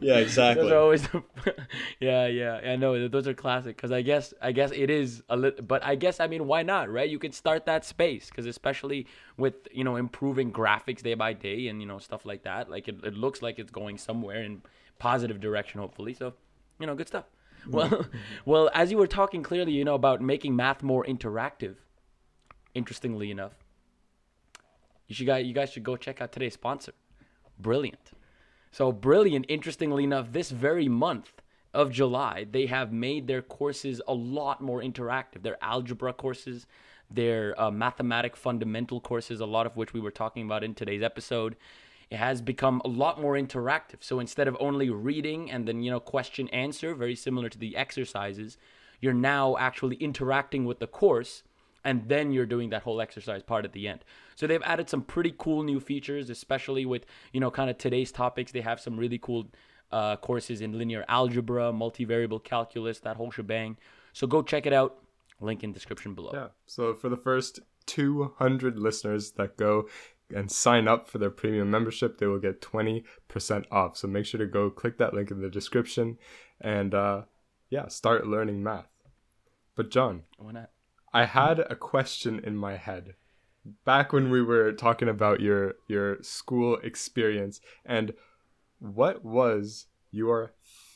Yeah, 0.00 0.16
exactly. 0.16 0.64
Those 0.64 0.72
are 0.72 0.78
always, 0.78 1.02
the, 1.08 1.22
yeah, 2.00 2.26
yeah, 2.26 2.60
I 2.72 2.76
know 2.76 3.08
those 3.08 3.28
are 3.28 3.32
classic 3.32 3.76
because 3.76 3.92
I 3.92 4.02
guess 4.02 4.34
I 4.42 4.52
guess 4.52 4.70
it 4.72 4.90
is 4.90 5.22
a 5.30 5.36
little, 5.36 5.64
but 5.64 5.84
I 5.84 5.94
guess 5.94 6.18
I 6.20 6.26
mean 6.26 6.46
why 6.46 6.62
not, 6.62 6.90
right? 6.90 7.08
You 7.08 7.18
could 7.18 7.32
start 7.32 7.64
that 7.66 7.84
space 7.84 8.28
because 8.28 8.44
especially 8.46 9.06
with 9.38 9.54
you 9.72 9.84
know 9.84 9.96
improving 9.96 10.52
graphics 10.52 11.00
day 11.02 11.14
by 11.14 11.32
day 11.32 11.68
and 11.68 11.80
you 11.80 11.86
know 11.86 11.98
stuff 11.98 12.26
like 12.26 12.42
that, 12.42 12.68
like 12.68 12.88
it, 12.88 12.96
it 13.04 13.14
looks 13.14 13.40
like 13.40 13.58
it's 13.58 13.70
going 13.70 13.96
somewhere 13.96 14.42
in 14.42 14.62
positive 14.98 15.40
direction, 15.40 15.80
hopefully. 15.80 16.12
So, 16.12 16.34
you 16.80 16.86
know, 16.86 16.94
good 16.94 17.08
stuff. 17.08 17.24
Well, 17.70 18.06
well, 18.44 18.70
as 18.74 18.90
you 18.90 18.98
were 18.98 19.06
talking 19.06 19.42
clearly, 19.42 19.72
you 19.72 19.84
know 19.84 19.94
about 19.94 20.20
making 20.20 20.54
math 20.54 20.82
more 20.82 21.04
interactive. 21.04 21.76
Interestingly 22.74 23.30
enough, 23.30 23.52
you 25.06 25.14
should 25.14 25.26
guys 25.26 25.46
you 25.46 25.54
guys 25.54 25.70
should 25.70 25.84
go 25.84 25.96
check 25.96 26.20
out 26.20 26.32
today's 26.32 26.54
sponsor, 26.54 26.92
Brilliant. 27.58 28.12
So 28.70 28.90
brilliant. 28.90 29.46
Interestingly 29.48 30.04
enough, 30.04 30.32
this 30.32 30.50
very 30.50 30.88
month 30.88 31.32
of 31.72 31.90
July, 31.90 32.46
they 32.50 32.66
have 32.66 32.92
made 32.92 33.26
their 33.26 33.42
courses 33.42 34.00
a 34.08 34.14
lot 34.14 34.60
more 34.60 34.80
interactive. 34.80 35.42
Their 35.42 35.62
algebra 35.62 36.12
courses, 36.12 36.66
their 37.10 37.60
uh, 37.60 37.70
mathematic 37.70 38.36
fundamental 38.36 39.00
courses, 39.00 39.40
a 39.40 39.46
lot 39.46 39.66
of 39.66 39.76
which 39.76 39.92
we 39.92 40.00
were 40.00 40.10
talking 40.10 40.44
about 40.44 40.64
in 40.64 40.74
today's 40.74 41.02
episode, 41.02 41.56
it 42.14 42.18
has 42.18 42.40
become 42.40 42.80
a 42.84 42.88
lot 42.88 43.20
more 43.20 43.34
interactive. 43.34 44.00
So 44.00 44.20
instead 44.20 44.46
of 44.46 44.56
only 44.60 44.88
reading 44.88 45.50
and 45.50 45.66
then 45.66 45.82
you 45.82 45.90
know 45.90 45.98
question 45.98 46.46
answer, 46.50 46.94
very 46.94 47.16
similar 47.16 47.48
to 47.48 47.58
the 47.58 47.76
exercises, 47.76 48.56
you're 49.00 49.12
now 49.34 49.56
actually 49.58 49.96
interacting 49.96 50.64
with 50.64 50.78
the 50.78 50.86
course 50.86 51.42
and 51.84 52.08
then 52.08 52.30
you're 52.30 52.46
doing 52.46 52.70
that 52.70 52.82
whole 52.84 53.00
exercise 53.00 53.42
part 53.42 53.64
at 53.64 53.72
the 53.72 53.88
end. 53.88 54.04
So 54.36 54.46
they've 54.46 54.62
added 54.62 54.88
some 54.88 55.02
pretty 55.02 55.34
cool 55.36 55.64
new 55.64 55.80
features, 55.80 56.30
especially 56.30 56.86
with 56.86 57.04
you 57.32 57.40
know 57.40 57.50
kind 57.50 57.68
of 57.68 57.78
today's 57.78 58.12
topics. 58.12 58.52
They 58.52 58.60
have 58.60 58.78
some 58.78 58.96
really 58.96 59.18
cool 59.18 59.50
uh, 59.90 60.14
courses 60.16 60.60
in 60.60 60.78
linear 60.78 61.04
algebra, 61.08 61.72
multivariable 61.72 62.44
calculus, 62.44 63.00
that 63.00 63.16
whole 63.16 63.32
shebang. 63.32 63.76
So 64.12 64.28
go 64.28 64.40
check 64.40 64.66
it 64.66 64.72
out. 64.72 64.98
Link 65.40 65.64
in 65.64 65.72
description 65.72 66.14
below. 66.14 66.30
Yeah. 66.32 66.48
So 66.66 66.94
for 66.94 67.08
the 67.08 67.16
first 67.16 67.58
200 67.86 68.78
listeners 68.78 69.32
that 69.32 69.56
go 69.56 69.88
and 70.34 70.50
sign 70.50 70.88
up 70.88 71.08
for 71.08 71.18
their 71.18 71.30
premium 71.30 71.70
membership, 71.70 72.18
they 72.18 72.26
will 72.26 72.38
get 72.38 72.60
20% 72.60 73.04
off. 73.70 73.96
So 73.96 74.08
make 74.08 74.26
sure 74.26 74.38
to 74.38 74.46
go 74.46 74.70
click 74.70 74.98
that 74.98 75.14
link 75.14 75.30
in 75.30 75.40
the 75.40 75.48
description 75.50 76.18
and 76.60 76.94
uh, 76.94 77.22
yeah, 77.70 77.88
start 77.88 78.26
learning 78.26 78.62
math. 78.62 78.88
But 79.76 79.90
John, 79.90 80.22
Why 80.38 80.52
not? 80.52 80.70
I 81.12 81.24
had 81.26 81.60
a 81.60 81.76
question 81.76 82.40
in 82.42 82.56
my 82.56 82.76
head 82.76 83.14
back 83.84 84.12
when 84.12 84.30
we 84.30 84.42
were 84.42 84.72
talking 84.72 85.08
about 85.08 85.40
your 85.40 85.74
your 85.88 86.22
school 86.22 86.76
experience 86.82 87.60
and 87.84 88.12
what 88.78 89.24
was 89.24 89.86
your 90.10 90.52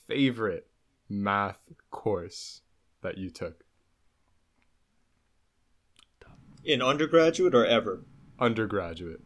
favorite 0.06 0.66
math 1.08 1.60
course 1.90 2.60
that 3.00 3.16
you 3.16 3.30
took 3.30 3.64
In 6.64 6.82
undergraduate 6.82 7.54
or 7.54 7.64
ever? 7.64 8.04
undergraduate 8.38 9.20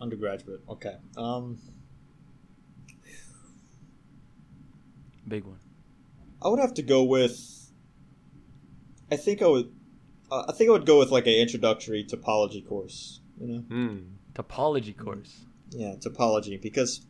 Undergraduate. 0.00 0.60
Okay. 0.68 0.96
Um 1.16 1.58
Big 5.28 5.44
one. 5.44 5.58
I 6.42 6.48
would 6.48 6.58
have 6.58 6.74
to 6.74 6.82
go 6.82 7.04
with. 7.04 7.70
I 9.12 9.16
think 9.16 9.42
I 9.42 9.46
would. 9.46 9.72
Uh, 10.30 10.44
I 10.48 10.52
think 10.52 10.70
I 10.70 10.72
would 10.72 10.86
go 10.86 10.98
with 10.98 11.10
like 11.10 11.26
an 11.26 11.34
introductory 11.34 12.04
topology 12.04 12.66
course. 12.66 13.20
You 13.40 13.46
know, 13.46 13.58
hmm 13.60 13.98
Topology 14.34 14.96
course. 14.96 15.44
yeah, 15.70 15.94
topology 15.96 16.60
because 16.60 17.04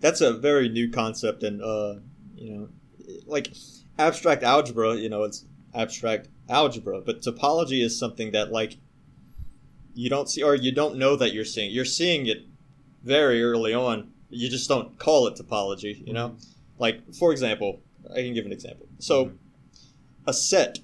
that's 0.00 0.20
a 0.20 0.32
very 0.32 0.68
new 0.68 0.90
concept, 0.90 1.42
and 1.42 1.62
uh, 1.62 1.96
you 2.34 2.54
know, 2.54 2.68
like 3.26 3.52
abstract 3.98 4.42
algebra. 4.42 4.94
You 4.94 5.08
know, 5.08 5.24
it's 5.24 5.44
abstract 5.74 6.28
algebra, 6.48 7.00
but 7.00 7.22
topology 7.22 7.82
is 7.82 7.98
something 7.98 8.32
that 8.32 8.52
like 8.52 8.76
you 9.94 10.08
don't 10.10 10.28
see 10.28 10.42
or 10.42 10.54
you 10.54 10.72
don't 10.72 10.96
know 10.96 11.16
that 11.16 11.32
you're 11.32 11.44
seeing. 11.44 11.70
You're 11.70 11.84
seeing 11.84 12.26
it 12.26 12.46
very 13.02 13.42
early 13.42 13.74
on. 13.74 14.12
You 14.30 14.48
just 14.48 14.68
don't 14.68 14.98
call 14.98 15.26
it 15.26 15.34
topology. 15.34 16.06
You 16.06 16.12
know, 16.12 16.28
mm-hmm. 16.30 16.42
like 16.78 17.14
for 17.14 17.32
example, 17.32 17.80
I 18.10 18.16
can 18.16 18.34
give 18.34 18.46
an 18.46 18.52
example. 18.52 18.86
So 18.98 19.26
mm-hmm. 19.26 19.36
a 20.26 20.32
set 20.32 20.78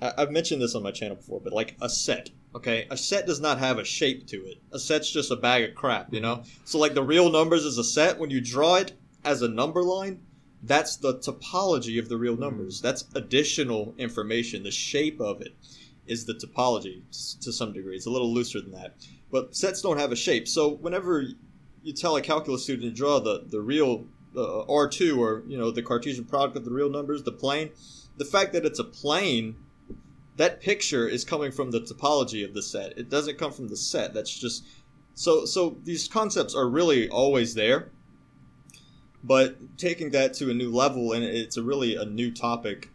I- 0.00 0.12
i've 0.18 0.30
mentioned 0.30 0.60
this 0.60 0.74
on 0.74 0.82
my 0.82 0.90
channel 0.90 1.16
before 1.16 1.40
but 1.40 1.52
like 1.52 1.76
a 1.80 1.88
set 1.88 2.30
okay 2.54 2.86
a 2.90 2.96
set 2.96 3.26
does 3.26 3.40
not 3.40 3.58
have 3.58 3.78
a 3.78 3.84
shape 3.84 4.26
to 4.28 4.44
it 4.46 4.58
a 4.72 4.78
set's 4.78 5.10
just 5.10 5.30
a 5.30 5.36
bag 5.36 5.68
of 5.68 5.74
crap 5.74 6.12
you 6.12 6.20
know 6.20 6.36
mm-hmm. 6.36 6.60
so 6.64 6.78
like 6.78 6.94
the 6.94 7.02
real 7.02 7.30
numbers 7.30 7.64
is 7.64 7.78
a 7.78 7.84
set 7.84 8.18
when 8.18 8.30
you 8.30 8.40
draw 8.40 8.76
it 8.76 8.92
as 9.24 9.42
a 9.42 9.48
number 9.48 9.82
line 9.82 10.20
that's 10.62 10.96
the 10.96 11.14
topology 11.18 11.98
of 11.98 12.08
the 12.08 12.16
real 12.16 12.36
numbers 12.36 12.80
that's 12.80 13.04
additional 13.14 13.94
information 13.98 14.62
the 14.62 14.70
shape 14.70 15.20
of 15.20 15.40
it 15.40 15.54
is 16.06 16.24
the 16.24 16.34
topology 16.34 17.02
to 17.42 17.52
some 17.52 17.72
degree. 17.72 17.96
It's 17.96 18.06
a 18.06 18.10
little 18.10 18.32
looser 18.32 18.60
than 18.60 18.72
that. 18.72 18.94
But 19.30 19.54
sets 19.56 19.82
don't 19.82 19.98
have 19.98 20.12
a 20.12 20.16
shape. 20.16 20.48
So 20.48 20.68
whenever 20.68 21.24
you 21.82 21.92
tell 21.92 22.16
a 22.16 22.22
calculus 22.22 22.62
student 22.62 22.90
to 22.90 22.96
draw 22.96 23.20
the, 23.20 23.44
the 23.46 23.60
real 23.60 24.06
uh, 24.36 24.66
r2 24.68 25.16
or 25.16 25.42
you 25.46 25.56
know 25.56 25.70
the 25.70 25.82
cartesian 25.82 26.24
product 26.24 26.58
of 26.58 26.64
the 26.66 26.70
real 26.70 26.90
numbers 26.90 27.22
the 27.22 27.32
plane 27.32 27.70
the 28.18 28.24
fact 28.24 28.52
that 28.52 28.66
it's 28.66 28.78
a 28.78 28.84
plane 28.84 29.56
that 30.36 30.60
picture 30.60 31.08
is 31.08 31.24
coming 31.24 31.50
from 31.50 31.70
the 31.70 31.80
topology 31.80 32.44
of 32.44 32.54
the 32.54 32.62
set. 32.62 32.96
It 32.98 33.08
doesn't 33.08 33.38
come 33.38 33.52
from 33.52 33.68
the 33.68 33.76
set. 33.76 34.14
That's 34.14 34.38
just 34.38 34.64
so 35.14 35.44
so 35.44 35.78
these 35.84 36.08
concepts 36.08 36.54
are 36.54 36.68
really 36.68 37.08
always 37.08 37.54
there. 37.54 37.90
But 39.24 39.78
taking 39.78 40.10
that 40.10 40.34
to 40.34 40.50
a 40.50 40.54
new 40.54 40.70
level 40.70 41.12
and 41.12 41.24
it's 41.24 41.56
a 41.56 41.62
really 41.62 41.96
a 41.96 42.04
new 42.04 42.30
topic 42.30 42.90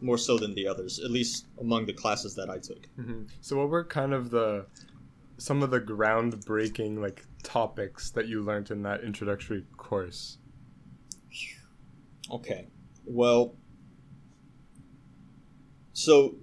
more 0.00 0.18
so 0.18 0.38
than 0.38 0.54
the 0.54 0.66
others 0.66 0.98
at 0.98 1.10
least 1.10 1.46
among 1.60 1.86
the 1.86 1.92
classes 1.92 2.34
that 2.34 2.48
i 2.50 2.58
took 2.58 2.88
Mhm. 2.98 3.28
So, 3.40 3.56
what 3.58 3.68
were 3.68 3.84
kind 3.84 4.12
of 4.14 4.30
the 4.30 4.66
some 5.38 5.62
of 5.62 5.70
the 5.70 5.80
groundbreaking 5.80 6.98
like 7.00 7.24
topics 7.42 8.10
that 8.10 8.28
you 8.28 8.42
learned 8.42 8.70
in 8.70 8.82
that 8.82 9.02
introductory 9.02 9.64
course? 9.76 10.36
Okay. 12.30 12.68
Well, 13.06 13.56
so 15.94 16.36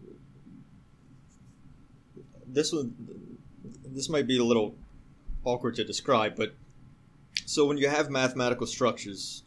this 2.48 2.74
one, 2.74 2.96
this 3.86 4.10
might 4.10 4.26
be 4.28 4.38
a 4.40 4.44
little 4.44 4.76
awkward 5.44 5.76
to 5.76 5.84
describe, 5.84 6.36
but 6.36 6.56
so 7.46 7.66
when 7.68 7.78
you 7.78 7.88
have 7.88 8.10
mathematical 8.10 8.66
structures 8.68 9.44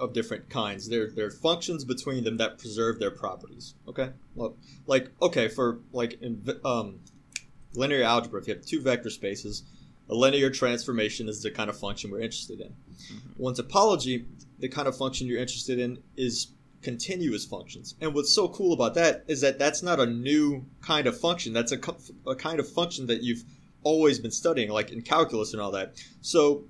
of 0.00 0.12
different 0.12 0.48
kinds, 0.48 0.88
there 0.88 1.10
there 1.10 1.26
are 1.26 1.30
functions 1.30 1.84
between 1.84 2.24
them 2.24 2.38
that 2.38 2.58
preserve 2.58 2.98
their 2.98 3.10
properties. 3.10 3.74
Okay. 3.86 4.10
Well, 4.34 4.56
like 4.86 5.10
okay 5.20 5.48
for 5.48 5.80
like 5.92 6.20
in 6.20 6.44
um, 6.64 7.00
linear 7.74 8.02
algebra, 8.02 8.40
if 8.40 8.48
you 8.48 8.54
have 8.54 8.64
two 8.64 8.80
vector 8.80 9.10
spaces, 9.10 9.62
a 10.08 10.14
linear 10.14 10.50
transformation 10.50 11.28
is 11.28 11.42
the 11.42 11.50
kind 11.50 11.70
of 11.70 11.78
function 11.78 12.10
we're 12.10 12.20
interested 12.20 12.60
in. 12.60 12.74
One 13.36 13.54
topology, 13.54 14.26
the 14.58 14.68
kind 14.68 14.88
of 14.88 14.96
function 14.96 15.26
you're 15.26 15.40
interested 15.40 15.78
in 15.78 16.02
is 16.16 16.48
continuous 16.82 17.44
functions. 17.44 17.94
And 18.00 18.14
what's 18.14 18.34
so 18.34 18.48
cool 18.48 18.72
about 18.72 18.94
that 18.94 19.24
is 19.28 19.40
that 19.42 19.58
that's 19.58 19.82
not 19.82 20.00
a 20.00 20.06
new 20.06 20.64
kind 20.82 21.06
of 21.06 21.18
function. 21.18 21.52
That's 21.52 21.72
a, 21.72 21.78
a 22.26 22.34
kind 22.34 22.58
of 22.58 22.68
function 22.68 23.06
that 23.06 23.22
you've 23.22 23.44
always 23.82 24.18
been 24.18 24.30
studying, 24.30 24.70
like 24.70 24.90
in 24.90 25.02
calculus 25.02 25.52
and 25.52 25.60
all 25.60 25.70
that. 25.72 25.94
So 26.22 26.64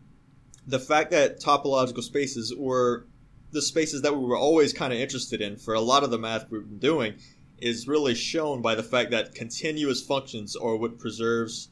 the 0.66 0.78
fact 0.78 1.10
that 1.10 1.40
topological 1.40 2.02
spaces 2.02 2.54
were 2.56 3.06
the 3.52 3.62
spaces 3.62 4.02
that 4.02 4.16
we 4.16 4.24
were 4.24 4.36
always 4.36 4.72
kind 4.72 4.92
of 4.92 4.98
interested 4.98 5.40
in 5.40 5.56
for 5.56 5.74
a 5.74 5.80
lot 5.80 6.04
of 6.04 6.10
the 6.10 6.18
math 6.18 6.50
we've 6.50 6.68
been 6.68 6.78
doing 6.78 7.14
is 7.58 7.86
really 7.88 8.14
shown 8.14 8.62
by 8.62 8.74
the 8.74 8.82
fact 8.82 9.10
that 9.10 9.34
continuous 9.34 10.00
functions 10.04 10.56
are 10.56 10.76
what 10.76 10.98
preserves 10.98 11.68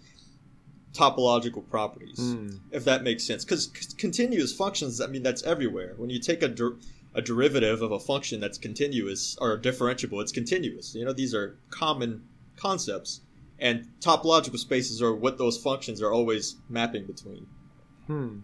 topological 0.93 1.68
properties, 1.70 2.18
Hmm. 2.18 2.49
if 2.72 2.85
that 2.85 3.03
makes 3.03 3.24
sense. 3.24 3.45
Because 3.45 3.66
continuous 3.99 4.53
functions, 4.55 5.01
I 5.01 5.07
mean, 5.07 5.22
that's 5.22 5.43
everywhere. 5.45 5.95
When 5.97 6.11
you 6.11 6.18
take 6.18 6.43
a, 6.43 6.49
der- 6.49 6.76
a 7.14 7.22
derivative 7.22 7.83
of 7.83 7.93
a 7.93 7.99
function 8.01 8.41
that's 8.41 8.59
continuous 8.59 9.37
or 9.41 9.59
differentiable, 9.59 10.20
it's 10.22 10.33
continuous. 10.33 10.95
You 10.95 11.05
know, 11.05 11.12
these 11.12 11.35
are 11.35 11.57
common 11.70 12.22
concepts. 12.57 13.20
And 13.61 13.89
topological 14.01 14.59
spaces 14.59 15.03
are 15.03 15.14
what 15.14 15.37
those 15.39 15.59
functions 15.59 16.01
are 16.03 16.12
always 16.12 16.57
mapping 16.68 17.07
between. 17.07 17.47
Hmm. 18.07 18.39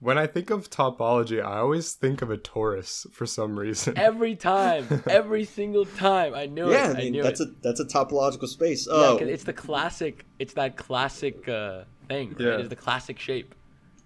When 0.00 0.16
I 0.16 0.26
think 0.26 0.48
of 0.48 0.70
topology, 0.70 1.44
I 1.44 1.58
always 1.58 1.92
think 1.92 2.22
of 2.22 2.30
a 2.30 2.38
torus 2.38 3.06
for 3.12 3.26
some 3.26 3.58
reason. 3.58 3.98
Every 4.10 4.34
time, 4.34 5.02
every 5.06 5.44
single 5.44 5.84
time. 5.84 6.34
I 6.34 6.46
knew 6.46 6.70
yeah, 6.70 6.90
it. 6.92 6.96
I 6.96 6.98
mean 7.00 7.12
knew 7.12 7.22
that's 7.22 7.40
it. 7.40 7.48
a 7.48 7.52
that's 7.62 7.80
a 7.80 7.84
topological 7.84 8.48
space. 8.48 8.86
Yeah, 8.90 8.94
Oh, 8.96 9.18
'cause 9.18 9.28
it's 9.28 9.44
the 9.44 9.52
classic. 9.52 10.24
It's 10.38 10.54
that 10.54 10.76
classic 10.78 11.46
uh, 11.48 11.84
thing. 12.08 12.30
Right? 12.30 12.40
Yeah. 12.40 12.56
It's 12.60 12.70
the 12.70 12.76
classic 12.76 13.18
shape. 13.18 13.54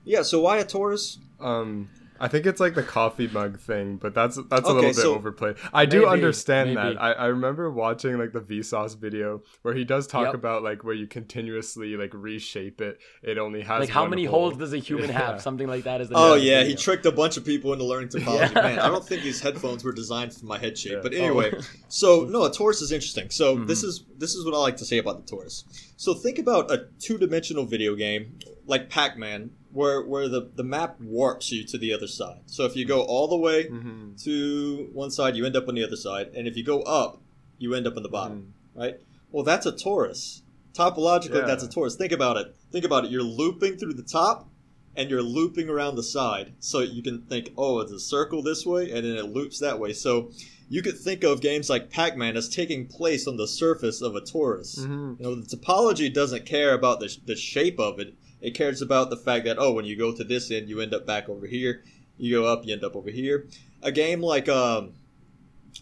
yeah. 0.05 0.23
So 0.23 0.41
why 0.41 0.59
a 0.59 0.65
torus? 0.65 1.19
Um, 1.41 1.89
I 2.21 2.29
think 2.29 2.47
it's 2.47 2.61
like 2.61 2.75
the 2.75 2.83
coffee 2.83 3.27
mug 3.29 3.59
thing, 3.59 3.97
but 3.97 4.15
that's 4.15 4.39
that's 4.49 4.69
a 4.69 4.73
little 4.73 4.91
bit 4.91 4.95
so- 4.97 5.15
overplayed. 5.15 5.57
I 5.73 5.85
do 5.85 6.01
Maybe, 6.03 6.11
understand 6.11 6.75
maybe. 6.75 6.95
that. 6.95 7.03
I, 7.03 7.13
I 7.13 7.27
remember 7.27 7.71
watching 7.71 8.19
like 8.19 8.33
the 8.33 8.41
Vsauce 8.41 8.97
video 8.97 9.43
where 9.63 9.75
he 9.75 9.85
does 9.85 10.07
talk 10.07 10.27
Yep. 10.27 10.35
about 10.35 10.63
like 10.63 10.85
where 10.85 10.95
you 10.95 11.07
continuously 11.09 11.97
like 11.97 12.11
reshape 12.15 12.81
it. 12.81 13.01
It 13.23 13.37
only 13.39 13.63
has 13.63 13.81
Like 13.81 13.89
how 13.89 14.07
many 14.07 14.25
hole. 14.25 14.51
holes 14.51 14.59
does 14.59 14.73
a 14.73 14.79
human 14.79 15.09
Yeah. 15.11 15.33
have? 15.33 15.43
Something 15.43 15.67
like 15.67 15.85
that 15.85 16.01
is 16.01 16.09
the 16.09 16.15
Oh 16.17 16.21
name 16.21 16.33
of 16.35 16.41
the 16.41 16.47
yeah, 16.47 16.63
he 16.65 16.75
tricked 16.77 17.05
a 17.07 17.13
bunch 17.13 17.37
of 17.37 17.45
people 17.45 17.73
into 17.73 17.85
learning 17.85 18.09
topology. 18.15 18.55
Yeah. 18.55 18.63
Man, 18.63 18.79
I 18.79 18.89
don't 18.89 19.05
think 19.05 19.23
these 19.23 19.41
headphones 19.41 19.83
were 19.83 19.93
designed 19.93 20.33
for 20.35 20.47
my 20.47 20.59
head 20.59 20.79
shape. 20.79 20.93
Yeah. 20.93 21.01
But 21.03 21.15
Oh. 21.15 21.19
anyway, 21.19 21.55
so 21.89 22.25
no, 22.31 22.45
a 22.45 22.51
torus 22.51 22.81
is 22.83 22.93
interesting. 22.93 23.31
So 23.31 23.57
Mm-hmm. 23.57 23.67
this 23.67 23.83
is 23.83 24.05
this 24.19 24.35
is 24.35 24.45
what 24.45 24.55
I 24.55 24.59
like 24.59 24.77
to 24.79 24.85
say 24.85 24.99
about 24.99 25.27
the 25.27 25.37
torus. 25.37 25.65
So 25.97 26.15
think 26.15 26.39
about 26.39 26.71
a 26.71 26.87
two-dimensional 27.01 27.65
video 27.67 27.95
game 27.97 28.39
like 28.67 28.89
Pac-Man, 28.91 29.51
where 29.73 30.03
where 30.03 30.29
the 30.29 30.51
the 30.55 30.65
map 30.65 31.01
warps 31.01 31.51
you 31.53 31.65
to 31.65 31.79
the 31.79 31.93
other 31.93 32.07
side. 32.07 32.41
So 32.47 32.65
if 32.65 32.77
you 32.77 32.85
go 32.85 33.03
all 33.03 33.29
the 33.29 33.37
way 33.37 33.65
Mhm. 33.69 34.23
to 34.25 34.89
one 34.93 35.11
side, 35.11 35.37
you 35.37 35.45
end 35.45 35.57
up 35.57 35.69
on 35.69 35.75
the 35.75 35.85
other 35.85 35.97
side, 35.97 36.31
and 36.35 36.47
if 36.49 36.57
you 36.57 36.65
go 36.65 36.83
up, 36.83 37.21
you 37.59 37.75
end 37.75 37.87
up 37.87 37.97
on 37.97 38.03
the 38.03 38.09
bottom, 38.09 38.55
right? 38.75 39.01
Well, 39.31 39.45
that's 39.45 39.67
a 39.67 39.73
torus. 39.73 40.43
Topologically, 40.75 41.37
Yeah. 41.41 41.47
that's 41.47 41.63
a 41.65 41.69
torus. 41.69 41.95
Think 41.97 42.13
about 42.13 42.37
it. 42.37 42.55
Think 42.73 42.85
about 42.85 43.05
it. 43.05 43.11
You're 43.11 43.23
looping 43.23 43.77
through 43.77 43.95
the 43.95 44.03
top, 44.03 44.49
and 44.97 45.11
you're 45.11 45.23
looping 45.23 45.69
around 45.69 45.97
the 45.97 46.03
side. 46.03 46.53
So 46.61 46.81
you 46.81 47.03
can 47.03 47.23
think, 47.23 47.53
oh, 47.57 47.81
it's 47.81 47.93
a 47.93 47.99
circle 48.01 48.43
this 48.43 48.65
way, 48.65 48.91
and 48.91 49.05
then 49.05 49.17
it 49.17 49.33
loops 49.33 49.59
that 49.59 49.79
way. 49.81 49.93
So 49.93 50.31
you 50.69 50.83
could 50.83 50.99
think 50.99 51.23
of 51.25 51.41
games 51.41 51.69
like 51.69 51.91
Pac-Man 51.91 52.37
as 52.37 52.49
taking 52.49 52.87
place 52.87 53.27
on 53.27 53.37
the 53.37 53.47
surface 53.47 54.01
of 54.01 54.17
a 54.17 54.21
torus. 54.21 54.79
Mhm. 54.79 55.19
You 55.21 55.25
know, 55.25 55.35
the 55.35 55.57
topology 55.57 56.13
doesn't 56.13 56.47
care 56.47 56.75
about 56.75 57.01
the, 57.01 57.15
the 57.27 57.37
shape 57.37 57.79
of 57.79 57.99
it. 58.01 58.15
It 58.45 58.55
cares 58.55 58.83
about 58.83 59.09
the 59.09 59.17
fact 59.17 59.47
that, 59.47 59.57
oh, 59.59 59.73
when 59.73 59.87
you 59.87 59.97
go 59.97 60.15
to 60.15 60.23
this 60.23 60.51
end, 60.51 60.69
you 60.69 60.81
end 60.81 60.93
up 60.93 61.07
back 61.07 61.31
over 61.31 61.47
here. 61.47 61.83
You 62.19 62.41
go 62.41 62.45
up, 62.45 62.67
you 62.67 62.75
end 62.75 62.85
up 62.85 62.95
over 62.95 63.11
here. 63.11 63.49
A 63.83 63.91
game 63.91 64.21
like, 64.21 64.51
um, 64.51 64.93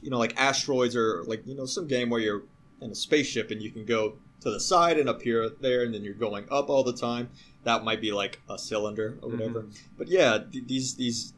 you 0.01 0.11
know, 0.11 0.19
like 0.19 0.41
Asteroids 0.41 0.95
or 0.95 1.25
like, 1.25 1.45
you 1.45 1.57
know, 1.57 1.67
some 1.67 1.89
game 1.89 2.09
where 2.09 2.21
you're 2.21 2.45
in 2.81 2.93
a 2.93 2.95
spaceship 2.95 3.51
and 3.51 3.61
you 3.61 3.73
can 3.73 3.85
go 3.85 4.15
to 4.43 4.51
the 4.51 4.61
side 4.61 4.97
and 4.97 5.09
up 5.09 5.23
here, 5.23 5.51
there, 5.61 5.83
and 5.83 5.93
then 5.93 6.05
you're 6.05 6.15
going 6.15 6.47
up 6.53 6.71
all 6.71 6.85
the 6.85 6.93
time. 6.93 7.31
That 7.65 7.83
might 7.83 8.01
be 8.01 8.13
like 8.13 8.41
a 8.49 8.57
cylinder 8.57 9.19
or 9.23 9.31
whatever. 9.31 9.67
But 9.99 10.07
yeah, 10.07 10.39
th- 10.39 10.67
these 10.67 10.95
these 10.95 11.33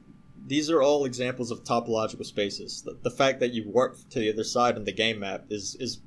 these 0.46 0.70
are 0.70 0.82
all 0.82 1.06
examples 1.06 1.50
of 1.50 1.64
topological 1.64 2.24
spaces. 2.24 2.82
The, 2.82 2.98
the 3.02 3.10
fact 3.10 3.40
that 3.40 3.52
you 3.52 3.64
warp 3.66 3.96
to 4.10 4.18
the 4.18 4.30
other 4.30 4.44
side 4.44 4.76
on 4.76 4.84
the 4.84 4.92
game 4.92 5.20
map 5.20 5.44
is 5.50 5.74
is 5.80 6.00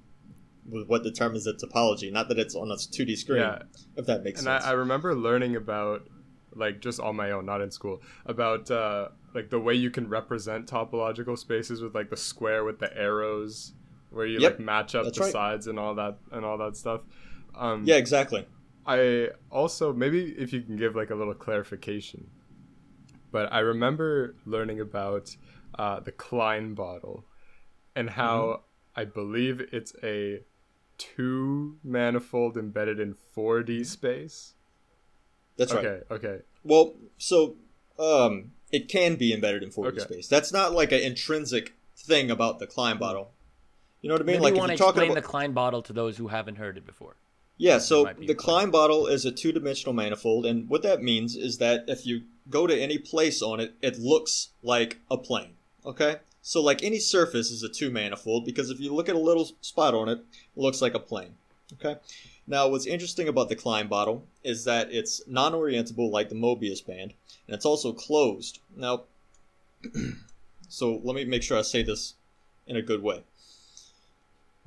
what 0.70 1.04
determines 1.04 1.46
the 1.46 1.54
topology. 1.54 2.12
Not 2.12 2.28
that 2.30 2.40
it's 2.40 2.56
on 2.56 2.72
a 2.72 2.76
2D 2.76 3.16
screen. 3.18 3.38
Yeah, 3.40 3.60
If 3.96 4.06
that 4.08 4.24
makes 4.24 4.44
sense. 4.44 4.64
and 4.64 4.66
I. 4.66 4.70
I 4.70 4.74
remember 4.74 5.16
learning 5.16 5.56
about 5.56 6.08
like 6.56 6.80
just 6.82 7.00
on 7.00 7.16
my 7.16 7.32
own, 7.32 7.46
not 7.46 7.62
in 7.62 7.72
school, 7.72 8.02
about 8.26 8.70
uh, 8.72 9.10
like 9.34 9.50
the 9.50 9.60
way 9.60 9.74
you 9.76 9.90
can 9.92 10.10
represent 10.10 10.68
topological 10.68 11.38
spaces 11.38 11.82
with 11.82 11.94
like 11.96 12.10
the 12.10 12.18
square 12.18 12.64
with 12.64 12.80
the 12.80 12.96
arrows, 12.98 13.74
where 14.10 14.26
you 14.26 14.40
Yep, 14.40 14.52
like 14.54 14.60
match 14.60 14.96
up 14.96 15.06
that's 15.06 15.18
the 15.18 15.24
right. 15.24 15.32
sides 15.32 15.68
and 15.68 15.78
all 15.80 15.96
that 15.96 16.18
and 16.32 16.44
all 16.46 16.58
that 16.58 16.76
stuff. 16.76 17.02
Um, 17.56 17.86
yeah, 17.86 17.96
exactly. 17.96 18.46
I 18.86 19.30
also 19.52 19.94
maybe 19.94 20.34
if 20.38 20.52
you 20.54 20.62
can 20.62 20.78
give 20.78 20.96
like 20.96 21.10
a 21.10 21.16
little 21.16 21.34
clarification, 21.36 22.30
but 23.32 23.52
I 23.52 23.60
remember 23.60 24.36
learning 24.46 24.80
about 24.80 25.36
uh, 25.78 26.00
the 26.00 26.12
Klein 26.12 26.74
bottle 26.74 27.26
and 27.96 28.10
how 28.12 28.32
Mm-hmm. 28.32 28.62
I 28.96 29.06
believe 29.06 29.62
it's 29.72 29.94
a 30.04 30.42
two 30.98 31.78
manifold 31.84 32.58
embedded 32.58 33.00
in 33.00 33.16
4D 33.36 33.86
space. 33.86 34.54
That's 35.58 35.74
right. 35.74 35.86
okay, 35.86 36.04
okay. 36.12 36.38
Well, 36.64 36.94
so 37.18 37.56
um, 37.98 38.52
it 38.72 38.88
can 38.88 39.16
be 39.16 39.34
embedded 39.34 39.64
in 39.64 39.70
4D 39.70 39.88
Okay. 39.88 40.00
space. 40.00 40.28
That's 40.28 40.52
not 40.52 40.74
like 40.74 40.92
an 40.92 41.02
intrinsic 41.02 41.74
thing 41.96 42.30
about 42.30 42.60
the 42.60 42.68
Klein 42.68 42.98
bottle. 42.98 43.32
You 44.02 44.10
know 44.10 44.16
what 44.16 44.22
I 44.22 44.26
mean? 44.26 44.34
Maybe 44.36 44.44
like 44.44 44.54
you 44.54 44.60
want 44.60 44.70
you're 44.72 44.78
to 44.78 44.84
explain 44.86 45.12
about 45.12 45.22
the 45.22 45.28
Klein 45.28 45.54
bottle 45.54 45.82
to 45.82 45.94
those 45.94 46.18
who 46.18 46.28
haven't 46.28 46.56
heard 46.56 46.78
it 46.78 46.86
before. 46.86 47.16
Yeah, 47.58 47.80
so 47.80 48.04
the 48.20 48.34
a 48.34 48.36
Klein 48.36 48.70
bottle 48.70 49.08
is 49.08 49.26
a 49.26 49.32
two 49.32 49.52
dimensional 49.52 49.94
manifold, 49.94 50.46
and 50.46 50.70
what 50.70 50.84
that 50.84 51.02
means 51.02 51.36
is 51.36 51.58
that 51.58 51.86
if 51.88 52.06
you 52.06 52.22
go 52.50 52.68
to 52.68 52.80
any 52.80 53.00
place 53.00 53.42
on 53.42 53.60
it, 53.60 53.74
it 53.82 53.98
looks 53.98 54.50
like 54.62 55.00
a 55.10 55.18
plane. 55.18 55.56
Okay? 55.84 56.18
So, 56.42 56.62
like 56.62 56.84
any 56.84 57.00
surface 57.00 57.52
is 57.52 57.64
a 57.64 57.70
two 57.70 57.90
manifold 57.90 58.46
because 58.46 58.70
if 58.70 58.80
you 58.80 58.94
look 58.94 59.10
at 59.10 59.16
a 59.16 59.20
little 59.20 59.52
spot 59.62 59.94
on 59.94 60.10
it, 60.10 60.20
it 60.20 60.26
looks 60.56 60.82
like 60.82 60.94
a 60.94 61.00
plane. 61.00 61.36
Okay? 61.74 62.00
Now, 62.48 62.70
what's 62.70 62.86
interesting 62.86 63.28
about 63.28 63.50
the 63.50 63.56
Klein 63.56 63.88
bottle 63.88 64.26
is 64.44 64.64
that 64.64 64.92
it's 64.92 65.22
non 65.28 65.52
orientable 65.52 66.10
like 66.10 66.30
the 66.30 66.36
Mobius 66.36 66.86
band, 66.86 67.14
and 67.48 67.56
it's 67.56 67.66
also 67.66 67.92
closed. 67.92 68.60
Now, 68.76 69.04
so 70.70 71.02
let 71.04 71.16
me 71.16 71.26
make 71.26 71.44
sure 71.44 71.58
I 71.58 71.64
say 71.64 71.84
this 71.84 72.14
in 72.66 72.78
a 72.78 72.82
good 72.82 73.04
way 73.04 73.24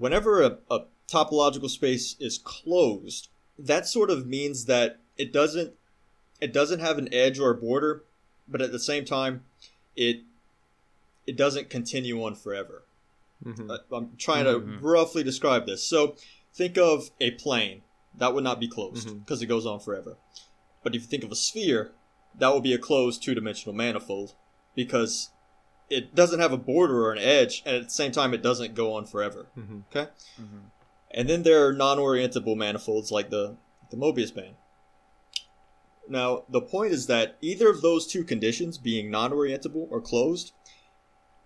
whenever 0.01 0.43
a, 0.43 0.57
a 0.71 0.81
topological 1.07 1.69
space 1.69 2.17
is 2.19 2.39
closed, 2.39 3.29
that 3.59 3.87
sort 3.87 4.11
of 4.11 4.27
means 4.27 4.65
that 4.65 4.99
it 5.17 5.33
doesn't 5.33 5.75
it 6.41 6.55
doesn't 6.55 6.81
have 6.81 6.97
an 6.97 7.13
edge 7.13 7.39
or 7.39 7.51
a 7.51 7.55
border, 7.55 8.03
but 8.49 8.63
at 8.63 8.73
the 8.73 8.79
same 8.79 9.05
time, 9.05 9.45
it 9.95 10.23
it 11.31 11.37
doesn't 11.37 11.71
continue 11.71 12.17
on 12.25 12.35
forever. 12.35 12.85
Mhm. 13.45 13.71
Uh, 13.71 13.79
I'm 13.97 14.17
trying 14.17 14.45
to 14.47 14.59
roughly 14.83 15.23
describe 15.23 15.65
this. 15.65 15.83
So 15.85 16.17
think 16.53 16.77
of 16.77 17.11
a 17.21 17.31
plane 17.31 17.83
that 18.19 18.35
would 18.35 18.43
not 18.45 18.59
be 18.59 18.67
closed 18.69 19.07
because 19.21 19.41
it 19.41 19.47
goes 19.47 19.65
on 19.65 19.79
forever. 19.81 20.17
But 20.83 20.95
if 20.97 21.03
you 21.03 21.09
think 21.09 21.23
of 21.25 21.31
a 21.31 21.37
sphere, 21.37 21.93
that 22.39 22.53
would 22.53 22.65
be 22.65 22.75
a 22.75 22.79
closed 22.79 23.23
two-dimensional 23.23 23.75
manifold 23.75 24.35
because 24.75 25.31
it 25.89 26.15
doesn't 26.15 26.41
have 26.41 26.53
a 26.53 26.57
border 26.57 27.05
or 27.05 27.13
an 27.13 27.19
edge, 27.19 27.63
and 27.65 27.77
at 27.77 27.85
the 27.85 27.91
same 27.91 28.13
time, 28.13 28.35
it 28.35 28.43
doesn't 28.43 28.75
go 28.75 28.93
on 28.93 29.05
forever. 29.07 29.47
Mhm. 29.57 29.85
Okay. 29.89 30.11
And 31.13 31.29
then 31.29 31.43
there 31.45 31.65
are 31.67 31.73
non-orientable 31.73 32.57
manifolds 32.57 33.11
like 33.13 33.31
the 33.31 33.57
the 33.91 33.97
Mobius 33.97 34.33
band. 34.35 34.55
Now, 36.09 36.45
the 36.49 36.61
point 36.61 36.93
is 36.93 37.07
that 37.07 37.37
either 37.41 37.69
of 37.71 37.83
those 37.83 38.07
two 38.07 38.25
conditions, 38.25 38.79
being 38.79 39.11
non-orientable 39.11 39.87
or 39.91 40.01
closed, 40.01 40.53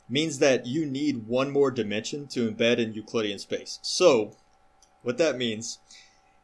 means 0.09 0.39
that 0.39 0.67
you 0.67 0.85
need 0.87 1.27
one 1.27 1.51
more 1.51 1.71
dimension 1.71 2.27
to 2.29 2.51
embed 2.51 2.79
in 2.79 2.93
Euclidean 2.95 3.39
space. 3.39 3.79
So, 3.83 4.37
what 5.03 5.19
that 5.19 5.37
means 5.37 5.79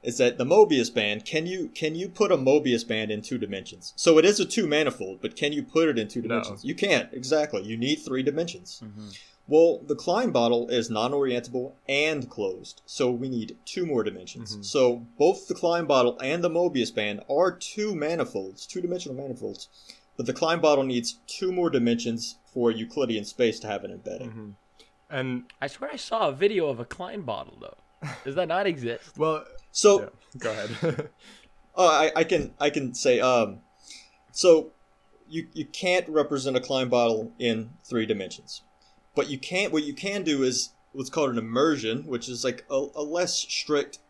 is 0.03 0.17
that 0.19 0.39
the 0.39 0.45
Mobius 0.47 0.93
band 0.93 1.25
can 1.27 1.47
you 1.47 1.69
can 1.75 1.95
you 1.95 2.09
put 2.09 2.33
a 2.33 2.37
Mobius 2.37 2.87
band 2.87 3.11
in 3.11 3.21
two 3.21 3.37
dimensions? 3.39 3.93
So 3.97 4.17
it 4.19 4.25
is 4.25 4.41
a 4.41 4.47
two 4.47 4.67
manifold, 4.67 5.21
but 5.21 5.37
can 5.37 5.53
you 5.53 5.63
put 5.63 5.89
it 5.89 5.99
in 5.99 6.09
two 6.09 6.23
No. 6.23 6.29
dimensions? 6.29 6.65
You 6.65 6.75
can't 6.75 7.13
exactly. 7.13 7.63
You 7.63 7.77
need 7.77 7.97
three 7.97 8.23
dimensions. 8.23 8.81
Mm-hmm. 8.83 9.09
Well, 9.47 9.81
the 9.85 9.97
Klein 9.97 10.31
bottle 10.31 10.69
is 10.69 10.91
non-orientable 10.91 11.73
and 11.89 12.31
closed, 12.31 12.83
so 12.87 13.11
we 13.11 13.29
need 13.29 13.57
two 13.65 13.85
more 13.85 14.05
dimensions. 14.05 14.57
Mhm. 14.57 14.65
So 14.65 15.07
both 15.19 15.49
the 15.49 15.55
Klein 15.55 15.87
bottle 15.87 16.17
and 16.21 16.45
the 16.45 16.49
Mobius 16.49 16.95
band 16.95 17.21
are 17.29 17.51
two 17.51 17.95
manifolds, 17.95 18.65
two-dimensional 18.65 19.17
manifolds, 19.21 19.69
but 20.21 20.27
the 20.27 20.35
Klein 20.35 20.61
bottle 20.61 20.85
needs 20.85 21.19
two 21.27 21.51
more 21.51 21.71
dimensions 21.71 22.37
for 22.53 22.71
Euclidean 22.71 23.25
space 23.25 23.59
to 23.59 23.67
have 23.67 23.85
an 23.85 23.91
embedding. 23.91 24.31
Mhm. 24.31 24.55
And 25.09 25.45
I 25.63 25.67
swear 25.67 25.89
I 25.91 25.97
saw 25.97 26.29
a 26.29 26.33
video 26.33 26.69
of 26.69 26.79
a 26.79 26.85
Klein 26.85 27.23
bottle 27.23 27.57
though. 27.59 27.79
Does 28.23 28.35
that 28.35 28.47
not 28.47 28.67
exist? 28.67 29.17
well, 29.17 29.47
So 29.73 30.01
yeah, 30.03 30.09
go 30.37 30.51
ahead. 30.51 31.09
Oh, 31.75 31.89
I, 31.89 32.13
I 32.15 32.25
can 32.25 32.53
I 32.61 32.69
can 32.69 32.93
say 32.93 33.19
um, 33.19 33.61
so 34.31 34.73
you 35.27 35.47
you 35.55 35.65
can't 35.65 36.07
represent 36.07 36.55
a 36.55 36.61
Klein 36.61 36.91
bottle 36.91 37.33
in 37.39 37.71
three 37.89 38.05
dimensions, 38.05 38.61
but 39.15 39.31
you 39.31 39.39
can't. 39.39 39.73
What 39.73 39.85
you 39.85 39.95
can 39.95 40.23
do 40.23 40.43
is 40.43 40.75
what's 40.93 41.09
called 41.09 41.31
an 41.31 41.39
immersion, 41.39 42.05
which 42.05 42.29
is 42.29 42.45
like 42.45 42.67
a, 42.71 42.89
a 42.95 43.03
less 43.03 43.39
strict 43.39 44.01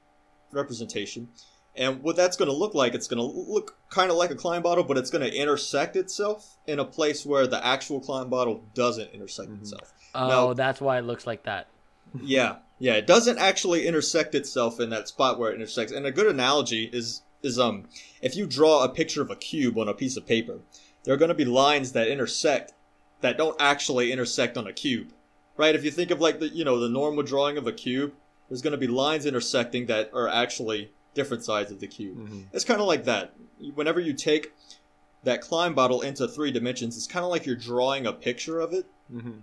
representation, 0.50 1.28
And 1.76 2.02
what 2.02 2.16
that's 2.16 2.36
going 2.36 2.50
to 2.50 2.56
look 2.56 2.74
like, 2.74 2.94
it's 2.94 3.06
going 3.06 3.18
to 3.18 3.24
look 3.24 3.76
kind 3.90 4.10
of 4.10 4.16
like 4.16 4.30
a 4.30 4.34
Klein 4.34 4.60
bottle, 4.60 4.84
but 4.84 4.98
it's 4.98 5.10
going 5.10 5.22
to 5.22 5.34
intersect 5.34 5.96
itself 5.96 6.58
in 6.66 6.78
a 6.80 6.84
place 6.84 7.24
where 7.24 7.46
the 7.46 7.64
actual 7.64 8.00
Klein 8.00 8.28
bottle 8.28 8.64
doesn't 8.74 9.12
intersect 9.12 9.50
itself. 9.52 9.92
Oh, 10.14 10.28
Now- 10.28 10.52
that's 10.52 10.80
why 10.80 10.98
it 10.98 11.04
looks 11.04 11.26
like 11.26 11.44
that. 11.44 11.68
Yeah, 12.20 12.56
yeah, 12.80 12.94
it 12.94 13.06
doesn't 13.06 13.38
actually 13.38 13.86
intersect 13.86 14.34
itself 14.34 14.80
in 14.80 14.90
that 14.90 15.06
spot 15.06 15.38
where 15.38 15.52
it 15.52 15.54
intersects. 15.54 15.92
And 15.92 16.06
a 16.06 16.10
good 16.10 16.26
analogy 16.26 16.90
is 16.92 17.22
is 17.42 17.58
um 17.58 17.88
if 18.20 18.34
you 18.36 18.46
draw 18.46 18.82
a 18.84 18.88
picture 18.88 19.22
of 19.22 19.30
a 19.30 19.36
cube 19.36 19.78
on 19.78 19.88
a 19.88 19.94
piece 19.94 20.16
of 20.16 20.26
paper, 20.26 20.58
there 21.04 21.14
are 21.14 21.16
going 21.16 21.28
to 21.28 21.34
be 21.34 21.44
lines 21.44 21.92
that 21.92 22.08
intersect 22.08 22.72
that 23.20 23.36
don't 23.36 23.56
actually 23.60 24.10
intersect 24.12 24.56
on 24.56 24.66
a 24.66 24.72
cube. 24.72 25.12
Right? 25.56 25.74
If 25.74 25.84
you 25.84 25.90
think 25.90 26.10
of 26.10 26.20
like 26.20 26.40
the 26.40 26.48
you 26.48 26.64
know 26.64 26.80
the 26.80 26.88
normal 26.88 27.22
drawing 27.22 27.56
of 27.56 27.66
a 27.66 27.72
cube, 27.72 28.12
there's 28.48 28.62
going 28.62 28.72
to 28.72 28.76
be 28.78 28.88
lines 28.88 29.24
intersecting 29.24 29.86
that 29.86 30.10
are 30.12 30.28
actually 30.28 30.90
different 31.14 31.44
sides 31.44 31.70
of 31.70 31.80
the 31.80 31.86
cube. 31.86 32.16
Mhm. 32.18 32.46
It's 32.52 32.64
kind 32.64 32.80
of 32.80 32.86
like 32.86 33.04
that. 33.04 33.34
Whenever 33.74 34.00
you 34.00 34.12
take 34.12 34.52
that 35.24 35.40
Klein 35.42 35.74
bottle 35.74 36.00
into 36.00 36.26
three 36.28 36.50
dimensions, 36.50 36.96
it's 36.96 37.06
kind 37.06 37.24
of 37.24 37.30
like 37.30 37.44
you're 37.46 37.56
drawing 37.56 38.06
a 38.06 38.12
picture 38.12 38.60
of 38.60 38.72
it 38.72 38.86
Mhm. 39.12 39.42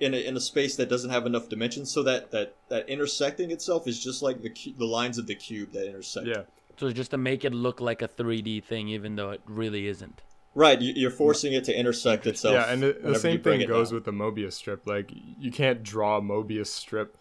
in 0.00 0.14
a, 0.14 0.16
in 0.16 0.36
a 0.36 0.40
space 0.40 0.76
that 0.76 0.88
doesn't 0.88 1.10
have 1.10 1.26
enough 1.26 1.48
dimensions, 1.48 1.90
so 1.92 2.02
that 2.02 2.30
that 2.30 2.54
that 2.68 2.88
intersecting 2.88 3.50
itself 3.50 3.86
is 3.86 4.02
just 4.02 4.22
like 4.22 4.42
the 4.42 4.50
cu- 4.50 4.74
the 4.76 4.84
lines 4.86 5.18
of 5.18 5.26
the 5.26 5.34
cube 5.34 5.72
that 5.72 5.86
intersect. 5.86 6.26
Yeah. 6.26 6.42
So 6.78 6.90
just 6.92 7.10
to 7.10 7.18
make 7.18 7.44
it 7.44 7.52
look 7.52 7.80
like 7.80 8.02
a 8.02 8.08
3D 8.08 8.60
thing, 8.64 8.88
even 8.88 9.16
though 9.16 9.30
it 9.30 9.40
really 9.46 9.88
isn't. 9.88 10.22
Right, 10.54 10.80
you, 10.80 10.92
you're 10.96 11.10
forcing 11.10 11.52
it 11.52 11.64
to 11.64 11.76
intersect 11.78 12.26
itself. 12.26 12.54
yeah, 12.54 12.72
and 12.72 12.82
the, 12.82 12.96
the 13.02 13.18
same 13.18 13.42
thing 13.42 13.66
goes 13.68 13.90
down. 13.90 13.96
with 13.96 14.04
the 14.04 14.12
Mobius 14.12 14.54
strip. 14.54 14.86
Like, 14.86 15.12
you 15.38 15.52
can't 15.52 15.82
draw 15.82 16.16
a 16.18 16.20
Mobius 16.22 16.68
strip 16.68 17.16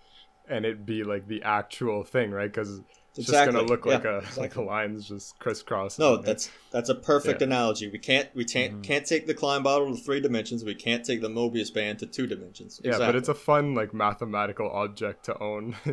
and 0.47 0.65
it 0.65 0.85
be 0.85 1.03
like 1.03 1.27
the 1.27 1.43
actual 1.43 2.03
thing, 2.03 2.31
right? 2.31 2.51
Because 2.51 2.81
it's 3.17 3.27
just 3.27 3.45
gonna 3.45 3.61
look 3.61 3.85
like 3.85 4.03
yeah, 4.03 4.09
a 4.11 4.13
like 4.15 4.27
exactly. 4.27 4.63
a 4.63 4.67
lines 4.67 5.07
just 5.07 5.37
crisscross. 5.39 5.97
No, 5.99 6.17
that's 6.17 6.49
that's 6.71 6.89
a 6.89 6.95
perfect 6.95 7.41
Yeah. 7.41 7.47
analogy. 7.47 7.89
We 7.89 7.99
can't 7.99 8.29
we 8.35 8.45
can't 8.45 8.73
Mm-hmm. 8.73 8.81
can't 8.81 9.05
take 9.05 9.27
the 9.27 9.33
Klein 9.33 9.63
bottle 9.63 9.95
to 9.95 10.01
three 10.01 10.19
dimensions. 10.19 10.63
We 10.63 10.75
can't 10.75 11.03
take 11.05 11.21
the 11.21 11.29
Mobius 11.29 11.73
band 11.73 11.99
to 11.99 12.05
two 12.05 12.27
dimensions. 12.27 12.79
yeah, 12.83 12.97
but 12.97 13.15
it's 13.15 13.29
a 13.29 13.33
fun 13.35 13.75
like 13.75 13.93
mathematical 13.93 14.69
object 14.69 15.25
to 15.25 15.37
own. 15.41 15.75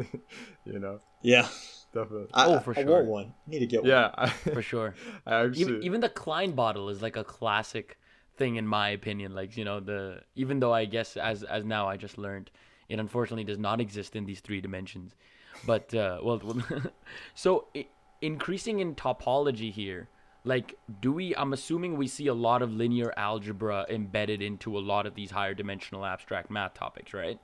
you 0.64 0.78
know, 0.78 1.00
yeah. 1.22 1.48
definitely. 1.92 2.28
I, 2.34 2.46
Oh, 2.46 2.56
I- 2.56 2.58
for 2.60 2.78
I 2.78 2.82
sure. 2.82 2.92
want 2.92 3.06
one. 3.06 3.34
I 3.46 3.50
need 3.50 3.58
to 3.60 3.66
get 3.66 3.82
one. 3.82 3.90
yeah, 3.90 4.10
I, 4.18 4.28
For 4.28 4.62
sure. 4.62 4.94
I 5.26 5.44
actually 5.46 5.60
even 5.62 5.82
even 5.82 6.00
the 6.00 6.08
Klein 6.08 6.52
bottle 6.52 6.88
is 6.88 7.02
like 7.02 7.16
a 7.16 7.24
classic 7.24 7.98
thing 8.36 8.56
in 8.56 8.66
my 8.66 8.88
opinion. 8.90 9.34
Like 9.34 9.56
you 9.56 9.64
know 9.64 9.80
the 9.80 10.20
even 10.34 10.60
though 10.60 10.72
I 10.72 10.84
guess 10.86 11.16
as 11.16 11.42
as 11.44 11.64
now 11.64 11.86
I 11.88 11.96
just 11.96 12.18
learned 12.18 12.50
it 12.88 12.98
unfortunately 12.98 13.44
does 13.44 13.58
not 13.58 13.80
exist 13.80 14.14
in 14.16 14.26
these 14.26 14.40
three 14.40 14.60
dimensions. 14.60 15.14
But 15.62 15.94
uh, 15.94 16.20
well, 16.22 16.40
so 17.34 17.66
i- 17.76 17.86
increasing 18.20 18.80
in 18.80 18.94
topology 18.94 19.72
here. 19.72 20.08
Like, 20.46 20.76
do 21.00 21.12
we? 21.12 21.34
I'm 21.36 21.52
assuming 21.54 21.96
we 21.96 22.06
see 22.06 22.26
a 22.26 22.34
lot 22.34 22.60
of 22.60 22.72
linear 22.72 23.14
algebra 23.16 23.86
embedded 23.88 24.42
into 24.42 24.76
a 24.76 24.80
lot 24.80 25.06
of 25.06 25.14
these 25.14 25.30
higher 25.30 25.54
dimensional 25.54 26.04
abstract 26.04 26.50
math 26.50 26.74
topics, 26.74 27.14
right? 27.14 27.40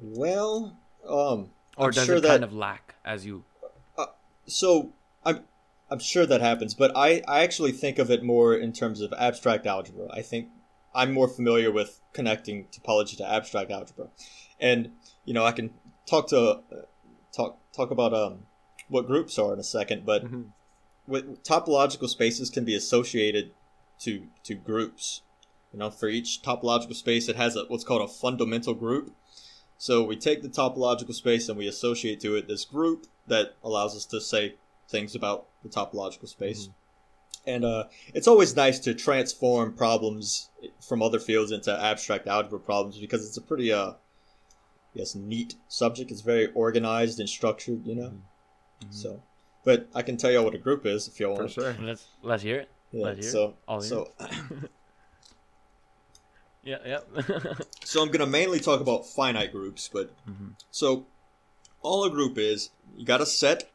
Well, 0.00 0.76
um, 1.08 1.50
Or 1.76 1.86
I'm 1.86 1.92
does 1.92 2.06
sure 2.06 2.16
it 2.16 2.22
that 2.22 2.28
kind 2.28 2.44
of 2.44 2.52
lack 2.52 2.94
as 3.04 3.26
you? 3.26 3.44
so 4.46 4.92
I'm 5.24 5.44
I'm 5.90 5.98
sure 5.98 6.26
that 6.26 6.40
happens, 6.40 6.74
but 6.74 6.92
I 6.96 7.22
I 7.28 7.42
actually 7.42 7.72
think 7.72 7.98
of 7.98 8.10
it 8.10 8.22
more 8.22 8.54
in 8.54 8.72
terms 8.72 9.00
of 9.00 9.12
abstract 9.18 9.66
algebra. 9.66 10.08
I 10.12 10.22
think 10.22 10.48
I'm 10.94 11.12
more 11.12 11.28
familiar 11.28 11.70
with 11.70 12.00
connecting 12.12 12.66
topology 12.66 13.16
to 13.18 13.28
abstract 13.28 13.70
algebra, 13.70 14.08
and 14.60 14.92
you 15.24 15.34
know 15.34 15.44
I 15.44 15.52
can 15.52 15.70
talk 16.12 16.28
to 16.28 16.40
uh, 16.40 16.84
talk 17.36 17.50
talk 17.78 17.90
about 17.90 18.12
um 18.22 18.34
what 18.88 19.06
groups 19.06 19.38
are 19.38 19.52
in 19.54 19.58
a 19.58 19.68
second, 19.78 20.04
but 20.04 20.20
Mhm. 20.24 20.44
with 21.12 21.24
topological 21.42 22.08
spaces 22.16 22.50
can 22.50 22.64
be 22.70 22.76
associated 22.82 23.46
to 24.04 24.12
to 24.48 24.54
groups. 24.54 25.22
You 25.72 25.78
know, 25.78 25.90
for 25.90 26.08
each 26.18 26.30
topological 26.42 26.94
space, 26.94 27.24
it 27.32 27.36
has 27.36 27.56
a, 27.56 27.62
what's 27.70 27.84
called 27.84 28.02
a 28.02 28.12
fundamental 28.24 28.74
group. 28.74 29.06
So 29.78 30.04
we 30.10 30.16
take 30.16 30.42
the 30.42 30.50
topological 30.60 31.14
space 31.14 31.48
and 31.48 31.56
we 31.58 31.66
associate 31.66 32.20
to 32.20 32.36
it 32.38 32.46
this 32.46 32.64
group 32.66 33.06
that 33.26 33.46
allows 33.64 33.96
us 33.96 34.04
to 34.06 34.20
say 34.20 34.42
things 34.94 35.14
about 35.14 35.38
the 35.62 35.70
topological 35.78 36.28
space. 36.28 36.68
And 37.46 37.64
uh, 37.64 37.84
it's 38.14 38.28
always 38.28 38.54
nice 38.54 38.78
to 38.80 38.92
transform 38.94 39.72
problems 39.84 40.50
from 40.88 41.02
other 41.02 41.18
fields 41.18 41.50
into 41.50 41.72
abstract 41.90 42.28
algebra 42.28 42.60
problems 42.60 42.98
because 42.98 43.26
it's 43.26 43.38
a 43.38 43.40
pretty, 43.50 43.72
uh, 43.72 43.94
yes, 44.94 45.14
neat 45.14 45.54
subject. 45.68 46.10
It's 46.10 46.20
very 46.20 46.52
organized 46.52 47.20
and 47.20 47.28
structured, 47.28 47.86
you 47.86 47.94
know. 47.94 48.12
So, 48.90 49.22
but 49.64 49.88
I 49.94 50.02
can 50.02 50.16
tell 50.16 50.30
y'all 50.32 50.44
what 50.44 50.54
a 50.54 50.58
group 50.58 50.84
is 50.86 51.06
if 51.08 51.20
you 51.20 51.26
for 51.34 51.42
want. 51.42 51.50
sure. 51.52 51.76
Let's 51.80 52.08
let's 52.22 52.42
hear 52.42 52.58
it. 52.60 52.68
Yeah, 52.90 53.04
Let's 53.06 53.18
hear 53.20 53.28
it. 53.28 53.32
so, 53.32 53.54
All 53.68 53.80
so, 53.92 54.10
Yeah, 56.64 56.78
yeah. 56.86 57.00
so 57.84 58.00
I'm 58.02 58.08
going 58.08 58.20
to 58.20 58.26
mainly 58.26 58.60
talk 58.60 58.80
about 58.80 59.06
finite 59.06 59.50
groups, 59.52 59.88
but 59.92 60.10
Mhm. 60.28 60.54
so 60.70 61.06
all 61.80 62.04
a 62.04 62.10
group 62.10 62.38
is 62.38 62.70
you 62.96 63.04
got 63.04 63.20
a 63.20 63.26
set 63.26 63.70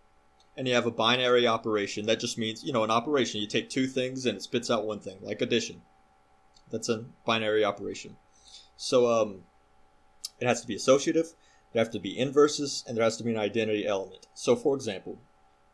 and 0.56 0.68
you 0.68 0.74
have 0.74 0.86
a 0.86 0.92
binary 0.92 1.46
operation. 1.46 2.06
That 2.06 2.20
just 2.22 2.38
means, 2.38 2.64
you 2.64 2.72
know, 2.72 2.84
an 2.86 2.92
operation. 2.92 3.42
You 3.42 3.48
take 3.48 3.70
two 3.70 3.88
things 3.88 4.26
and 4.26 4.38
it 4.38 4.42
spits 4.42 4.72
out 4.72 4.86
one 4.86 5.00
thing, 5.00 5.18
like 5.22 5.42
addition. 5.42 5.82
That's 6.72 6.88
a 6.90 7.06
binary 7.26 7.64
operation. 7.66 8.16
So 8.78 9.08
um, 9.12 9.44
it 10.40 10.48
has 10.48 10.62
to 10.62 10.68
be 10.68 10.76
associative, 10.76 11.34
there 11.74 11.84
have 11.84 11.92
to 11.94 12.00
be 12.00 12.18
inverses, 12.18 12.84
and 12.88 12.96
there 12.96 13.04
has 13.04 13.18
to 13.18 13.24
be 13.24 13.32
an 13.32 13.38
identity 13.38 13.86
element. 13.86 14.28
So, 14.34 14.56
for 14.56 14.76
example, 14.76 15.20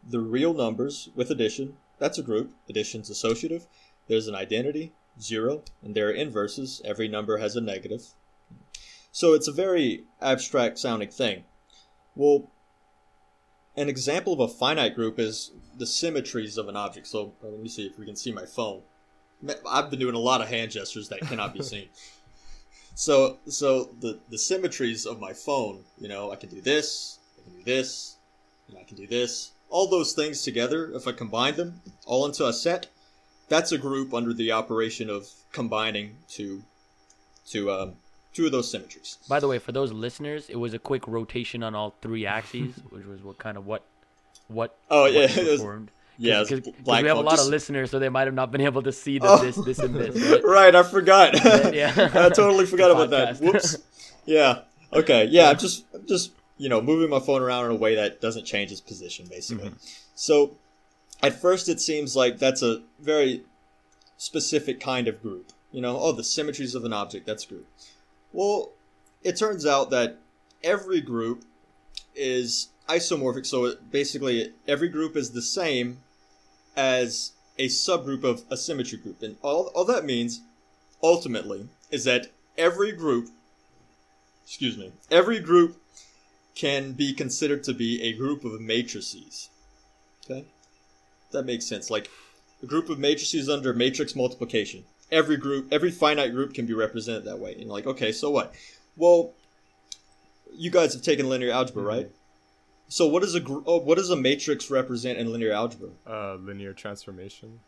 the 0.07 0.19
real 0.19 0.53
numbers 0.53 1.09
with 1.15 1.31
addition, 1.31 1.77
that's 1.99 2.17
a 2.17 2.23
group. 2.23 2.53
Addition's 2.69 3.09
associative. 3.09 3.67
There's 4.07 4.27
an 4.27 4.35
identity, 4.35 4.93
zero, 5.21 5.63
and 5.81 5.95
there 5.95 6.09
are 6.09 6.11
inverses. 6.11 6.81
Every 6.83 7.07
number 7.07 7.37
has 7.37 7.55
a 7.55 7.61
negative. 7.61 8.07
So 9.11 9.33
it's 9.33 9.47
a 9.47 9.53
very 9.53 10.05
abstract 10.21 10.79
sounding 10.79 11.09
thing. 11.09 11.43
Well, 12.15 12.51
an 13.77 13.89
example 13.89 14.33
of 14.33 14.39
a 14.39 14.47
finite 14.47 14.95
group 14.95 15.19
is 15.19 15.51
the 15.77 15.85
symmetries 15.85 16.57
of 16.57 16.67
an 16.67 16.75
object. 16.75 17.07
So 17.07 17.33
uh, 17.43 17.47
let 17.47 17.59
me 17.59 17.69
see 17.69 17.85
if 17.85 17.97
we 17.97 18.05
can 18.05 18.15
see 18.15 18.31
my 18.31 18.45
phone. 18.45 18.81
I've 19.69 19.89
been 19.89 19.99
doing 19.99 20.15
a 20.15 20.19
lot 20.19 20.41
of 20.41 20.47
hand 20.47 20.71
gestures 20.71 21.09
that 21.09 21.21
cannot 21.21 21.53
be 21.53 21.61
seen. 21.63 21.89
So, 22.95 23.37
so 23.47 23.89
the 23.99 24.19
the 24.29 24.37
symmetries 24.37 25.05
of 25.05 25.19
my 25.19 25.33
phone. 25.33 25.83
You 25.99 26.07
know, 26.09 26.31
I 26.31 26.35
can 26.35 26.49
do 26.49 26.61
this, 26.61 27.19
I 27.39 27.43
can 27.43 27.57
do 27.59 27.63
this, 27.63 28.17
and 28.69 28.77
I 28.77 28.83
can 28.83 28.97
do 28.97 29.07
this. 29.07 29.51
All 29.69 29.87
those 29.89 30.13
things 30.13 30.43
together, 30.43 30.91
if 30.93 31.07
I 31.07 31.11
combine 31.13 31.55
them 31.55 31.81
all 32.05 32.25
into 32.25 32.45
a 32.45 32.53
set, 32.53 32.87
that's 33.49 33.71
a 33.71 33.77
group 33.77 34.13
under 34.13 34.31
the 34.33 34.51
operation 34.51 35.09
of 35.09 35.27
combining 35.51 36.17
to 36.29 36.63
to 37.49 37.71
um, 37.71 37.93
two 38.33 38.45
of 38.45 38.51
those 38.51 38.69
symmetries. 38.71 39.17
By 39.27 39.39
the 39.39 39.47
way, 39.47 39.59
for 39.59 39.71
those 39.71 39.91
listeners, 39.91 40.49
it 40.49 40.57
was 40.57 40.73
a 40.73 40.79
quick 40.79 41.07
rotation 41.07 41.63
on 41.63 41.73
all 41.75 41.95
three 42.01 42.25
axes, 42.25 42.75
which 42.89 43.05
was 43.05 43.23
what 43.23 43.37
kind 43.39 43.57
of 43.57 43.65
what 43.65 43.83
what 44.47 44.77
Oh, 44.91 45.03
what 45.03 45.13
yeah, 45.13 45.21
you 45.21 45.41
it 45.41 45.51
was- 45.51 45.59
performed. 45.61 45.89
Yeah, 46.17 46.43
because 46.43 46.61
black 46.83 47.01
we 47.01 47.07
have 47.09 47.17
a 47.17 47.21
lot 47.21 47.31
Just- 47.31 47.45
of 47.45 47.51
listeners, 47.51 47.91
so 47.91 47.99
they 47.99 48.09
might 48.09 48.27
have 48.27 48.33
not 48.33 48.51
been 48.51 48.61
able 48.61 48.83
to 48.83 48.91
see 48.91 49.19
the, 49.19 49.27
Oh. 49.27 49.37
this, 49.43 49.55
this, 49.57 49.79
and 49.79 49.95
this. 49.95 50.15
Right? 50.43 50.43
right, 50.43 50.75
I 50.75 50.83
forgot. 50.83 51.33
Yeah. 51.73 51.91
I 52.13 52.29
totally 52.29 52.65
forgot 52.65 52.91
about 52.91 53.09
that. 53.09 53.39
Whoops. 53.39 53.77
Yeah. 54.25 54.59
Okay. 54.93 55.25
Yeah. 55.25 55.49
I'm 55.49 55.57
just, 55.57 55.85
I'm 55.93 56.05
just, 56.05 56.31
you 56.57 56.69
know, 56.69 56.81
moving 56.81 57.09
my 57.09 57.19
phone 57.19 57.41
around 57.41 57.65
in 57.65 57.71
a 57.71 57.75
way 57.75 57.95
that 57.95 58.21
doesn't 58.21 58.45
change 58.45 58.71
its 58.71 58.79
position, 58.81 59.25
basically. 59.27 59.69
Mm-hmm. 59.69 59.77
So, 60.15 60.55
at 61.23 61.33
first, 61.33 61.67
it 61.67 61.81
seems 61.81 62.15
like 62.15 62.37
that's 62.37 62.61
a 62.61 62.83
very 62.99 63.43
specific 64.17 64.79
kind 64.79 65.07
of 65.07 65.21
group. 65.21 65.51
You 65.71 65.81
know, 65.81 65.97
oh, 65.99 66.11
the 66.11 66.23
symmetries 66.23 66.75
of 66.75 66.85
an 66.85 66.93
object, 66.93 67.25
that's 67.25 67.45
a 67.45 67.47
group. 67.47 67.67
Well, 68.31 68.71
it 69.23 69.35
turns 69.37 69.65
out 69.65 69.89
that 69.89 70.19
every 70.63 71.01
group 71.01 71.43
is 72.15 72.69
isomorphic. 72.87 73.45
So, 73.45 73.65
it, 73.65 73.91
basically, 73.91 74.53
every 74.67 74.89
group 74.89 75.15
is 75.15 75.31
the 75.31 75.41
same 75.41 75.99
as 76.75 77.31
a 77.57 77.67
subgroup 77.67 78.23
of 78.23 78.43
a 78.49 78.57
symmetry 78.57 78.97
group. 78.97 79.21
And 79.21 79.37
all, 79.41 79.71
all 79.75 79.85
that 79.85 80.05
means, 80.05 80.41
ultimately, 81.01 81.67
is 81.91 82.03
that 82.05 82.27
every 82.57 82.91
group, 82.91 83.29
excuse 84.43 84.77
me, 84.77 84.91
every 85.11 85.39
group 85.39 85.77
can 86.55 86.93
be 86.93 87.13
considered 87.13 87.63
to 87.63 87.73
be 87.73 88.01
a 88.01 88.13
group 88.13 88.43
of 88.43 88.59
matrices. 88.61 89.49
Okay? 90.25 90.45
That 91.31 91.45
makes 91.45 91.65
sense. 91.65 91.89
Like, 91.89 92.09
a 92.61 92.65
group 92.65 92.89
of 92.89 92.97
matrices 92.97 93.49
under 93.49 93.73
matrix 93.73 94.15
multiplication. 94.15 94.85
Every 95.11 95.37
group, 95.37 95.67
every 95.71 95.91
finite 95.91 96.31
group 96.31 96.53
can 96.53 96.65
be 96.65 96.73
represented 96.73 97.25
that 97.25 97.37
way. 97.37 97.55
And 97.59 97.69
like, 97.69 97.85
okay, 97.85 98.11
so 98.11 98.31
what? 98.31 98.53
Well, 98.95 99.33
you 100.55 100.71
guys 100.71 100.93
have 100.93 101.03
taken 101.03 101.29
linear 101.29 101.51
algebra, 101.51 101.83
mm-hmm. 101.83 101.89
right? 101.89 102.11
So 102.93 103.07
what 103.07 103.23
does 103.23 103.33
a 103.33 103.41
oh, 103.65 103.77
what 103.77 103.97
does 103.97 104.11
a 104.11 104.15
matrix 104.15 104.69
represent 104.69 105.17
in 105.17 105.31
linear 105.31 105.51
algebra? 105.51 105.89
Uh, 106.05 106.35
linear 106.35 106.73
transformation. 106.73 107.61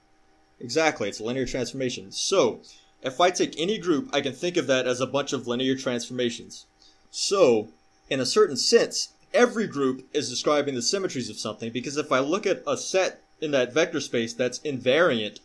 Exactly, 0.59 1.09
it's 1.09 1.19
a 1.19 1.23
linear 1.23 1.47
transformation. 1.47 2.11
So, 2.11 2.61
if 3.01 3.19
I 3.19 3.31
take 3.31 3.59
any 3.59 3.79
group, 3.79 4.07
I 4.13 4.21
can 4.21 4.33
think 4.33 4.55
of 4.55 4.67
that 4.67 4.85
as 4.85 5.01
a 5.01 5.07
bunch 5.07 5.33
of 5.33 5.47
linear 5.47 5.75
transformations. 5.75 6.67
So, 7.09 7.69
in 8.07 8.19
a 8.19 8.25
certain 8.27 8.55
sense, 8.55 9.13
every 9.33 9.65
group 9.65 10.07
is 10.13 10.29
describing 10.29 10.75
the 10.75 10.83
symmetries 10.83 11.31
of 11.31 11.39
something 11.39 11.71
because 11.71 11.97
if 11.97 12.11
I 12.11 12.19
look 12.19 12.45
at 12.45 12.61
a 12.67 12.77
set 12.77 13.23
in 13.41 13.49
that 13.49 13.73
vector 13.73 14.01
space 14.01 14.31
that's 14.31 14.59
invariant. 14.59 15.39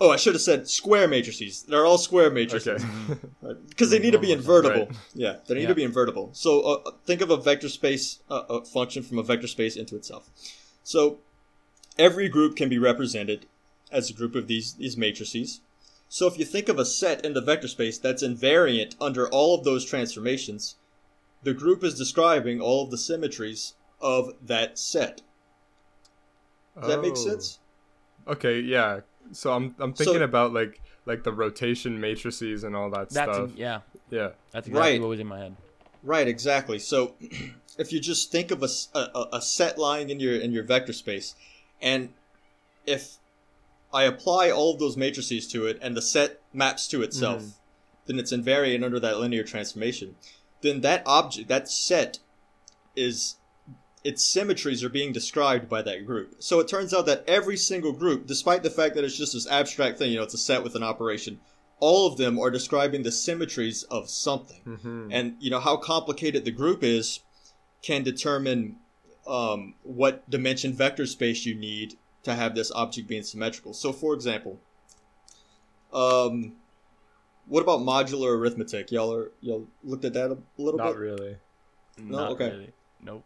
Oh, 0.00 0.10
I 0.10 0.16
should 0.16 0.34
have 0.34 0.42
said 0.42 0.68
square 0.68 1.08
matrices. 1.08 1.64
They're 1.64 1.84
all 1.84 1.98
square 1.98 2.30
matrices 2.30 2.84
Okay. 3.10 3.20
because 3.68 3.90
they 3.90 3.98
need 3.98 4.12
to 4.12 4.18
be 4.18 4.30
invertible. 4.32 4.86
Right. 4.86 4.96
Yeah, 5.14 5.36
they 5.46 5.54
need 5.54 5.62
Yeah. 5.62 5.68
to 5.68 5.74
be 5.74 5.82
invertible. 5.84 6.30
So 6.34 6.60
uh, 6.60 6.90
think 7.04 7.20
of 7.20 7.30
a 7.30 7.36
vector 7.36 7.68
space, 7.68 8.20
uh, 8.30 8.42
a 8.48 8.64
function 8.64 9.02
from 9.02 9.18
a 9.18 9.22
vector 9.24 9.48
space 9.48 9.74
into 9.76 9.96
itself. 9.96 10.30
So 10.84 11.18
every 11.98 12.28
group 12.28 12.54
can 12.54 12.68
be 12.68 12.78
represented 12.78 13.46
as 13.90 14.08
a 14.08 14.12
group 14.12 14.34
of 14.36 14.46
these 14.46 14.74
these 14.74 14.96
matrices. 14.96 15.62
So 16.08 16.26
if 16.28 16.38
you 16.38 16.44
think 16.44 16.68
of 16.68 16.78
a 16.78 16.84
set 16.84 17.24
in 17.24 17.34
the 17.34 17.40
vector 17.42 17.68
space 17.68 17.98
that's 17.98 18.22
invariant 18.22 18.94
under 19.00 19.28
all 19.28 19.58
of 19.58 19.64
those 19.64 19.84
transformations, 19.84 20.76
the 21.42 21.52
group 21.54 21.82
is 21.82 21.98
describing 21.98 22.60
all 22.60 22.84
of 22.84 22.90
the 22.90 22.98
symmetries 22.98 23.74
of 24.00 24.32
that 24.40 24.78
set. 24.78 25.22
Does 26.78 26.88
that 26.88 27.00
make 27.02 27.12
Oh. 27.12 27.28
sense? 27.28 27.58
Okay, 28.28 28.60
yeah. 28.60 29.00
So 29.32 29.52
I'm 29.52 29.74
I'm 29.78 29.94
So- 29.94 30.04
thinking 30.04 30.22
about 30.22 30.52
like 30.52 30.80
like 31.06 31.24
the 31.24 31.32
rotation 31.32 31.98
matrices 32.00 32.64
and 32.64 32.76
all 32.76 32.90
that 32.90 33.08
That's 33.10 33.34
stuff. 33.36 33.50
yeah. 33.56 33.80
Yeah. 34.10 34.30
That's 34.52 34.68
exactly 34.68 34.92
Right. 34.92 35.00
what 35.00 35.08
was 35.08 35.20
in 35.20 35.26
my 35.26 35.38
head. 35.38 35.56
Right, 36.02 36.28
exactly. 36.28 36.78
So, 36.78 37.14
if 37.78 37.92
you 37.92 37.98
just 38.00 38.30
think 38.30 38.50
of 38.50 38.62
a 38.62 38.68
a 39.32 39.40
set 39.42 39.78
lying 39.78 40.10
in 40.10 40.20
your 40.20 40.36
in 40.36 40.52
your 40.52 40.62
vector 40.64 40.92
space, 40.92 41.34
and 41.80 42.10
if 42.86 43.16
I 43.92 44.02
apply 44.04 44.50
all 44.50 44.74
of 44.74 44.78
those 44.80 44.96
matrices 44.98 45.48
to 45.48 45.66
it, 45.66 45.78
and 45.80 45.96
the 45.96 46.02
set 46.02 46.40
maps 46.52 46.86
to 46.88 47.02
itself, 47.02 47.42
Mhm. 47.42 47.52
then 48.06 48.18
it's 48.18 48.32
invariant 48.32 48.84
under 48.84 49.00
that 49.00 49.18
linear 49.18 49.42
transformation. 49.44 50.16
Then 50.60 50.82
that 50.82 51.02
object, 51.06 51.48
that 51.48 51.68
set, 51.70 52.18
is 52.94 53.36
its 54.08 54.24
symmetries 54.24 54.82
are 54.82 54.88
being 54.88 55.12
described 55.12 55.68
by 55.68 55.82
that 55.82 56.06
group. 56.06 56.36
So 56.38 56.60
it 56.60 56.66
turns 56.66 56.94
out 56.94 57.04
that 57.04 57.24
every 57.28 57.58
single 57.58 57.92
group, 57.92 58.26
despite 58.26 58.62
the 58.62 58.70
fact 58.70 58.94
that 58.94 59.04
it's 59.04 59.18
just 59.18 59.34
this 59.34 59.46
abstract 59.46 59.98
thing, 59.98 60.10
you 60.10 60.16
know, 60.16 60.22
it's 60.22 60.32
a 60.32 60.38
set 60.38 60.62
with 60.62 60.74
an 60.74 60.82
operation, 60.82 61.40
all 61.78 62.06
of 62.06 62.16
them 62.16 62.38
are 62.38 62.50
describing 62.50 63.02
the 63.02 63.12
symmetries 63.12 63.82
of 63.84 64.08
something 64.08 64.62
hmm 64.64 65.08
and 65.12 65.36
you 65.38 65.50
know 65.50 65.60
how 65.60 65.76
complicated 65.76 66.44
the 66.44 66.50
group 66.50 66.82
is 66.82 67.20
can 67.82 68.02
determine 68.02 68.76
um, 69.26 69.74
what 69.82 70.28
dimension 70.28 70.72
vector 70.72 71.06
space 71.06 71.44
you 71.44 71.54
need 71.54 71.94
to 72.22 72.34
have 72.34 72.54
this 72.54 72.72
object 72.72 73.06
being 73.08 73.22
symmetrical. 73.22 73.72
So, 73.74 73.92
for 73.92 74.14
example, 74.14 74.58
um, 75.92 76.56
what 77.46 77.62
about 77.62 77.80
modular 77.80 78.36
arithmetic? 78.36 78.90
Y'all 78.90 79.14
are 79.14 79.30
y'all 79.40 79.68
looked 79.84 80.04
at 80.04 80.14
that 80.14 80.30
a 80.32 80.38
little 80.56 80.78
bit? 80.78 80.84
Not 80.84 80.92
bit. 80.92 80.98
really. 80.98 81.36
Not 81.98 82.30
okay. 82.32 82.50
really. 82.50 82.72
Nope. 83.00 83.24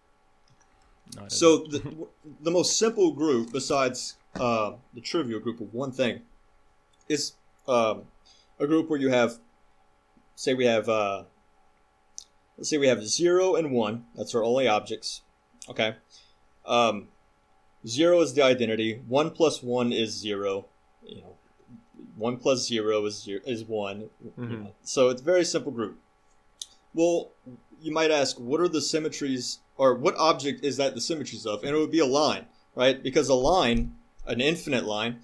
So 1.29 1.59
the, 1.59 2.07
the 2.41 2.51
most 2.51 2.79
simple 2.79 3.13
group, 3.13 3.53
besides 3.53 4.17
uh, 4.39 4.73
the 4.95 5.01
trivial 5.01 5.41
group 5.41 5.61
of 5.61 5.73
one 5.75 5.93
thing, 5.93 6.23
is 7.09 7.33
um, 7.69 8.03
a 8.59 8.67
group 8.67 8.89
where 8.89 8.99
you 8.99 9.11
have, 9.11 9.39
say, 10.35 10.55
we 10.55 10.65
have, 10.65 10.89
uh, 10.89 11.25
let's 12.57 12.71
say 12.71 12.79
we 12.79 12.89
have 12.89 13.05
zero 13.07 13.55
and 13.57 13.73
one. 13.73 14.07
That's 14.17 14.35
our 14.35 14.43
only 14.43 14.67
objects. 14.69 15.23
Okay. 15.69 15.97
Um, 16.67 17.09
zero 17.87 18.21
is 18.21 18.35
the 18.35 18.43
identity. 18.43 19.01
One 19.07 19.31
plus 19.31 19.63
one 19.63 19.93
is 19.93 20.11
zero. 20.13 20.67
You 21.05 21.23
know, 21.23 21.37
one 22.17 22.37
plus 22.37 22.67
zero 22.67 23.05
is 23.07 23.23
zero, 23.23 23.41
is 23.47 23.65
one. 23.65 24.09
you 24.23 24.33
Mhm. 24.39 24.63
know. 24.65 24.75
So 24.83 25.09
it's 25.09 25.21
a 25.21 25.25
very 25.25 25.45
simple 25.45 25.73
group. 25.73 25.99
Well, 26.95 27.31
you 27.81 27.91
might 27.93 28.11
ask, 28.11 28.39
what 28.39 28.61
are 28.61 28.69
the 28.69 28.81
symmetries, 28.81 29.59
or 29.83 29.95
what 29.97 30.15
object 30.17 30.65
is 30.65 30.77
that 30.77 30.95
the 30.95 31.01
symmetries 31.01 31.45
of? 31.45 31.65
And 31.65 31.75
it 31.75 31.79
would 31.79 31.91
be 31.91 31.99
a 31.99 32.07
line, 32.23 32.47
right? 32.77 33.03
Because 33.03 33.29
a 33.29 33.35
line, 33.35 33.97
an 34.27 34.41
infinite 34.41 34.85
line, 34.85 35.19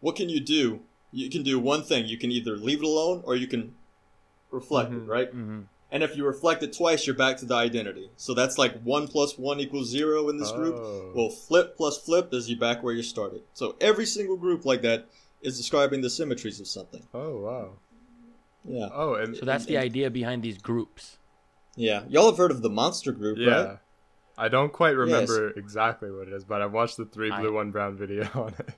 what 0.00 0.14
can 0.14 0.28
you 0.28 0.40
do? 0.40 0.80
You 1.10 1.30
can 1.30 1.42
do 1.42 1.58
one 1.58 1.82
thing. 1.82 2.04
You 2.06 2.18
can 2.18 2.30
either 2.30 2.54
leave 2.56 2.80
it 2.80 2.84
alone 2.84 3.22
or 3.24 3.34
you 3.34 3.46
can 3.46 3.74
reflect 4.50 4.90
Mhm. 4.90 4.96
it, 5.04 5.06
right? 5.16 5.30
hmm 5.30 5.60
And 5.90 6.02
if 6.02 6.14
you 6.18 6.26
reflect 6.26 6.62
it 6.62 6.74
twice, 6.74 7.06
you're 7.06 7.16
back 7.16 7.38
to 7.38 7.46
the 7.46 7.54
identity. 7.54 8.10
So 8.18 8.34
that's 8.34 8.58
like 8.58 8.74
one 8.82 9.08
plus 9.08 9.38
one 9.38 9.58
equals 9.58 9.88
zero 9.88 10.28
in 10.28 10.36
this 10.36 10.52
group. 10.52 10.76
Oh. 10.78 11.12
Well, 11.14 11.30
flip 11.30 11.78
plus 11.78 11.96
flip 11.96 12.34
is 12.34 12.50
you 12.50 12.58
back 12.58 12.82
where 12.82 12.92
you 12.92 13.02
started. 13.02 13.40
So 13.54 13.74
every 13.80 14.04
single 14.04 14.36
group 14.36 14.66
like 14.66 14.82
that 14.82 15.06
is 15.40 15.56
describing 15.56 16.02
the 16.02 16.10
symmetries 16.10 16.60
of 16.60 16.66
something. 16.68 17.04
oh 17.14 17.34
wow. 17.46 17.66
Yeah. 18.68 18.90
Oh, 18.92 19.14
and 19.14 19.34
So 19.34 19.46
that's 19.46 19.64
the 19.64 19.78
idea 19.78 20.10
behind 20.10 20.42
these 20.42 20.58
groups. 20.58 21.16
Yeah. 21.78 22.04
Y'all 22.08 22.26
have 22.26 22.36
heard 22.36 22.50
of 22.50 22.62
the 22.62 22.70
monster 22.70 23.12
group, 23.12 23.38
yeah. 23.38 23.50
right? 23.50 23.78
I 24.36 24.48
don't 24.48 24.72
quite 24.72 24.96
remember 24.96 25.50
exactly 25.50 26.10
what 26.10 26.28
it 26.28 26.34
is, 26.34 26.44
but 26.44 26.60
I 26.62 26.66
watched 26.66 26.96
the 26.96 27.04
three 27.04 27.30
I- 27.30 27.40
blue 27.40 27.54
one 27.54 27.70
brown 27.70 27.96
video 27.96 28.28
on 28.34 28.54
it. 28.58 28.74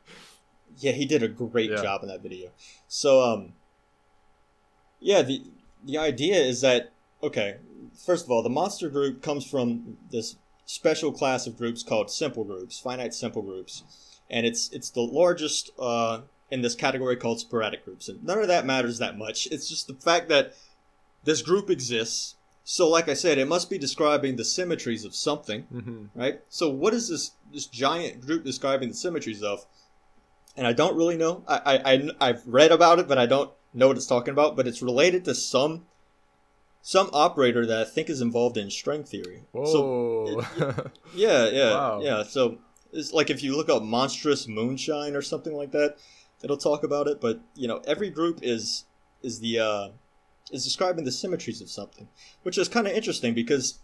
Yeah, 0.76 0.92
he 0.92 1.04
did 1.04 1.22
a 1.22 1.28
great 1.28 1.70
Yeah. 1.70 1.82
job 1.82 2.02
in 2.02 2.08
that 2.08 2.22
video. 2.22 2.50
So, 2.88 3.22
um, 3.22 3.52
yeah, 5.00 5.22
the 5.22 5.42
the 5.84 5.98
idea 5.98 6.36
is 6.36 6.60
that 6.60 6.92
okay, 7.22 7.56
first 8.06 8.24
of 8.24 8.30
all, 8.30 8.42
the 8.42 8.50
monster 8.50 8.88
group 8.88 9.22
comes 9.22 9.44
from 9.46 9.96
this 10.10 10.36
special 10.66 11.10
class 11.12 11.46
of 11.46 11.58
groups 11.58 11.82
called 11.82 12.10
simple 12.10 12.44
groups, 12.44 12.78
finite 12.78 13.12
simple 13.14 13.42
groups, 13.42 13.82
and 14.30 14.46
it's 14.46 14.70
it's 14.70 14.90
the 14.90 15.00
largest 15.00 15.70
uh, 15.78 16.20
in 16.50 16.62
this 16.62 16.74
category 16.74 17.16
called 17.16 17.40
sporadic 17.40 17.84
groups. 17.84 18.08
And 18.08 18.22
none 18.24 18.38
of 18.38 18.48
that 18.48 18.64
matters 18.64 18.98
that 18.98 19.18
much. 19.18 19.46
It's 19.50 19.68
just 19.68 19.86
the 19.88 19.94
fact 19.94 20.28
that 20.28 20.54
this 21.24 21.42
group 21.42 21.68
exists. 21.68 22.36
So, 22.72 22.88
like 22.88 23.08
I 23.08 23.14
said, 23.14 23.36
it 23.36 23.48
must 23.48 23.68
be 23.68 23.78
describing 23.78 24.36
the 24.36 24.44
symmetries 24.44 25.04
of 25.04 25.12
something 25.12 25.62
hmm 25.62 26.04
right? 26.14 26.40
So 26.48 26.70
what 26.70 26.94
is 26.94 27.08
this 27.08 27.32
this 27.52 27.66
giant 27.66 28.20
group 28.20 28.44
describing 28.44 28.90
the 28.90 28.94
symmetries 28.94 29.42
of? 29.42 29.66
And 30.56 30.68
I 30.68 30.72
don't 30.72 30.96
really 30.96 31.16
know. 31.16 31.42
I, 31.48 31.78
I, 31.84 32.10
I 32.20 32.26
have 32.28 32.42
read 32.46 32.70
about 32.70 33.00
it, 33.00 33.08
but 33.08 33.18
I 33.18 33.26
don't 33.26 33.50
know 33.74 33.88
what 33.88 33.96
it's 33.96 34.06
talking 34.06 34.30
about. 34.30 34.54
But 34.56 34.68
it's 34.68 34.82
related 34.82 35.24
to 35.24 35.34
some 35.34 35.86
some 36.80 37.10
operator 37.12 37.66
that 37.66 37.80
I 37.80 37.84
think 37.90 38.08
is 38.08 38.20
involved 38.20 38.56
in 38.56 38.70
string 38.70 39.02
theory. 39.02 39.42
So 39.52 39.82
Whoa. 39.82 40.44
yeah, 41.12 41.48
yeah, 41.48 41.70
Wow. 41.72 42.00
yeah. 42.02 42.22
So 42.22 42.58
it's 42.92 43.12
like 43.12 43.30
if 43.30 43.42
you 43.42 43.56
look 43.56 43.68
up 43.68 43.82
monstrous 43.82 44.46
moonshine 44.46 45.16
or 45.16 45.22
something 45.22 45.54
like 45.54 45.72
that, 45.72 45.96
it'll 46.40 46.56
talk 46.56 46.84
about 46.84 47.08
it. 47.08 47.20
But 47.20 47.40
you 47.56 47.66
know, 47.66 47.82
every 47.84 48.10
group 48.10 48.38
is 48.42 48.84
is 49.22 49.40
the 49.40 49.58
uh, 49.58 49.88
is 50.50 50.64
describing 50.64 51.04
the 51.04 51.12
symmetries 51.12 51.60
of 51.60 51.70
something, 51.70 52.08
which 52.42 52.58
is 52.58 52.68
kind 52.68 52.86
of 52.86 52.92
interesting 52.92 53.34
because 53.34 53.78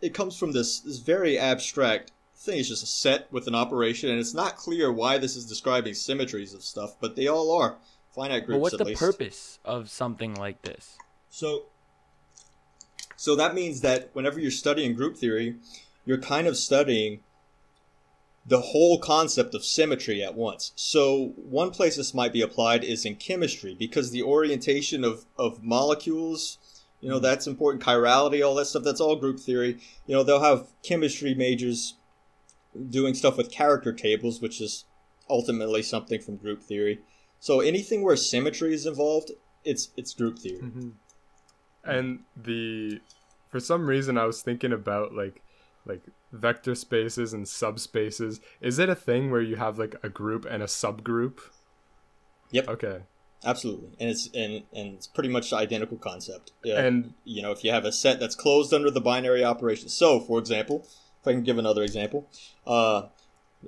it 0.00 0.14
comes 0.14 0.36
from 0.36 0.52
this 0.52 0.80
this 0.80 0.98
very 0.98 1.38
abstract 1.38 2.12
thing. 2.36 2.58
It's 2.58 2.68
just 2.68 2.82
a 2.82 2.86
set 2.86 3.32
with 3.32 3.46
an 3.46 3.54
operation, 3.54 4.10
and 4.10 4.18
it's 4.18 4.34
not 4.34 4.56
clear 4.56 4.92
why 4.92 5.18
this 5.18 5.36
is 5.36 5.46
describing 5.46 5.94
symmetries 5.94 6.54
of 6.54 6.62
stuff, 6.62 6.96
but 7.00 7.16
they 7.16 7.28
all 7.28 7.52
are 7.52 7.76
finite 8.14 8.46
groups. 8.46 8.56
But 8.56 8.60
what's 8.60 8.74
at 8.74 8.78
the 8.78 8.84
least. 8.86 9.00
purpose 9.00 9.58
of 9.64 9.90
something 9.90 10.34
like 10.34 10.62
this? 10.62 10.96
So, 11.30 11.64
so 13.16 13.36
that 13.36 13.54
means 13.54 13.80
that 13.80 14.10
whenever 14.12 14.40
you're 14.40 14.50
studying 14.50 14.94
group 14.94 15.16
theory, 15.16 15.56
you're 16.04 16.18
kind 16.18 16.46
of 16.46 16.56
studying 16.56 17.20
the 18.44 18.60
whole 18.60 18.98
concept 18.98 19.54
of 19.54 19.64
symmetry 19.64 20.22
at 20.22 20.34
once. 20.34 20.72
So, 20.74 21.32
one 21.36 21.70
place 21.70 21.96
this 21.96 22.14
might 22.14 22.32
be 22.32 22.42
applied 22.42 22.82
is 22.82 23.04
in 23.04 23.16
chemistry 23.16 23.74
because 23.78 24.10
the 24.10 24.22
orientation 24.22 25.04
of, 25.04 25.24
of 25.38 25.62
molecules, 25.62 26.58
you 27.00 27.08
know, 27.08 27.18
that's 27.18 27.46
important. 27.46 27.84
Chirality, 27.84 28.44
all 28.44 28.54
that 28.56 28.66
stuff, 28.66 28.82
that's 28.82 29.00
all 29.00 29.16
group 29.16 29.38
theory. 29.38 29.78
You 30.06 30.16
know, 30.16 30.22
they'll 30.22 30.42
have 30.42 30.66
chemistry 30.82 31.34
majors 31.34 31.94
doing 32.90 33.14
stuff 33.14 33.36
with 33.36 33.50
character 33.50 33.92
tables, 33.92 34.40
which 34.40 34.60
is 34.60 34.86
ultimately 35.30 35.82
something 35.82 36.20
from 36.20 36.36
group 36.36 36.62
theory. 36.62 37.00
So, 37.38 37.60
anything 37.60 38.02
where 38.02 38.16
symmetry 38.16 38.74
is 38.74 38.86
involved, 38.86 39.30
it's 39.64 39.90
it's 39.96 40.14
group 40.14 40.38
theory. 40.38 40.62
Mhm. 40.62 40.92
And 41.84 42.20
the 42.36 43.00
for 43.50 43.60
some 43.60 43.86
reason 43.86 44.18
I 44.18 44.24
was 44.24 44.42
thinking 44.42 44.72
about 44.72 45.14
like 45.14 45.42
like 45.84 46.02
vector 46.32 46.74
spaces 46.74 47.32
and 47.32 47.44
subspaces. 47.44 48.40
Is 48.60 48.78
it 48.78 48.88
a 48.88 48.94
thing 48.94 49.30
where 49.30 49.40
you 49.40 49.56
have 49.56 49.78
like 49.78 49.96
a 50.02 50.08
group 50.08 50.44
and 50.44 50.62
a 50.62 50.66
subgroup? 50.66 51.40
Yep. 52.50 52.68
Okay. 52.68 52.98
Absolutely, 53.44 53.90
and 53.98 54.08
it's 54.08 54.28
and 54.34 54.62
and 54.72 54.94
it's 54.94 55.08
pretty 55.08 55.28
much 55.28 55.50
the 55.50 55.56
identical 55.56 55.96
concept. 55.96 56.52
Yeah. 56.62 56.78
And 56.80 57.14
you 57.24 57.42
know, 57.42 57.50
if 57.50 57.64
you 57.64 57.72
have 57.72 57.84
a 57.84 57.90
set 57.90 58.20
that's 58.20 58.36
closed 58.36 58.72
under 58.72 58.88
the 58.88 59.00
binary 59.00 59.42
operation. 59.42 59.88
So, 59.88 60.20
for 60.20 60.38
example, 60.38 60.86
if 61.20 61.26
I 61.26 61.32
can 61.32 61.42
give 61.42 61.58
another 61.58 61.82
example, 61.82 62.28
uh, 62.68 63.08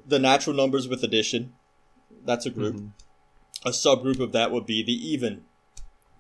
the 0.06 0.20
natural 0.20 0.54
numbers 0.54 0.86
with 0.86 1.02
addition, 1.02 1.54
that's 2.24 2.46
a 2.46 2.50
group. 2.50 2.76
Mhm. 2.76 2.90
A 3.64 3.70
subgroup 3.70 4.20
of 4.20 4.30
that 4.30 4.52
would 4.52 4.64
be 4.64 4.84
the 4.84 4.92
even 4.92 5.44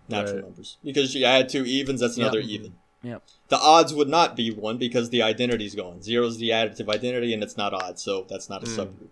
natural 0.08 0.36
Right. 0.36 0.44
numbers 0.44 0.78
because 0.82 1.14
you 1.14 1.24
add 1.24 1.48
two 1.48 1.64
evens, 1.64 2.00
that's 2.00 2.16
another 2.16 2.40
Yep. 2.40 2.48
even. 2.48 2.74
Yep. 3.04 3.22
The 3.48 3.58
odds 3.58 3.92
would 3.94 4.08
not 4.08 4.34
be 4.34 4.50
one 4.50 4.78
because 4.78 5.10
the 5.10 5.22
identity's 5.22 5.74
gone. 5.74 6.02
Zero 6.02 6.26
is 6.26 6.38
the 6.38 6.50
additive 6.50 6.88
identity, 6.88 7.34
and 7.34 7.42
it's 7.42 7.56
not 7.56 7.72
odd, 7.74 7.98
so 7.98 8.26
that's 8.28 8.48
not 8.48 8.62
a 8.62 8.66
Mm. 8.66 8.76
subgroup. 8.78 9.10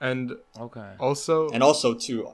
and 0.00 0.32
Okay. 0.58 0.92
also 0.98 1.48
And 1.50 1.62
also, 1.62 1.94
two. 1.94 2.28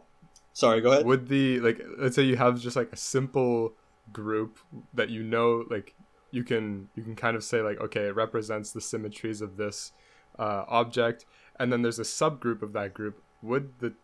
Sorry, 0.52 0.80
go 0.80 0.92
ahead. 0.92 1.06
would 1.06 1.28
the 1.28 1.61
like 1.61 1.80
let's 1.98 2.16
say 2.16 2.22
you 2.22 2.36
have 2.36 2.61
just 2.61 2.76
like 2.76 2.90
a 2.92 2.96
simple 2.96 3.74
group 4.12 4.58
that 4.92 5.08
you 5.08 5.22
know 5.22 5.64
like 5.70 5.94
you 6.32 6.42
can 6.44 6.88
you 6.96 7.02
can 7.02 7.14
kind 7.14 7.36
of 7.36 7.44
say 7.44 7.61
like 7.62 7.78
okay 7.80 8.06
it 8.06 8.14
represents 8.16 8.72
the 8.72 8.80
symmetries 8.80 9.40
of 9.40 9.56
this 9.56 9.92
uh, 10.38 10.64
object 10.68 11.24
and 11.58 11.72
then 11.72 11.82
there's 11.82 11.98
a 11.98 12.02
subgroup 12.02 12.61
of 12.62 12.72
that 12.72 12.92
group 12.94 13.22
would 13.42 13.78
the 13.78 13.94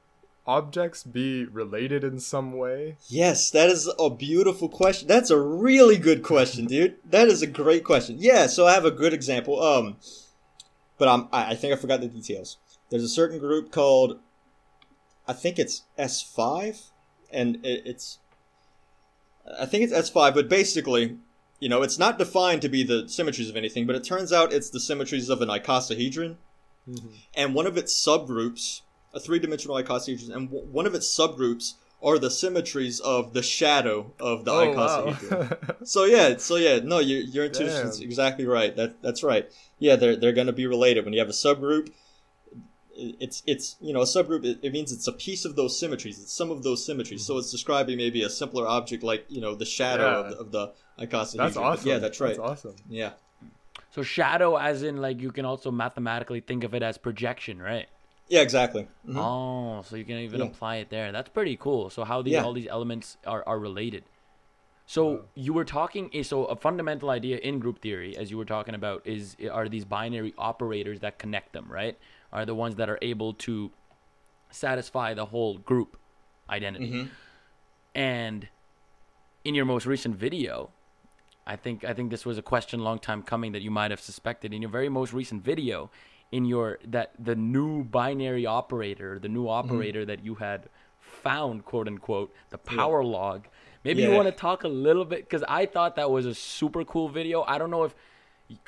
objects 0.47 1.03
be 1.03 1.45
related 1.45 2.05
in 2.05 2.21
some 2.21 2.53
way 2.53 2.97
Yes, 3.09 3.51
that 3.51 3.69
is 3.69 3.91
a 3.99 4.11
beautiful 4.11 4.69
question. 4.69 5.09
That's 5.09 5.31
a 5.31 5.39
really 5.39 5.99
good 5.99 6.23
question, 6.23 6.67
dude. 6.67 6.97
That 7.05 7.29
is 7.29 7.43
a 7.43 7.47
great 7.47 7.85
question. 7.85 8.17
Yeah, 8.19 8.47
so 8.47 8.67
I 8.67 8.75
have 8.75 8.85
a 8.85 8.91
good 8.91 9.13
example. 9.13 9.63
Um, 9.63 9.97
but 10.99 11.09
I'm, 11.09 11.29
I 11.33 11.53
I 11.53 11.55
think 11.55 11.73
I 11.73 11.77
forgot 11.77 12.01
the 12.01 12.09
details. 12.09 12.59
There's 12.91 13.05
a 13.05 13.09
certain 13.09 13.39
group 13.39 13.73
called, 13.73 14.21
I 15.27 15.33
think 15.33 15.59
it's 15.59 15.83
S5, 15.99 16.91
and 17.33 17.57
it, 17.67 17.83
it's, 17.85 18.19
I 19.61 19.67
think 19.67 19.83
it's 19.85 19.93
S5, 19.93 20.35
but 20.35 20.49
basically, 20.49 21.19
you 21.59 21.69
know, 21.69 21.83
it's 21.83 21.99
not 21.99 22.19
defined 22.19 22.63
to 22.63 22.69
be 22.69 22.85
the 22.85 23.09
symmetries 23.09 23.51
of 23.51 23.57
anything, 23.57 23.87
but 23.87 23.97
it 23.97 24.05
turns 24.05 24.33
out 24.33 24.53
it's 24.53 24.71
the 24.71 24.81
symmetries 24.81 25.29
of 25.29 25.43
an 25.43 25.49
icosahedron, 25.49 26.37
and 27.35 27.55
one 27.55 27.67
of 27.67 27.77
its 27.77 27.93
subgroups, 27.93 28.83
a 29.17 29.21
three-dimensional 29.21 29.77
icosahedron, 29.83 30.31
and 30.37 30.49
w- 30.51 30.67
one 30.79 30.87
of 30.87 30.95
its 30.95 31.09
subgroups 31.19 31.75
are 32.03 32.19
the 32.19 32.31
symmetries 32.31 33.01
of 33.01 33.33
the 33.33 33.43
shadow 33.43 34.13
of 34.21 34.45
the 34.45 34.53
oh 34.53 34.71
wow 34.77 35.07
icosahedron. 35.13 35.77
So 35.95 36.05
yeah, 36.05 36.37
so 36.37 36.57
yeah, 36.57 36.81
no, 36.93 36.99
your 37.11 37.21
your 37.35 37.45
intuition's 37.47 37.97
Damn. 37.99 38.07
exactly 38.09 38.47
right. 38.59 38.73
That 38.77 39.03
that's 39.03 39.23
right. 39.33 39.45
Yeah, 39.79 39.97
they're 39.97 40.17
they're 40.21 40.33
gonna 40.41 40.53
be 40.63 40.67
related. 40.67 41.05
When 41.05 41.15
you 41.15 41.21
have 41.25 41.29
a 41.37 41.41
subgroup, 41.47 41.87
it's 42.97 43.43
it's 43.47 43.77
you 43.81 43.93
know 43.95 44.01
a 44.01 44.05
subgroup. 44.17 44.45
It, 44.45 44.59
it 44.63 44.73
means 44.73 44.93
it's 44.93 45.07
a 45.07 45.13
piece 45.13 45.45
of 45.45 45.57
those 45.57 45.79
symmetries. 45.79 46.19
It's 46.21 46.33
some 46.33 46.51
of 46.51 46.63
those 46.63 46.85
symmetries. 46.85 47.25
So 47.27 47.39
it's 47.39 47.51
describing 47.51 47.97
maybe 47.99 48.23
a 48.23 48.31
simpler 48.31 48.67
object 48.67 49.03
like 49.03 49.25
you 49.29 49.41
know 49.41 49.55
the 49.55 49.67
shadow 49.67 50.05
Yeah. 50.05 50.19
of, 50.19 50.31
the, 50.31 50.37
of 50.39 50.53
the 50.53 51.07
icosahedron. 51.07 51.37
that's 51.37 51.55
But 51.57 51.63
awesome 51.63 51.89
Yeah, 51.91 51.99
that's 51.99 52.21
right. 52.21 52.37
that's 52.37 52.51
awesome 52.51 52.77
Yeah, 52.89 53.13
So 53.91 54.03
shadow, 54.03 54.57
as 54.57 54.83
in 54.83 54.97
like 54.99 55.21
you 55.21 55.31
can 55.33 55.45
also 55.45 55.71
mathematically 55.71 56.41
think 56.41 56.65
of 56.65 56.75
it 56.75 56.83
as 56.83 56.97
projection, 56.99 57.61
right? 57.61 57.87
Yeah, 58.29 58.41
exactly. 58.41 58.89
Mhm. 59.07 59.17
Oh, 59.17 59.83
so 59.83 59.97
you 59.97 60.05
can 60.05 60.17
even 60.19 60.41
Yeah. 60.41 60.47
apply 60.47 60.77
it 60.77 60.91
there. 60.91 61.13
That's 61.13 61.29
pretty 61.29 61.57
cool. 61.57 61.91
So 61.91 62.05
how 62.05 62.23
these 62.23 62.35
Yeah. 62.35 62.45
all 62.45 62.53
these 62.53 62.67
elements 62.69 63.17
are, 63.27 63.43
are 63.47 63.59
related. 63.59 64.05
So 64.89 65.25
you 65.35 65.53
were 65.53 65.65
talking. 65.65 66.11
eh, 66.15 66.23
So 66.23 66.45
a 66.45 66.57
fundamental 66.57 67.11
idea 67.11 67.39
in 67.39 67.59
group 67.59 67.81
theory, 67.81 68.17
as 68.17 68.31
you 68.31 68.39
were 68.39 68.45
talking 68.45 68.75
about, 68.75 69.07
is 69.07 69.37
eh, 69.41 69.49
are 69.49 69.69
these 69.69 69.85
binary 69.85 70.33
operators 70.39 71.01
that 71.01 71.19
connect 71.19 71.53
them, 71.53 71.67
right? 71.71 71.99
Are 72.33 72.45
the 72.47 72.55
ones 72.55 72.77
that 72.77 72.89
are 72.89 72.99
able 73.03 73.33
to 73.47 73.73
satisfy 74.51 75.13
the 75.15 75.27
whole 75.27 75.59
group 75.59 75.97
identity. 76.49 76.91
Mhm. 76.93 77.09
And 77.95 78.49
in 79.45 79.55
your 79.55 79.65
most 79.65 79.87
recent 79.87 80.15
video, 80.17 80.71
I 81.47 81.57
think 81.57 81.85
I 81.85 81.93
think 81.95 82.11
this 82.11 82.25
was 82.27 82.39
a 82.39 82.43
question 82.43 82.81
long 82.81 82.99
time 82.99 83.23
coming 83.23 83.53
that 83.53 83.63
you 83.63 83.71
might 83.71 83.91
have 83.91 84.01
suspected. 84.01 84.53
In 84.53 84.63
your 84.63 84.71
very 84.71 84.89
most 84.89 85.13
recent 85.13 85.43
video, 85.43 85.91
in 86.33 86.45
your 86.45 86.79
that 86.87 87.13
the 87.19 87.35
new 87.35 87.85
binary 87.85 88.47
operator, 88.47 89.19
the 89.19 89.29
new 89.29 89.49
Mm-hmm. 89.49 89.69
operator 89.71 90.05
that 90.05 90.25
you 90.25 90.35
had 90.37 90.69
found, 91.01 91.65
quote 91.65 91.87
unquote, 91.89 92.33
the 92.51 92.59
power 92.59 93.03
log. 93.05 93.47
Maybe 93.85 94.03
you 94.03 94.11
want 94.11 94.27
to 94.27 94.33
talk 94.33 94.65
a 94.65 94.69
little 94.69 95.05
bit 95.05 95.21
because 95.29 95.45
I 95.49 95.67
thought 95.67 95.97
that 95.97 96.11
was 96.11 96.27
a 96.27 96.35
super 96.35 96.85
cool 96.85 97.09
video. 97.09 97.43
I 97.47 97.59
don't 97.59 97.71
know 97.71 97.85
if 97.85 97.95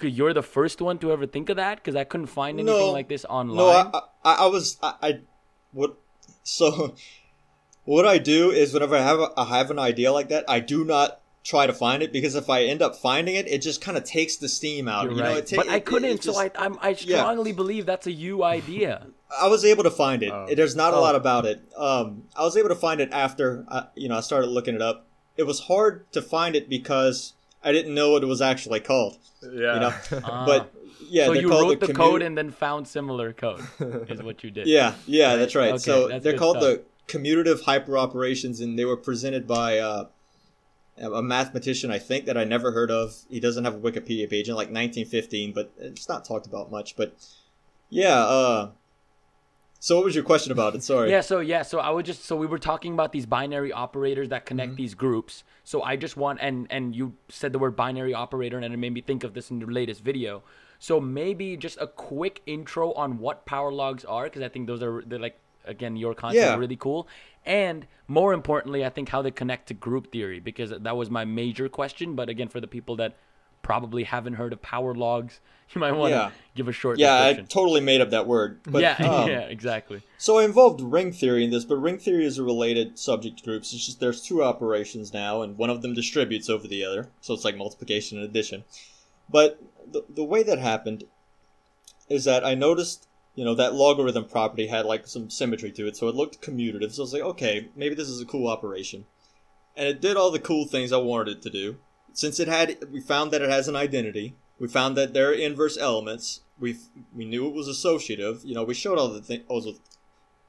you're 0.00 0.32
the 0.34 0.42
first 0.42 0.80
one 0.80 0.98
to 0.98 1.12
ever 1.12 1.26
think 1.26 1.48
of 1.50 1.56
that 1.56 1.76
because 1.76 1.96
I 1.96 2.04
couldn't 2.04 2.26
find 2.26 2.58
anything 2.60 2.88
No. 2.88 2.92
like 2.92 3.08
this 3.08 3.24
online. 3.24 3.56
No, 3.56 3.90
I, 3.94 4.02
I, 4.24 4.34
I 4.44 4.46
was 4.46 4.78
I, 4.82 4.94
I 5.02 5.20
what 5.72 5.96
so 6.42 6.94
what 7.84 8.06
I 8.06 8.18
do 8.18 8.50
is 8.50 8.72
whenever 8.72 8.96
I 8.96 9.00
have 9.02 9.18
a, 9.20 9.28
I 9.36 9.44
have 9.58 9.70
an 9.70 9.78
idea 9.78 10.12
like 10.12 10.28
that, 10.28 10.44
I 10.48 10.60
do 10.60 10.84
not 10.84 11.20
try 11.48 11.66
to 11.66 11.72
find 11.72 12.02
it 12.02 12.12
because 12.12 12.34
if 12.34 12.50
I 12.50 12.64
end 12.64 12.82
up 12.82 12.94
finding 12.96 13.34
it, 13.34 13.48
it 13.48 13.62
just 13.62 13.80
kind 13.80 13.96
of 13.96 14.04
takes 14.04 14.36
the 14.36 14.48
steam 14.48 14.86
out. 14.86 15.04
You're 15.04 15.12
you 15.14 15.20
right. 15.22 15.30
know, 15.32 15.36
it 15.38 15.46
ta- 15.46 15.56
but 15.56 15.68
I 15.68 15.74
it- 15.74 15.76
it- 15.78 15.84
couldn't, 15.86 16.10
it 16.10 16.22
so 16.22 16.32
just- 16.32 16.38
I 16.58 16.64
I'm, 16.64 16.78
I 16.82 16.90
Yeah. 16.90 17.18
strongly 17.20 17.52
believe 17.52 17.86
that's 17.86 18.06
a 18.06 18.12
you 18.12 18.44
idea. 18.44 19.06
I 19.40 19.48
was 19.48 19.64
able 19.64 19.82
to 19.84 19.90
find 19.90 20.22
it. 20.22 20.30
Oh. 20.32 20.46
There's 20.54 20.76
not 20.76 20.92
a 20.92 20.96
Oh. 20.96 21.00
lot 21.00 21.14
about 21.14 21.46
it. 21.46 21.60
Um, 21.76 22.24
I 22.36 22.42
was 22.44 22.56
able 22.56 22.68
to 22.68 22.74
find 22.74 23.00
it 23.00 23.08
after 23.12 23.64
I, 23.68 23.84
you 23.94 24.08
know 24.10 24.16
I 24.18 24.20
started 24.20 24.48
looking 24.48 24.74
it 24.74 24.82
up. 24.82 25.06
It 25.38 25.44
was 25.46 25.60
hard 25.60 26.10
to 26.12 26.20
find 26.20 26.54
it 26.56 26.68
because 26.68 27.32
I 27.64 27.72
didn't 27.72 27.94
know 27.94 28.10
what 28.12 28.22
it 28.22 28.26
was 28.26 28.42
actually 28.42 28.80
called. 28.80 29.16
yeah 29.42 29.74
You 29.74 29.80
know, 29.80 29.92
Ah. 30.24 30.44
but 30.46 30.72
yeah, 31.08 31.26
so 31.26 31.32
you 31.32 31.48
called 31.48 31.68
wrote 31.70 31.80
the, 31.80 31.86
commu- 31.88 31.96
code 31.96 32.22
and 32.22 32.36
then 32.36 32.50
found 32.50 32.86
similar 32.88 33.32
code 33.32 33.60
is 34.08 34.22
what 34.22 34.44
you 34.44 34.50
did. 34.50 34.66
Yeah, 34.76 34.94
yeah, 35.06 35.36
that's 35.36 35.54
right. 35.54 35.70
Okay, 35.70 35.78
so 35.78 36.08
that's 36.08 36.24
they're 36.24 36.36
called 36.36 36.58
stuff. 36.58 36.78
the 36.78 36.82
commutative 37.12 37.62
hyperoperations, 37.62 38.60
and 38.60 38.78
they 38.78 38.84
were 38.84 38.96
presented 38.96 39.46
by 39.46 39.78
uh, 39.78 40.04
a 41.00 41.22
mathematician 41.22 41.90
I 41.90 41.98
think 41.98 42.26
that 42.26 42.36
I 42.36 42.44
never 42.44 42.72
heard 42.72 42.90
of. 42.90 43.14
He 43.30 43.40
doesn't 43.40 43.64
have 43.64 43.74
a 43.74 43.78
Wikipedia 43.78 44.28
page 44.28 44.48
in 44.48 44.54
like 44.54 44.68
1915, 44.68 45.52
but 45.52 45.72
it's 45.78 46.08
not 46.08 46.24
talked 46.24 46.46
about 46.46 46.70
much. 46.70 46.96
But 46.96 47.14
yeah, 47.90 48.18
uh, 48.24 48.70
so 49.80 49.96
what 49.96 50.04
was 50.04 50.14
your 50.14 50.24
question 50.24 50.50
about 50.50 50.74
it? 50.74 50.82
Sorry. 50.82 51.10
Yeah, 51.10 51.20
so 51.20 51.38
yeah, 51.38 51.62
so 51.62 51.78
I 51.78 51.90
would 51.90 52.04
just 52.04 52.24
so 52.24 52.34
we 52.36 52.46
were 52.46 52.58
talking 52.58 52.92
about 52.94 53.12
these 53.12 53.26
binary 53.26 53.72
operators 53.72 54.28
that 54.30 54.40
Mm-hmm. 54.40 54.48
connect 54.48 54.76
these 54.76 54.94
groups. 54.94 55.44
So 55.64 55.82
I 55.82 55.96
just 55.96 56.16
want 56.16 56.40
and 56.42 56.66
and 56.70 56.96
you 56.96 57.14
said 57.28 57.52
the 57.52 57.58
word 57.58 57.76
binary 57.76 58.12
operator 58.12 58.58
and 58.58 58.74
it 58.74 58.76
made 58.76 58.92
me 58.92 59.00
think 59.00 59.22
of 59.24 59.34
this 59.34 59.50
in 59.50 59.60
your 59.60 59.70
latest 59.70 60.02
video. 60.02 60.42
So 60.80 61.00
maybe 61.00 61.56
just 61.56 61.78
a 61.80 61.86
quick 61.86 62.42
intro 62.46 62.92
on 62.92 63.18
what 63.18 63.46
power 63.46 63.72
logs 63.72 64.04
are 64.04 64.24
because 64.24 64.42
I 64.42 64.48
think 64.48 64.66
those 64.66 64.82
are 64.82 65.02
they're 65.06 65.18
like 65.18 65.38
again 65.68 65.96
your 65.96 66.14
concept 66.14 66.42
Yeah. 66.44 66.56
really 66.56 66.76
cool. 66.76 67.08
And 67.46 67.86
more 68.08 68.32
importantly, 68.32 68.84
I 68.84 68.90
think 68.90 69.08
how 69.08 69.22
they 69.22 69.30
connect 69.30 69.68
to 69.68 69.74
group 69.74 70.10
theory 70.12 70.40
because 70.40 70.70
that 70.70 70.96
was 70.96 71.10
my 71.10 71.24
major 71.24 71.68
question, 71.68 72.14
but 72.14 72.28
again 72.28 72.48
for 72.48 72.60
the 72.60 72.66
people 72.66 72.96
that 72.96 73.16
probably 73.62 74.04
haven't 74.04 74.34
heard 74.34 74.52
of 74.52 74.62
power 74.62 74.94
logs, 74.94 75.40
you 75.74 75.80
might 75.80 75.92
want 75.92 76.12
to 76.12 76.16
Yeah. 76.16 76.30
give 76.54 76.68
a 76.68 76.72
short 76.72 76.98
Yeah, 76.98 77.14
I 77.26 77.34
totally 77.48 77.80
made 77.80 78.00
up 78.00 78.10
that 78.10 78.26
word. 78.26 78.60
But, 78.64 78.82
yeah, 78.82 78.96
um, 79.00 79.28
yeah, 79.28 79.40
exactly. 79.40 80.02
So 80.16 80.38
I 80.38 80.44
involved 80.44 80.80
ring 80.80 81.12
theory 81.12 81.44
in 81.44 81.50
this, 81.50 81.64
but 81.64 81.76
ring 81.76 81.98
theory 81.98 82.24
is 82.24 82.38
a 82.38 82.42
related 82.42 82.98
subject 82.98 83.44
groups. 83.44 83.72
It's 83.72 83.84
just 83.86 84.00
there's 84.00 84.22
two 84.22 84.42
operations 84.42 85.12
now, 85.12 85.42
and 85.42 85.56
one 85.58 85.70
of 85.70 85.82
them 85.82 85.94
distributes 85.94 86.48
over 86.48 86.66
the 86.66 86.84
other. 86.84 87.10
So 87.20 87.34
it's 87.34 87.44
like 87.44 87.56
multiplication 87.56 88.18
and 88.18 88.26
addition. 88.26 88.64
But 89.28 89.60
the, 89.86 90.04
the 90.08 90.24
way 90.24 90.42
that 90.42 90.58
happened 90.58 91.04
is 92.08 92.24
that 92.24 92.44
I 92.44 92.54
noticed, 92.54 93.07
you 93.38 93.44
know, 93.44 93.54
that 93.54 93.72
logarithm 93.72 94.24
property 94.24 94.66
had 94.66 94.84
like 94.84 95.06
some 95.06 95.30
symmetry 95.30 95.70
to 95.70 95.86
it, 95.86 95.96
so 95.96 96.08
it 96.08 96.16
looked 96.16 96.42
commutative. 96.42 96.90
So 96.90 97.02
I 97.02 97.04
was 97.04 97.12
like, 97.12 97.22
okay, 97.22 97.68
maybe 97.76 97.94
this 97.94 98.08
is 98.08 98.20
a 98.20 98.26
cool 98.26 98.48
operation. 98.48 99.06
And 99.76 99.86
it 99.86 100.00
did 100.00 100.16
all 100.16 100.32
the 100.32 100.40
cool 100.40 100.66
things 100.66 100.92
I 100.92 100.96
wanted 100.96 101.36
it 101.36 101.42
to 101.42 101.50
do. 101.50 101.76
Since 102.12 102.40
it 102.40 102.48
had, 102.48 102.78
we 102.90 103.00
found 103.00 103.30
that 103.30 103.40
it 103.40 103.48
has 103.48 103.68
an 103.68 103.76
identity. 103.76 104.34
We 104.58 104.66
found 104.66 104.96
that 104.96 105.14
there 105.14 105.30
are 105.30 105.34
inverse 105.34 105.78
elements. 105.78 106.40
We 106.58 106.78
we 107.14 107.26
knew 107.26 107.46
it 107.46 107.54
was 107.54 107.68
associative. 107.68 108.40
You 108.44 108.56
know, 108.56 108.64
we 108.64 108.74
showed 108.74 108.98
all 108.98 109.06
the 109.06 109.22
thing, 109.22 109.44
all 109.46 109.60
those, 109.60 109.78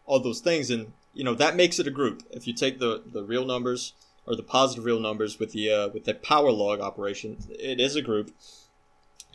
all 0.08 0.20
those 0.20 0.42
things, 0.42 0.72
and 0.72 0.92
you 1.14 1.24
know 1.24 1.36
that 1.36 1.56
makes 1.56 1.78
it 1.78 1.86
a 1.86 1.92
group. 1.92 2.24
If 2.32 2.48
you 2.48 2.54
take 2.54 2.80
the 2.80 3.04
the 3.06 3.24
real 3.24 3.46
numbers 3.46 3.94
or 4.26 4.36
the 4.36 4.42
positive 4.42 4.86
real 4.86 5.00
numbers 5.00 5.38
with 5.38 5.52
the 5.52 5.72
uh, 5.72 5.90
with 5.90 6.06
the 6.06 6.16
power 6.16 6.52
log 6.52 6.80
operation, 6.80 7.38
it 7.50 7.80
is 7.80 7.96
a 7.96 8.02
group. 8.02 8.32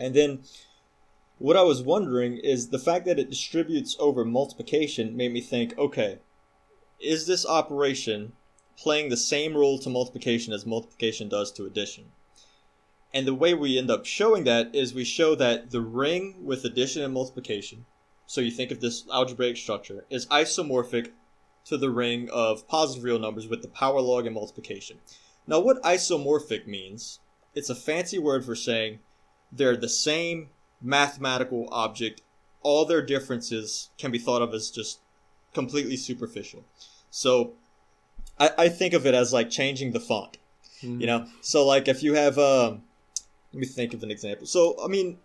And 0.00 0.12
then 0.12 0.42
what 1.38 1.56
I 1.56 1.62
was 1.62 1.82
wondering 1.82 2.38
is 2.38 2.68
the 2.68 2.78
fact 2.78 3.06
that 3.06 3.18
it 3.18 3.30
distributes 3.30 3.96
over 3.98 4.24
multiplication 4.24 5.16
made 5.16 5.32
me 5.32 5.40
think, 5.40 5.76
okay, 5.76 6.18
is 7.00 7.26
this 7.26 7.44
operation 7.44 8.32
playing 8.76 9.08
the 9.08 9.16
same 9.16 9.56
role 9.56 9.78
to 9.78 9.90
multiplication 9.90 10.52
as 10.52 10.64
multiplication 10.64 11.28
does 11.28 11.52
to 11.52 11.66
addition? 11.66 12.12
And 13.12 13.26
the 13.26 13.34
way 13.34 13.54
we 13.54 13.78
end 13.78 13.90
up 13.90 14.06
showing 14.06 14.44
that 14.44 14.74
is 14.74 14.94
we 14.94 15.04
show 15.04 15.34
that 15.36 15.70
the 15.70 15.80
ring 15.80 16.44
with 16.44 16.64
addition 16.64 17.02
and 17.02 17.14
multiplication, 17.14 17.86
so 18.26 18.40
you 18.40 18.50
think 18.50 18.70
of 18.70 18.80
this 18.80 19.04
algebraic 19.12 19.56
structure, 19.56 20.04
is 20.10 20.26
isomorphic 20.26 21.10
to 21.66 21.76
the 21.76 21.90
ring 21.90 22.28
of 22.30 22.66
positive 22.68 23.04
real 23.04 23.18
numbers 23.18 23.48
with 23.48 23.62
the 23.62 23.68
power 23.68 24.00
log 24.00 24.26
and 24.26 24.34
multiplication. 24.34 24.98
Now, 25.46 25.60
what 25.60 25.82
isomorphic 25.82 26.66
means, 26.66 27.20
it's 27.54 27.70
a 27.70 27.74
fancy 27.74 28.18
word 28.18 28.44
for 28.44 28.54
saying 28.54 29.00
they're 29.52 29.76
the 29.76 29.88
same 29.88 30.50
mathematical 30.84 31.68
object. 31.72 32.22
All 32.62 32.84
their 32.84 33.02
differences 33.02 33.90
can 33.98 34.10
be 34.10 34.18
thought 34.18 34.42
of 34.42 34.54
as 34.54 34.70
just 34.70 35.00
completely 35.52 35.96
superficial. 35.96 36.64
So 37.10 37.54
I, 38.38 38.50
I 38.58 38.68
think 38.68 38.94
of 38.94 39.06
it 39.06 39.14
as 39.14 39.32
like 39.32 39.50
changing 39.50 39.92
the 39.92 40.00
font. 40.00 40.38
You 40.80 40.90
mm-hmm. 40.90 41.06
know? 41.06 41.26
So 41.40 41.66
like 41.66 41.88
if 41.88 42.02
you 42.02 42.14
have 42.14 42.38
um 42.38 42.82
let 43.52 43.60
me 43.60 43.66
think 43.66 43.94
of 43.94 44.02
an 44.02 44.10
example. 44.10 44.46
So 44.46 44.76
I 44.82 44.88
mean 44.88 45.18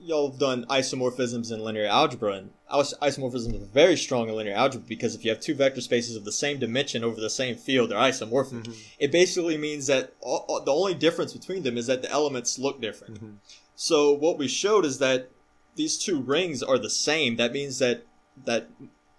y'all 0.00 0.30
have 0.30 0.38
done 0.38 0.66
isomorphisms 0.66 1.52
in 1.52 1.60
linear 1.64 1.86
algebra 1.86 2.32
and 2.32 2.50
isomorphisms 2.70 3.54
are 3.54 3.64
very 3.66 3.96
strong 3.96 4.28
in 4.28 4.36
linear 4.36 4.54
algebra 4.54 4.86
because 4.86 5.14
if 5.14 5.24
you 5.24 5.30
have 5.30 5.40
two 5.40 5.54
vector 5.54 5.80
spaces 5.80 6.14
of 6.14 6.24
the 6.24 6.32
same 6.32 6.58
dimension 6.58 7.02
over 7.02 7.20
the 7.20 7.30
same 7.30 7.56
field, 7.56 7.90
they're 7.90 7.98
isomorphic. 7.98 8.64
Mm-hmm. 8.64 8.72
It 8.98 9.10
basically 9.12 9.56
means 9.56 9.86
that 9.86 10.12
all, 10.20 10.44
all- 10.48 10.64
the 10.64 10.72
only 10.72 10.94
difference 10.94 11.32
between 11.32 11.62
them 11.62 11.78
is 11.78 11.86
that 11.86 12.02
the 12.02 12.10
elements 12.10 12.58
look 12.58 12.80
different. 12.80 13.14
Mm-hmm. 13.14 13.32
So 13.80 14.12
what 14.12 14.38
we 14.38 14.48
showed 14.48 14.84
is 14.84 14.98
that 14.98 15.30
these 15.76 15.96
two 15.96 16.20
rings 16.20 16.64
are 16.64 16.78
the 16.78 16.90
same. 16.90 17.36
That 17.36 17.52
means 17.52 17.78
that 17.78 18.02
that 18.44 18.68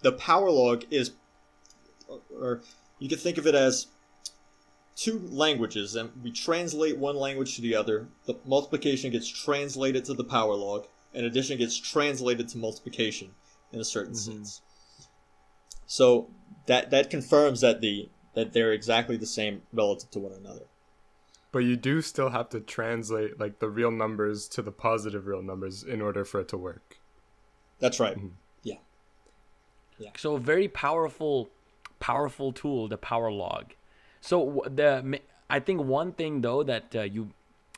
the 0.02 0.12
power 0.12 0.50
log 0.50 0.84
is, 0.90 1.12
or 2.30 2.60
you 2.98 3.08
could 3.08 3.20
think 3.20 3.38
of 3.38 3.46
it 3.46 3.54
as 3.54 3.86
two 4.94 5.18
languages 5.30 5.96
and 5.96 6.10
we 6.22 6.30
translate 6.30 6.98
one 6.98 7.16
language 7.16 7.56
to 7.56 7.62
the 7.62 7.74
other, 7.74 8.08
the 8.26 8.34
multiplication 8.44 9.10
gets 9.10 9.28
translated 9.28 10.04
to 10.04 10.12
the 10.12 10.24
power 10.24 10.54
log, 10.54 10.86
and 11.14 11.24
addition 11.24 11.56
gets 11.56 11.78
translated 11.78 12.46
to 12.50 12.58
multiplication 12.58 13.30
in 13.72 13.80
a 13.80 13.84
certain 13.84 14.12
Mhm. 14.12 14.18
sense. 14.18 14.60
So 15.86 16.28
that 16.66 16.90
that 16.90 17.08
confirms 17.08 17.62
that 17.62 17.80
the 17.80 18.10
that 18.34 18.52
they're 18.52 18.74
exactly 18.74 19.16
the 19.16 19.26
same 19.26 19.62
relative 19.72 20.10
to 20.10 20.18
one 20.18 20.34
another. 20.34 20.66
But 21.52 21.60
you 21.60 21.76
do 21.76 22.00
still 22.00 22.30
have 22.30 22.48
to 22.50 22.60
translate 22.60 23.40
like 23.40 23.58
the 23.58 23.68
real 23.68 23.90
numbers 23.90 24.46
to 24.48 24.62
the 24.62 24.72
positive 24.72 25.26
real 25.26 25.42
numbers 25.42 25.82
in 25.82 26.00
order 26.00 26.24
for 26.24 26.40
it 26.40 26.48
to 26.48 26.56
work. 26.56 26.98
That's 27.80 27.98
right. 27.98 28.16
Mhm. 28.16 28.32
So 30.16 30.36
a 30.36 30.38
very 30.38 30.68
powerful, 30.68 31.50
powerful 31.98 32.52
tool, 32.52 32.88
the 32.88 32.96
power 32.96 33.30
log. 33.30 33.74
So 34.20 34.62
the 34.66 35.20
I 35.48 35.60
think 35.60 35.82
one 35.82 36.12
thing 36.12 36.40
though 36.40 36.62
that 36.62 36.94
uh, 36.94 37.02
you 37.02 37.30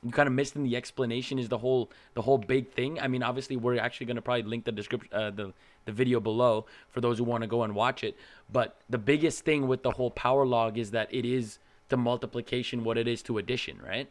you 0.04 0.10
kind 0.10 0.26
of 0.26 0.32
missed 0.32 0.56
in 0.56 0.64
the 0.64 0.76
explanation 0.76 1.38
is 1.38 1.48
the 1.48 1.58
whole 1.58 1.90
the 2.14 2.22
whole 2.22 2.38
big 2.38 2.72
thing. 2.72 3.00
I 3.00 3.08
mean, 3.08 3.22
obviously 3.22 3.56
we're 3.56 3.78
actually 3.78 4.06
going 4.06 4.16
to 4.16 4.22
probably 4.22 4.42
link 4.42 4.64
the 4.64 4.72
description 4.72 5.12
uh, 5.12 5.30
the 5.30 5.52
the 5.84 5.92
video 5.92 6.20
below 6.20 6.66
for 6.90 7.00
those 7.00 7.18
who 7.18 7.24
want 7.24 7.42
to 7.42 7.48
go 7.48 7.62
and 7.62 7.74
watch 7.74 8.04
it. 8.04 8.16
But 8.52 8.80
the 8.88 8.98
biggest 8.98 9.44
thing 9.44 9.66
with 9.68 9.82
the 9.82 9.92
whole 9.92 10.10
power 10.10 10.44
log 10.46 10.78
is 10.78 10.90
that 10.92 11.12
it 11.12 11.24
is 11.24 11.58
the 11.92 11.96
multiplication 11.96 12.82
what 12.82 12.98
it 12.98 13.06
is 13.06 13.22
to 13.22 13.38
addition, 13.38 13.78
right? 13.80 14.08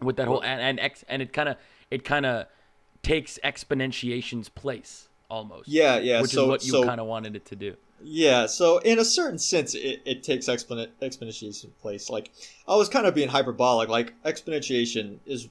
With 0.00 0.16
that 0.16 0.26
whole 0.26 0.42
and 0.42 0.60
and 0.60 0.80
x 0.80 1.04
and 1.08 1.22
it 1.22 1.32
kind 1.32 1.48
of 1.48 1.56
it 1.90 2.04
kind 2.04 2.26
of 2.26 2.46
takes 3.02 3.38
exponentiation's 3.44 4.48
place 4.48 5.08
almost. 5.30 5.68
Yeah, 5.68 5.98
yeah. 5.98 6.20
Which 6.20 6.32
so 6.32 6.44
is 6.44 6.48
what 6.48 6.64
you 6.64 6.72
so 6.72 6.84
kind 6.84 7.00
of 7.00 7.06
wanted 7.06 7.36
it 7.36 7.44
to 7.46 7.56
do. 7.56 7.76
Yeah, 8.02 8.46
so 8.46 8.78
in 8.78 8.98
a 8.98 9.04
certain 9.04 9.38
sense, 9.38 9.74
it, 9.74 10.02
it 10.04 10.22
takes 10.22 10.48
exponent 10.48 10.98
exponentiation 11.00 11.70
place. 11.80 12.10
Like 12.10 12.32
I 12.66 12.74
was 12.74 12.88
kind 12.88 13.06
of 13.06 13.14
being 13.14 13.28
hyperbolic. 13.28 13.88
Like 13.88 14.14
exponentiation 14.24 15.18
is 15.26 15.48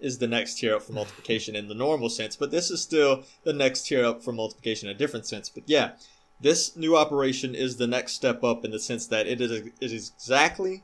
is 0.00 0.18
the 0.18 0.26
next 0.26 0.58
tier 0.58 0.74
up 0.74 0.82
for 0.82 0.92
multiplication 0.92 1.54
in 1.54 1.68
the 1.68 1.74
normal 1.74 2.08
sense, 2.08 2.34
but 2.34 2.50
this 2.50 2.70
is 2.70 2.82
still 2.82 3.22
the 3.44 3.52
next 3.52 3.86
tier 3.86 4.04
up 4.04 4.22
for 4.22 4.32
multiplication 4.32 4.88
in 4.88 4.96
a 4.96 4.98
different 4.98 5.26
sense. 5.26 5.48
But 5.48 5.64
yeah, 5.66 5.92
this 6.40 6.76
new 6.76 6.96
operation 6.96 7.54
is 7.54 7.76
the 7.76 7.86
next 7.86 8.12
step 8.12 8.42
up 8.44 8.64
in 8.64 8.70
the 8.70 8.78
sense 8.78 9.06
that 9.06 9.26
it 9.26 9.40
is 9.40 9.50
it 9.50 9.72
is 9.80 10.12
exactly 10.16 10.82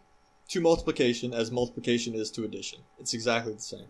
to 0.51 0.61
multiplication 0.61 1.33
as 1.35 1.51
multiplication 1.51 2.15
is 2.15 2.31
to 2.33 2.45
addition. 2.45 2.81
It's 2.99 3.15
exactly 3.15 3.55
the 3.55 3.61
same. 3.61 3.89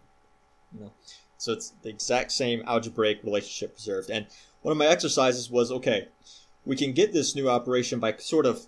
You 0.73 0.81
know, 0.85 0.93
so 1.37 1.53
it's 1.53 1.73
the 1.83 1.89
exact 1.89 2.33
same 2.33 2.63
algebraic 2.67 3.23
relationship 3.25 3.75
preserved. 3.75 4.11
And 4.11 4.27
one 4.63 4.73
of 4.73 4.79
my 4.79 4.87
exercises 4.87 5.51
was 5.51 5.73
okay 5.73 6.09
we 6.65 6.77
can 6.77 6.93
get 6.93 7.13
this 7.13 7.35
new 7.35 7.49
operation 7.49 8.01
by 8.01 8.15
sort 8.17 8.47
of 8.47 8.67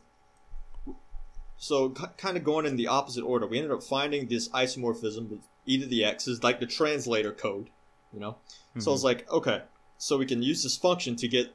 so 1.57 1.91
kind 1.91 2.37
of 2.37 2.43
going 2.43 2.67
in 2.67 2.77
the 2.77 2.89
opposite 2.89 3.23
order 3.23 3.47
we 3.47 3.59
ended 3.59 3.73
up 3.73 3.83
finding 3.83 4.27
this 4.27 4.49
isomorphism 4.51 5.29
with 5.29 5.41
e 5.67 5.79
to 5.79 5.87
the 5.87 6.05
x 6.05 6.27
is 6.27 6.43
like 6.43 6.61
the 6.61 6.67
translator 6.67 7.33
code 7.33 7.71
you 8.13 8.21
know 8.21 8.37
so 8.75 8.81
mm-hmm. 8.81 8.89
i 8.89 8.93
was 8.93 9.05
like 9.05 9.31
okay 9.31 9.63
so 9.99 10.19
we 10.19 10.27
can 10.27 10.43
use 10.43 10.63
this 10.63 10.77
function 10.77 11.15
to 11.15 11.29
get 11.29 11.55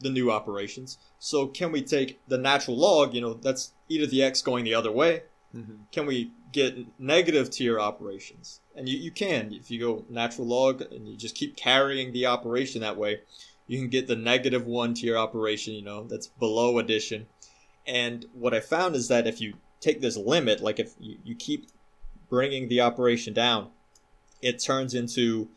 the 0.00 0.10
new 0.10 0.30
operations 0.30 0.96
so 1.18 1.46
can 1.46 1.72
we 1.72 1.82
take 1.82 2.20
the 2.28 2.38
natural 2.38 2.76
log 2.76 3.12
you 3.12 3.20
know 3.20 3.34
that's 3.34 3.72
e 3.88 3.98
to 3.98 4.06
the 4.06 4.22
x 4.22 4.40
going 4.40 4.64
the 4.64 4.74
other 4.74 4.92
way 4.92 5.22
Mhm. 5.54 5.90
can 5.92 6.06
we 6.06 6.30
get 6.52 6.76
negative 6.98 7.50
tier 7.50 7.78
operations 7.78 8.60
and 8.74 8.88
you, 8.88 8.96
you 8.98 9.10
can 9.10 9.52
if 9.52 9.70
you 9.70 9.78
go 9.78 10.04
natural 10.08 10.46
log 10.46 10.80
and 10.80 11.06
you 11.08 11.16
just 11.16 11.34
keep 11.34 11.56
carrying 11.56 12.12
the 12.12 12.24
operation 12.26 12.80
that 12.80 12.96
way 12.96 13.20
you 13.66 13.78
can 13.78 13.88
get 13.88 14.06
the 14.06 14.16
negative 14.16 14.66
one 14.66 14.94
tier 14.94 15.16
operation 15.16 15.74
you 15.74 15.82
know 15.82 16.04
that's 16.04 16.26
below 16.26 16.78
addition 16.78 17.26
and 17.86 18.24
what 18.32 18.54
i 18.54 18.60
found 18.60 18.94
is 18.94 19.08
that 19.08 19.26
if 19.26 19.40
you 19.40 19.54
take 19.80 20.00
this 20.00 20.16
limit 20.16 20.60
like 20.62 20.78
if 20.78 20.94
you, 20.98 21.18
you 21.24 21.34
keep 21.34 21.68
bringing 22.30 22.68
the 22.68 22.80
operation 22.80 23.34
down 23.34 23.68
it 24.40 24.58
turns 24.58 24.94
into 24.94 25.48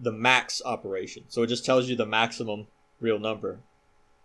the 0.00 0.12
max 0.12 0.60
operation 0.64 1.24
so 1.28 1.42
it 1.42 1.46
just 1.48 1.64
tells 1.64 1.88
you 1.88 1.94
the 1.96 2.06
maximum 2.06 2.66
real 3.00 3.18
number 3.18 3.60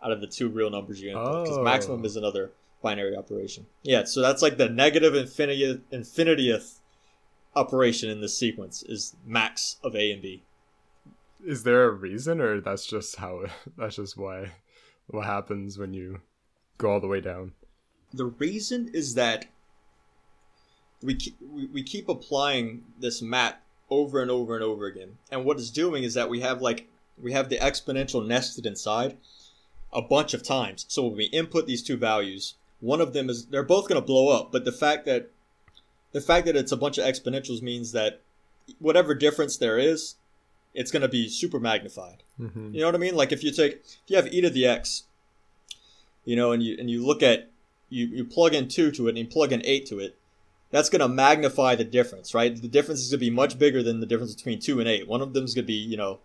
out 0.03 0.11
of 0.11 0.19
the 0.19 0.27
two 0.27 0.49
real 0.49 0.69
numbers 0.69 1.01
you're 1.01 1.13
going 1.13 1.23
to 1.25 1.31
put 1.31 1.43
because 1.43 1.57
Oh. 1.57 1.63
maximum 1.63 2.03
is 2.05 2.15
another 2.15 2.51
binary 2.83 3.15
operation 3.15 3.65
yeah 3.81 4.03
so 4.03 4.21
that's 4.21 4.41
like 4.43 4.57
the 4.57 4.69
negative 4.69 5.15
infinity 5.15 5.81
infinitieth 5.91 6.79
operation 7.55 8.09
in 8.09 8.21
this 8.21 8.37
sequence 8.37 8.83
is 8.83 9.15
max 9.25 9.77
of 9.83 9.95
a 9.95 10.11
and 10.11 10.21
b 10.21 10.43
Is 11.45 11.63
there 11.63 11.85
a 11.85 11.91
reason, 11.91 12.39
or 12.39 12.61
that's 12.61 12.85
just 12.85 13.17
how? 13.17 13.45
That's 13.77 13.97
just 13.97 14.15
why. 14.17 14.51
What 15.07 15.25
happens 15.25 15.77
when 15.77 15.93
you 15.93 16.21
go 16.77 16.91
all 16.91 16.99
the 17.01 17.07
way 17.07 17.19
down? 17.19 17.51
the 18.13 18.25
reason 18.25 18.89
is 18.93 19.15
that 19.15 19.45
we 21.01 21.15
keep, 21.15 21.35
we, 21.41 21.65
we 21.65 21.83
keep 21.83 22.07
applying 22.07 22.83
this 22.99 23.21
mat 23.21 23.61
over 23.89 24.21
and 24.21 24.31
over 24.31 24.55
and 24.55 24.63
over 24.63 24.85
again 24.85 25.17
and 25.31 25.43
what 25.43 25.57
it's 25.57 25.69
doing 25.69 26.03
is 26.03 26.13
that 26.13 26.29
we 26.29 26.39
have 26.39 26.61
like 26.61 26.87
we 27.21 27.33
have 27.33 27.49
the 27.49 27.57
exponential 27.57 28.25
nested 28.25 28.65
inside 28.65 29.17
a 29.91 30.01
bunch 30.01 30.33
of 30.33 30.41
times 30.43 30.85
so 30.87 31.03
when 31.05 31.17
we 31.17 31.25
input 31.25 31.67
these 31.67 31.83
two 31.83 31.97
values 31.97 32.55
one 32.83 32.99
of 33.01 33.13
them 33.13 33.29
is 33.29 33.45
they're 33.47 33.63
both 33.63 33.87
going 33.87 33.99
to 34.01 34.05
blow 34.05 34.27
up 34.37 34.51
but 34.51 34.65
the 34.65 34.71
fact 34.71 35.05
that 35.05 35.29
the 36.11 36.21
fact 36.21 36.45
that 36.45 36.55
it's 36.55 36.71
a 36.71 36.77
bunch 36.77 36.97
of 36.97 37.05
exponentials 37.05 37.61
means 37.61 37.91
that 37.93 38.21
whatever 38.79 39.15
difference 39.15 39.55
there 39.57 39.77
is 39.79 40.15
it's 40.73 40.91
going 40.91 41.01
to 41.01 41.07
be 41.19 41.27
super 41.29 41.59
magnified 41.59 42.23
Mm-hmm. 42.39 42.73
you 42.73 42.79
know 42.81 42.87
what 42.87 42.95
I 42.95 42.97
mean? 42.97 43.15
Like 43.15 43.31
if 43.31 43.43
you 43.43 43.51
take 43.51 43.73
if 43.85 43.97
you 44.07 44.15
have 44.15 44.27
e 44.33 44.41
to 44.41 44.49
the 44.49 44.65
x, 44.65 45.03
you 46.25 46.35
know, 46.35 46.51
and 46.51 46.63
you 46.63 46.75
and 46.79 46.89
you 46.89 47.05
look 47.05 47.21
at 47.21 47.51
you 47.89 48.07
you 48.07 48.25
plug 48.25 48.55
in 48.55 48.67
two 48.67 48.89
to 48.91 49.05
it 49.07 49.09
and 49.09 49.17
you 49.19 49.27
plug 49.27 49.51
in 49.51 49.61
eight 49.65 49.85
to 49.89 49.99
it, 49.99 50.17
that's 50.71 50.89
gonna 50.89 51.07
magnify 51.07 51.75
the 51.75 51.83
difference, 51.83 52.33
right? 52.33 52.59
The 52.59 52.67
difference 52.67 53.01
is 53.01 53.11
gonna 53.11 53.19
be 53.19 53.29
much 53.29 53.59
bigger 53.59 53.83
than 53.83 53.99
the 53.99 54.07
difference 54.07 54.33
between 54.33 54.59
two 54.59 54.79
and 54.79 54.89
eight. 54.89 55.07
One 55.07 55.21
of 55.21 55.33
them 55.33 55.43
is 55.45 55.53
gonna 55.53 55.67
be, 55.67 55.73
you 55.75 55.95
know, 55.95 56.19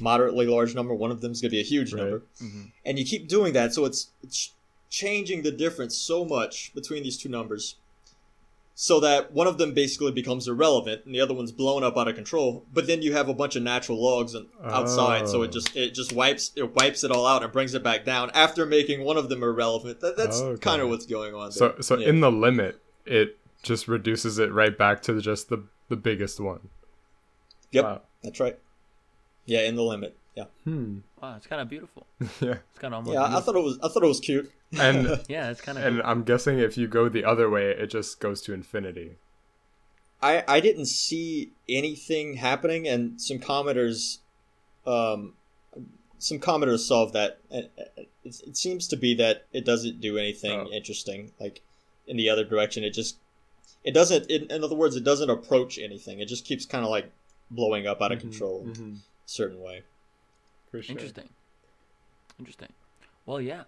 moderately 0.00 0.46
large 0.46 0.74
number. 0.74 0.92
One 0.94 1.10
of 1.10 1.20
them 1.22 1.32
is 1.32 1.40
gonna 1.40 1.50
be 1.50 1.60
a 1.60 1.64
huge 1.64 1.92
Right. 1.92 2.02
number, 2.02 2.22
Mhm. 2.42 2.72
and 2.84 2.98
you 2.98 3.04
keep 3.06 3.26
doing 3.28 3.52
that, 3.54 3.72
so 3.72 3.84
it's, 3.86 4.08
it's 4.22 4.52
changing 4.90 5.42
the 5.42 5.50
difference 5.50 5.96
so 5.96 6.24
much 6.24 6.72
between 6.74 7.02
these 7.02 7.16
two 7.18 7.28
numbers. 7.28 7.76
So 8.76 8.98
that 9.00 9.32
one 9.32 9.46
of 9.46 9.56
them 9.56 9.72
basically 9.72 10.10
becomes 10.10 10.48
irrelevant, 10.48 11.04
and 11.06 11.14
the 11.14 11.20
other 11.20 11.32
one's 11.32 11.52
blown 11.52 11.84
up 11.84 11.96
out 11.96 12.08
of 12.08 12.16
control. 12.16 12.66
But 12.72 12.88
then 12.88 13.02
you 13.02 13.12
have 13.12 13.28
a 13.28 13.34
bunch 13.34 13.54
of 13.54 13.62
natural 13.62 14.02
logs 14.02 14.34
and 14.34 14.48
outside, 14.64 15.28
so 15.28 15.38
Oh. 15.38 15.42
it 15.42 15.52
just 15.52 15.76
it 15.76 15.94
just 15.94 16.12
wipes 16.12 16.50
it 16.56 16.74
wipes 16.74 17.04
it 17.04 17.12
all 17.12 17.24
out 17.24 17.44
and 17.44 17.52
brings 17.52 17.74
it 17.74 17.84
back 17.84 18.04
down 18.04 18.32
after 18.34 18.66
making 18.66 19.04
one 19.04 19.16
of 19.16 19.28
them 19.28 19.44
irrelevant. 19.44 20.00
That, 20.00 20.16
that's 20.16 20.40
Okay. 20.40 20.58
kind 20.60 20.82
of 20.82 20.88
what's 20.88 21.06
going 21.06 21.34
on. 21.36 21.52
So 21.52 21.76
so 21.80 21.96
Yeah. 21.98 22.08
in 22.08 22.18
the 22.18 22.32
limit, 22.32 22.80
it 23.06 23.38
just 23.62 23.86
reduces 23.86 24.38
it 24.40 24.52
right 24.52 24.76
back 24.76 25.02
to 25.02 25.20
just 25.20 25.50
the 25.50 25.62
the 25.88 25.96
biggest 25.96 26.40
one. 26.40 26.68
yep, 27.70 27.84
Wow. 27.84 28.02
that's 28.24 28.40
right. 28.40 28.58
Yeah, 29.46 29.60
in 29.62 29.76
the 29.76 29.84
limit. 29.84 30.16
Yeah, 30.36 30.44
Hmm. 30.64 30.98
Wow, 31.22 31.36
it's 31.36 31.46
kind 31.46 31.62
of 31.62 31.68
beautiful. 31.68 32.06
yeah. 32.40 32.56
It's 32.70 32.78
kind 32.80 32.92
of 32.92 33.06
almost. 33.06 33.14
yeah. 33.14 33.36
I 33.36 33.40
thought 33.40 33.54
it 33.54 33.62
was 33.62 33.78
I 33.82 33.88
thought 33.88 34.02
it 34.02 34.08
was 34.08 34.18
cute. 34.20 34.50
And 34.78 35.06
yeah, 35.28 35.50
it's 35.50 35.60
kind 35.60 35.78
of. 35.78 35.84
and 35.84 36.02
I'm 36.02 36.24
guessing 36.24 36.58
if 36.58 36.76
you 36.76 36.88
go 36.88 37.08
the 37.08 37.24
other 37.24 37.48
way, 37.48 37.70
it 37.70 37.86
just 37.86 38.18
goes 38.18 38.40
to 38.42 38.52
infinity. 38.52 39.16
I 40.20 40.42
I 40.48 40.60
didn't 40.60 40.86
see 40.86 41.52
anything 41.68 42.34
happening, 42.34 42.88
and 42.88 43.20
some 43.20 43.38
commenters, 43.38 44.18
um, 44.86 45.34
some 46.18 46.38
commenters 46.40 46.80
solved 46.80 47.12
that. 47.14 47.38
And 47.50 47.68
it, 47.96 48.08
it 48.24 48.56
seems 48.56 48.88
to 48.88 48.96
be 48.96 49.14
that 49.14 49.44
it 49.52 49.64
doesn't 49.64 50.00
do 50.00 50.18
anything 50.18 50.52
Oh. 50.66 50.72
interesting, 50.72 51.30
like 51.38 51.60
in 52.08 52.16
the 52.16 52.28
other 52.30 52.44
direction. 52.44 52.82
It 52.84 52.90
just 52.90 53.18
it 53.84 53.92
doesn't. 53.92 54.28
In, 54.30 54.50
in 54.50 54.64
other 54.64 54.74
words, 54.74 54.96
it 54.96 55.04
doesn't 55.04 55.30
approach 55.30 55.78
anything. 55.78 56.18
It 56.20 56.26
just 56.26 56.44
keeps 56.44 56.64
kind 56.66 56.84
of 56.84 56.90
like 56.90 57.12
blowing 57.50 57.86
up 57.86 58.00
out 58.02 58.10
of 58.10 58.18
control 58.18 58.62
in 58.64 58.72
Mhm. 58.72 58.94
a 58.96 59.00
certain 59.26 59.60
way. 59.60 59.82
For 60.74 60.82
sure. 60.82 60.90
Interesting. 60.90 61.28
Interesting. 62.36 62.72
Well, 63.26 63.40
yeah. 63.40 63.62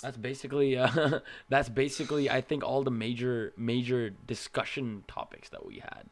That's 0.00 0.16
basically 0.16 0.78
uh, 0.78 1.18
that's 1.48 1.68
basically 1.68 2.30
I 2.30 2.40
think 2.40 2.62
all 2.62 2.84
the 2.84 2.92
major 2.92 3.52
major 3.56 4.10
discussion 4.10 5.02
topics 5.08 5.48
that 5.48 5.66
we 5.66 5.80
had. 5.80 6.04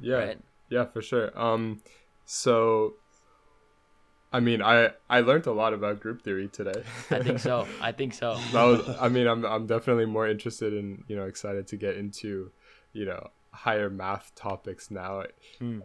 Yeah. 0.00 0.14
Right. 0.14 0.38
Yeah, 0.70 0.86
for 0.86 1.02
sure. 1.02 1.38
Um, 1.38 1.82
so, 2.24 2.94
I 4.32 4.40
mean, 4.40 4.62
I 4.62 4.92
I 5.10 5.20
learned 5.20 5.46
a 5.46 5.52
lot 5.52 5.74
about 5.74 6.00
group 6.00 6.22
theory 6.22 6.48
today. 6.48 6.82
I 7.10 7.22
think 7.22 7.38
so. 7.38 7.68
I 7.82 7.92
think 7.92 8.14
so. 8.14 8.38
that 8.52 8.64
was, 8.64 8.96
I 8.98 9.10
mean, 9.10 9.26
I'm 9.26 9.44
I'm 9.44 9.66
definitely 9.66 10.06
more 10.06 10.26
interested 10.26 10.72
in 10.72 11.04
you 11.06 11.16
know 11.16 11.24
excited 11.24 11.66
to 11.66 11.76
get 11.76 11.98
into, 11.98 12.50
you 12.94 13.04
know, 13.04 13.28
higher 13.52 13.90
math 13.90 14.34
topics 14.34 14.90
now. 14.90 15.24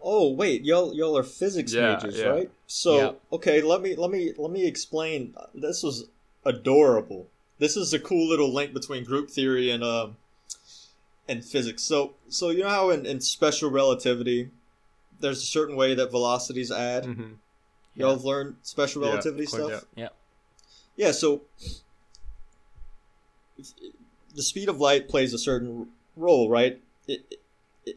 Oh 0.02 0.32
wait, 0.32 0.64
y'all 0.64 0.94
y'all 0.94 1.18
are 1.18 1.24
physics 1.24 1.74
Yeah, 1.74 1.96
majors, 1.96 2.18
yeah. 2.18 2.26
right? 2.26 2.52
So 2.66 2.98
Yeah. 2.98 3.12
okay, 3.34 3.62
let 3.62 3.82
me 3.82 3.96
let 3.96 4.10
me 4.12 4.34
let 4.38 4.52
me 4.52 4.66
explain. 4.66 5.36
This 5.54 5.84
was 5.84 6.06
adorable. 6.46 7.28
This 7.60 7.76
is 7.76 7.94
a 7.94 8.00
cool 8.00 8.28
little 8.30 8.54
link 8.54 8.74
between 8.74 9.04
group 9.04 9.30
theory 9.30 9.70
and 9.70 9.84
um 9.84 10.18
and 11.28 11.44
physics. 11.44 11.84
So 11.84 12.14
so 12.30 12.50
you 12.50 12.64
know 12.64 12.70
how 12.70 12.90
in, 12.90 13.06
in 13.06 13.20
special 13.22 13.70
relativity, 13.70 14.50
there's 15.20 15.42
a 15.44 15.46
certain 15.46 15.76
way 15.76 15.94
that 15.94 16.10
velocities 16.12 16.72
add. 16.72 17.04
Mm-hmm. 17.04 17.22
Y'all 17.96 18.10
Yeah. 18.10 18.12
have 18.12 18.24
learned 18.24 18.56
special 18.62 19.02
relativity 19.02 19.44
of 19.46 19.52
course, 19.52 19.68
stuff. 19.68 19.86
yeah. 19.96 20.10
Yeah, 20.96 21.12
so 21.12 21.42
the 24.36 24.42
speed 24.44 24.70
of 24.70 24.80
light 24.80 25.10
plays 25.10 25.34
a 25.34 25.38
certain 25.38 25.88
role, 26.16 26.50
right? 26.50 26.82
It, 27.08 27.26
it, 27.32 27.40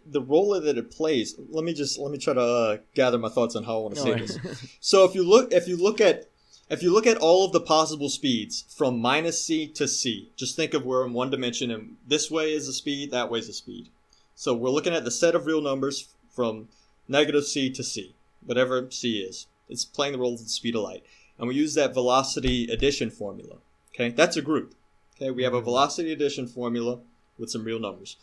the 0.07 0.21
role 0.21 0.61
that 0.61 0.79
it 0.79 0.91
plays. 0.91 1.35
Let 1.49 1.65
me 1.65 1.73
just 1.73 1.99
let 1.99 2.11
me 2.13 2.19
try 2.19 2.35
to 2.35 2.41
uh, 2.41 2.77
gather 2.95 3.19
my 3.19 3.29
thoughts 3.29 3.57
on 3.57 3.65
how 3.65 3.79
I 3.79 3.83
want 3.83 3.95
to 3.97 4.01
say 4.01 4.15
this. 4.15 4.39
So 4.81 5.05
if 5.05 5.15
you 5.15 5.23
look 5.23 5.53
if 5.53 5.69
you 5.69 5.77
look 5.77 6.01
at 6.01 6.29
if 6.69 6.83
you 6.83 6.93
look 6.93 7.07
at 7.07 7.17
all 7.17 7.45
of 7.45 7.53
the 7.53 7.61
possible 7.61 8.09
speeds 8.09 8.65
from 8.77 9.01
minus 9.01 9.45
c 9.45 9.67
to 9.69 9.89
c, 9.89 10.31
just 10.37 10.57
think 10.57 10.75
of 10.75 10.85
we're 10.85 11.05
in 11.05 11.13
one 11.13 11.31
dimension 11.31 11.71
and 11.71 11.97
this 12.07 12.31
way 12.31 12.53
is 12.53 12.69
a 12.69 12.73
speed, 12.73 13.11
that 13.11 13.31
way 13.31 13.41
is 13.41 13.49
a 13.49 13.53
speed. 13.53 13.89
So 14.35 14.55
we're 14.55 14.71
looking 14.71 14.95
at 14.95 15.05
the 15.05 15.11
set 15.11 15.35
of 15.35 15.47
real 15.47 15.61
numbers 15.61 16.15
from 16.31 16.69
negative 17.09 17.45
c 17.45 17.71
to 17.71 17.83
c, 17.83 18.15
whatever 18.45 18.91
c 18.91 19.21
is. 19.21 19.47
It's 19.69 19.85
playing 19.85 20.13
the 20.13 20.19
role 20.19 20.35
of 20.35 20.43
the 20.43 20.49
speed 20.49 20.75
of 20.75 20.83
light. 20.83 21.05
And 21.39 21.49
we 21.49 21.55
use 21.55 21.75
that 21.75 21.95
velocity 21.95 22.71
addition 22.71 23.11
formula. 23.11 23.57
Okay, 23.95 24.11
that's 24.11 24.37
a 24.37 24.43
group. 24.43 24.75
Okay, 25.17 25.31
we 25.31 25.43
have 25.43 25.55
a 25.55 25.61
velocity 25.61 26.13
addition 26.13 26.47
formula 26.47 27.01
with 27.39 27.51
some 27.51 27.65
real 27.65 27.79
numbers. 27.79 28.17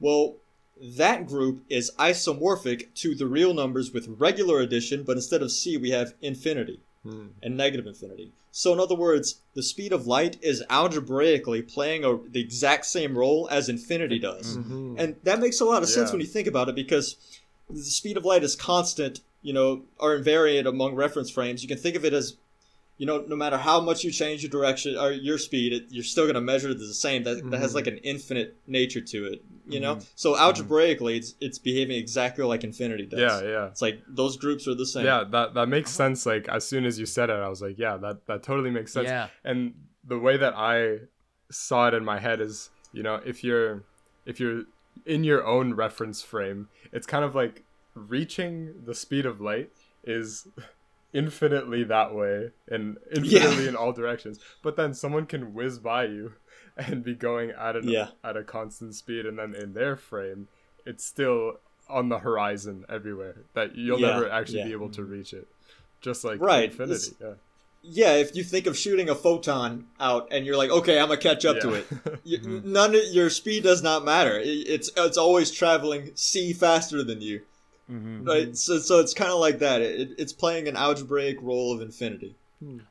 Well, 0.00 0.36
that 0.80 1.26
group 1.26 1.62
is 1.68 1.92
isomorphic 1.98 2.94
to 2.94 3.14
the 3.14 3.26
real 3.26 3.54
numbers 3.54 3.92
with 3.92 4.08
regular 4.18 4.60
addition, 4.60 5.02
but 5.04 5.16
instead 5.16 5.42
of 5.42 5.52
c, 5.52 5.76
we 5.76 5.90
have 5.90 6.14
infinity 6.20 6.80
and 7.42 7.56
negative 7.56 7.86
infinity. 7.86 8.32
So, 8.52 8.72
in 8.72 8.78
other 8.78 8.94
words, 8.94 9.40
the 9.54 9.62
speed 9.62 9.92
of 9.92 10.06
light 10.06 10.36
is 10.42 10.62
algebraically 10.70 11.62
playing 11.62 12.04
a, 12.04 12.18
the 12.28 12.40
exact 12.40 12.86
same 12.86 13.16
role 13.18 13.48
as 13.50 13.68
infinity 13.68 14.18
does. 14.18 14.56
Mhm. 14.56 14.94
And 14.98 15.16
that 15.24 15.40
makes 15.40 15.60
a 15.60 15.64
lot 15.64 15.82
of 15.82 15.88
sense 15.88 16.12
when 16.12 16.20
you 16.20 16.26
think 16.26 16.46
about 16.46 16.68
it 16.68 16.74
because 16.74 17.16
the 17.68 17.82
speed 17.82 18.16
of 18.16 18.24
light 18.24 18.44
is 18.44 18.54
constant, 18.54 19.20
you 19.40 19.52
know, 19.52 19.82
or 19.98 20.16
invariant 20.16 20.66
among 20.68 20.94
reference 20.94 21.30
frames. 21.30 21.62
You 21.62 21.68
can 21.68 21.78
think 21.78 21.96
of 21.96 22.04
it 22.04 22.12
as, 22.12 22.36
you 23.02 23.06
know, 23.06 23.24
no 23.26 23.34
matter 23.34 23.56
how 23.56 23.80
much 23.80 24.04
you 24.04 24.12
change 24.12 24.44
your 24.44 24.50
direction 24.50 24.96
or 24.96 25.10
your 25.10 25.36
speed, 25.36 25.72
it, 25.72 25.86
you're 25.88 26.04
still 26.04 26.22
going 26.22 26.36
to 26.36 26.40
measure 26.40 26.70
it 26.70 26.78
the 26.78 26.94
same. 26.94 27.24
That, 27.24 27.50
that 27.50 27.58
has 27.58 27.74
like 27.74 27.88
an 27.88 27.96
infinite 27.96 28.56
nature 28.68 29.00
to 29.00 29.24
it, 29.24 29.44
you 29.66 29.80
know? 29.80 29.96
Mhm. 29.96 30.06
So 30.14 30.38
algebraically, 30.38 31.16
it's, 31.16 31.34
it's 31.40 31.58
behaving 31.58 31.96
exactly 31.96 32.44
like 32.44 32.62
infinity 32.62 33.06
does. 33.06 33.18
Yeah, 33.18 33.42
yeah. 33.42 33.66
It's 33.66 33.82
like 33.82 34.02
those 34.06 34.36
groups 34.36 34.68
are 34.68 34.76
the 34.76 34.86
same. 34.86 35.04
Yeah, 35.04 35.24
that 35.32 35.54
that 35.54 35.68
makes 35.68 35.90
sense. 35.90 36.26
Like 36.26 36.48
as 36.48 36.64
soon 36.64 36.84
as 36.84 36.96
you 36.96 37.06
said 37.06 37.28
it, 37.28 37.32
I 37.32 37.48
was 37.48 37.60
like, 37.60 37.76
yeah, 37.76 37.96
that 37.96 38.24
that 38.26 38.44
totally 38.44 38.70
makes 38.70 38.92
sense. 38.92 39.08
Yeah. 39.08 39.26
And 39.42 39.74
the 40.04 40.20
way 40.20 40.36
that 40.36 40.54
I 40.54 40.98
saw 41.50 41.88
it 41.88 41.94
in 41.94 42.04
my 42.04 42.20
head 42.20 42.40
is, 42.40 42.70
you 42.92 43.02
know, 43.02 43.16
if 43.26 43.42
you're 43.42 43.82
if 44.26 44.38
you're 44.38 44.62
in 45.06 45.24
your 45.24 45.44
own 45.44 45.74
reference 45.74 46.22
frame, 46.22 46.68
it's 46.92 47.08
kind 47.08 47.24
of 47.24 47.34
like 47.34 47.64
reaching 47.96 48.74
the 48.84 48.94
speed 48.94 49.26
of 49.26 49.40
light 49.40 49.70
is 50.04 50.46
infinitely 51.12 51.84
that 51.84 52.14
way 52.14 52.50
and 52.68 52.96
infinitely 53.14 53.68
in 53.68 53.76
all 53.76 53.92
directions. 53.92 54.38
But 54.62 54.76
then 54.76 54.94
someone 54.94 55.26
can 55.26 55.54
whiz 55.54 55.78
by 55.78 56.04
you 56.04 56.34
and 56.76 57.04
be 57.04 57.14
going 57.14 57.50
at 57.50 57.76
an 57.76 57.88
Yeah. 57.88 58.08
at 58.24 58.36
a 58.36 58.42
constant 58.42 58.94
speed 58.94 59.26
and 59.26 59.38
then 59.38 59.54
in 59.54 59.74
their 59.74 59.96
frame 59.96 60.48
it's 60.86 61.04
still 61.04 61.58
on 61.88 62.08
the 62.08 62.18
horizon 62.20 62.84
everywhere 62.88 63.36
that 63.54 63.76
you'll 63.76 64.00
Yeah, 64.00 64.14
never 64.14 64.30
actually 64.30 64.60
yeah. 64.60 64.66
be 64.66 64.72
able 64.72 64.88
to 64.90 65.04
reach 65.04 65.32
it. 65.32 65.46
Just 66.00 66.24
like 66.24 66.40
Right, 66.40 66.70
infinity. 66.70 66.92
it's- 66.94 67.14
Yeah. 67.20 67.34
Yeah, 67.84 68.12
if 68.14 68.36
you 68.36 68.44
think 68.44 68.68
of 68.68 68.76
shooting 68.78 69.08
a 69.10 69.14
photon 69.16 69.88
out 69.98 70.28
and 70.30 70.46
you're 70.46 70.56
like, 70.56 70.70
okay, 70.70 71.00
I'm 71.00 71.08
gonna 71.08 71.20
catch 71.20 71.44
up 71.44 71.58
to 71.60 71.72
it. 71.74 71.86
You, 72.24 72.38
mm-hmm. 72.38 72.72
None 72.72 72.94
of 72.94 73.02
your 73.10 73.28
speed 73.28 73.64
does 73.64 73.82
not 73.82 74.04
matter. 74.04 74.38
It- 74.38 74.46
It's 74.68 74.90
it's 74.96 75.18
always 75.18 75.50
traveling 75.50 76.12
c 76.14 76.52
faster 76.52 77.02
than 77.02 77.20
you, 77.20 77.42
hmm 77.88 78.22
right? 78.26 78.56
So 78.56 78.78
so 78.78 79.00
it's 79.00 79.14
kind 79.14 79.30
of 79.30 79.40
like 79.40 79.58
that. 79.60 79.82
It, 79.82 80.10
it's 80.18 80.32
playing 80.32 80.68
an 80.68 80.76
algebraic 80.76 81.38
role 81.42 81.74
of 81.74 81.80
infinity. 81.82 82.36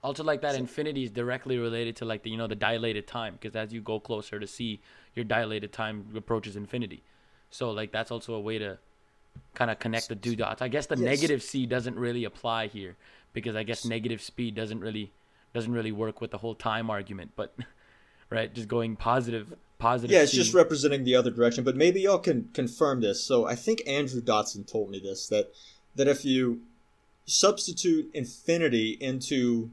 Also, 0.03 0.23
like 0.23 0.41
that, 0.41 0.55
infinity 0.55 1.03
is 1.03 1.11
directly 1.11 1.57
related 1.57 1.95
to 1.97 2.05
like 2.05 2.23
the 2.23 2.29
you 2.31 2.37
know 2.37 2.47
the 2.47 2.55
dilated 2.55 3.07
time 3.07 3.33
because 3.39 3.55
as 3.55 3.71
you 3.71 3.81
go 3.81 3.99
closer 3.99 4.39
to 4.39 4.47
C, 4.47 4.81
your 5.15 5.23
dilated 5.25 5.71
time 5.71 6.07
approaches 6.15 6.55
infinity. 6.55 7.03
So 7.51 7.69
like 7.71 7.91
that's 7.91 8.09
also 8.11 8.33
a 8.33 8.39
way 8.41 8.57
to 8.57 8.79
kind 9.55 9.71
of 9.71 9.79
connect 9.79 10.09
the 10.09 10.15
two 10.15 10.35
dots. 10.35 10.61
I 10.61 10.69
guess 10.69 10.87
the 10.87 10.95
Yes. 10.95 10.97
negative 10.97 11.43
C 11.43 11.65
doesn't 11.67 11.97
really 11.99 12.23
apply 12.25 12.67
here 12.67 12.97
because 13.33 13.55
I 13.55 13.63
guess 13.63 13.85
negative 13.85 14.21
speed 14.21 14.55
doesn't 14.55 14.79
really 14.81 15.13
doesn't 15.53 15.73
really 15.73 15.91
work 15.91 16.21
with 16.21 16.31
the 16.31 16.39
whole 16.39 16.55
time 16.55 16.89
argument. 16.89 17.31
But 17.35 17.55
right, 18.31 18.53
just 18.53 18.67
going 18.67 18.95
positive, 18.97 19.53
positive. 19.81 20.13
Yeah, 20.13 20.21
it's 20.21 20.31
C. 20.31 20.37
just 20.37 20.53
representing 20.53 21.03
the 21.03 21.15
other 21.15 21.31
direction. 21.31 21.63
But 21.63 21.75
maybe 21.75 22.01
y'all 22.01 22.19
can 22.19 22.49
confirm 22.53 23.01
this. 23.01 23.23
So 23.23 23.45
I 23.45 23.55
think 23.55 23.81
Andrew 23.87 24.21
Dotson 24.21 24.65
told 24.65 24.89
me 24.89 24.99
this 24.99 25.27
that 25.27 25.51
that 25.95 26.07
if 26.07 26.23
you 26.23 26.61
substitute 27.25 28.09
infinity 28.13 28.97
into 29.01 29.71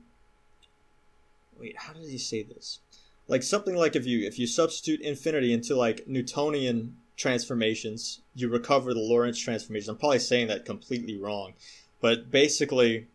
wait, 1.61 1.77
how 1.79 1.93
did 1.93 2.09
he 2.09 2.19
say 2.19 2.43
this? 2.43 2.81
Like 3.29 3.43
something 3.43 3.77
like 3.77 3.95
if 3.95 4.07
you 4.07 4.27
if 4.27 4.39
you 4.39 4.47
substitute 4.47 5.01
infinity 5.03 5.53
into 5.53 5.77
like 5.77 6.09
Newtonian 6.09 6.97
transformations, 7.17 8.21
you 8.35 8.49
recover 8.49 8.95
the 8.95 9.01
Lorentz 9.01 9.39
transformation. 9.39 9.91
I'm 9.91 9.99
probably 9.99 10.21
saying 10.21 10.49
that 10.49 10.65
completely 10.65 11.17
wrong, 11.17 11.55
but 12.01 12.31
basically 12.31 13.07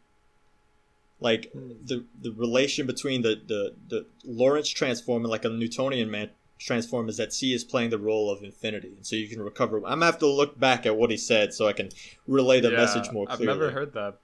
like 1.20 1.52
hmm. 1.52 1.72
the 1.84 2.06
the 2.22 2.32
relation 2.32 2.86
between 2.86 3.24
the 3.24 3.42
the, 3.48 3.74
the 3.90 4.06
Lorentz 4.24 4.70
transform 4.70 5.24
and 5.24 5.32
like 5.32 5.46
a 5.46 5.50
Newtonian 5.50 6.12
man 6.12 6.30
transform 6.66 7.10
is 7.10 7.18
that 7.18 7.34
C 7.34 7.54
is 7.54 7.64
playing 7.64 7.90
the 7.90 8.00
role 8.00 8.32
of 8.32 8.44
infinity, 8.44 8.94
and 8.96 9.06
so 9.06 9.16
you 9.16 9.28
can 9.28 9.42
recover. 9.42 9.78
I'm 9.78 9.84
gonna 10.00 10.06
have 10.06 10.20
to 10.20 10.28
look 10.28 10.60
back 10.60 10.86
at 10.86 10.96
what 10.98 11.12
he 11.12 11.18
said 11.18 11.54
so 11.54 11.68
I 11.68 11.74
can 11.74 11.90
relay 12.28 12.60
the 12.60 12.72
Yeah, 12.72 12.78
message 12.78 13.12
more 13.12 13.28
clearly. 13.28 13.52
I've 13.54 13.60
never 13.60 13.72
heard 13.72 13.94
that. 13.94 14.20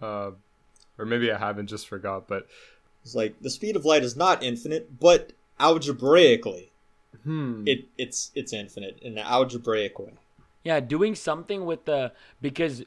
Uh, 0.00 0.30
or 0.98 1.06
maybe 1.06 1.30
I 1.32 1.38
haven't, 1.38 1.68
just 1.68 1.88
forgot. 1.88 2.28
But 2.28 2.46
It's 3.02 3.14
like 3.14 3.40
the 3.40 3.50
speed 3.50 3.76
of 3.76 3.84
light 3.84 4.04
is 4.04 4.16
not 4.16 4.42
infinite, 4.42 5.00
but 5.00 5.32
algebraically, 5.60 6.72
hmm, 7.24 7.66
it 7.66 7.86
it's 7.98 8.32
it's 8.34 8.52
infinite 8.52 8.98
in 9.02 9.12
an 9.18 9.26
algebraic 9.26 9.98
way. 9.98 10.14
Yeah, 10.64 10.80
doing 10.80 11.14
something 11.14 11.64
with 11.64 11.84
the 11.84 12.12
because 12.40 12.84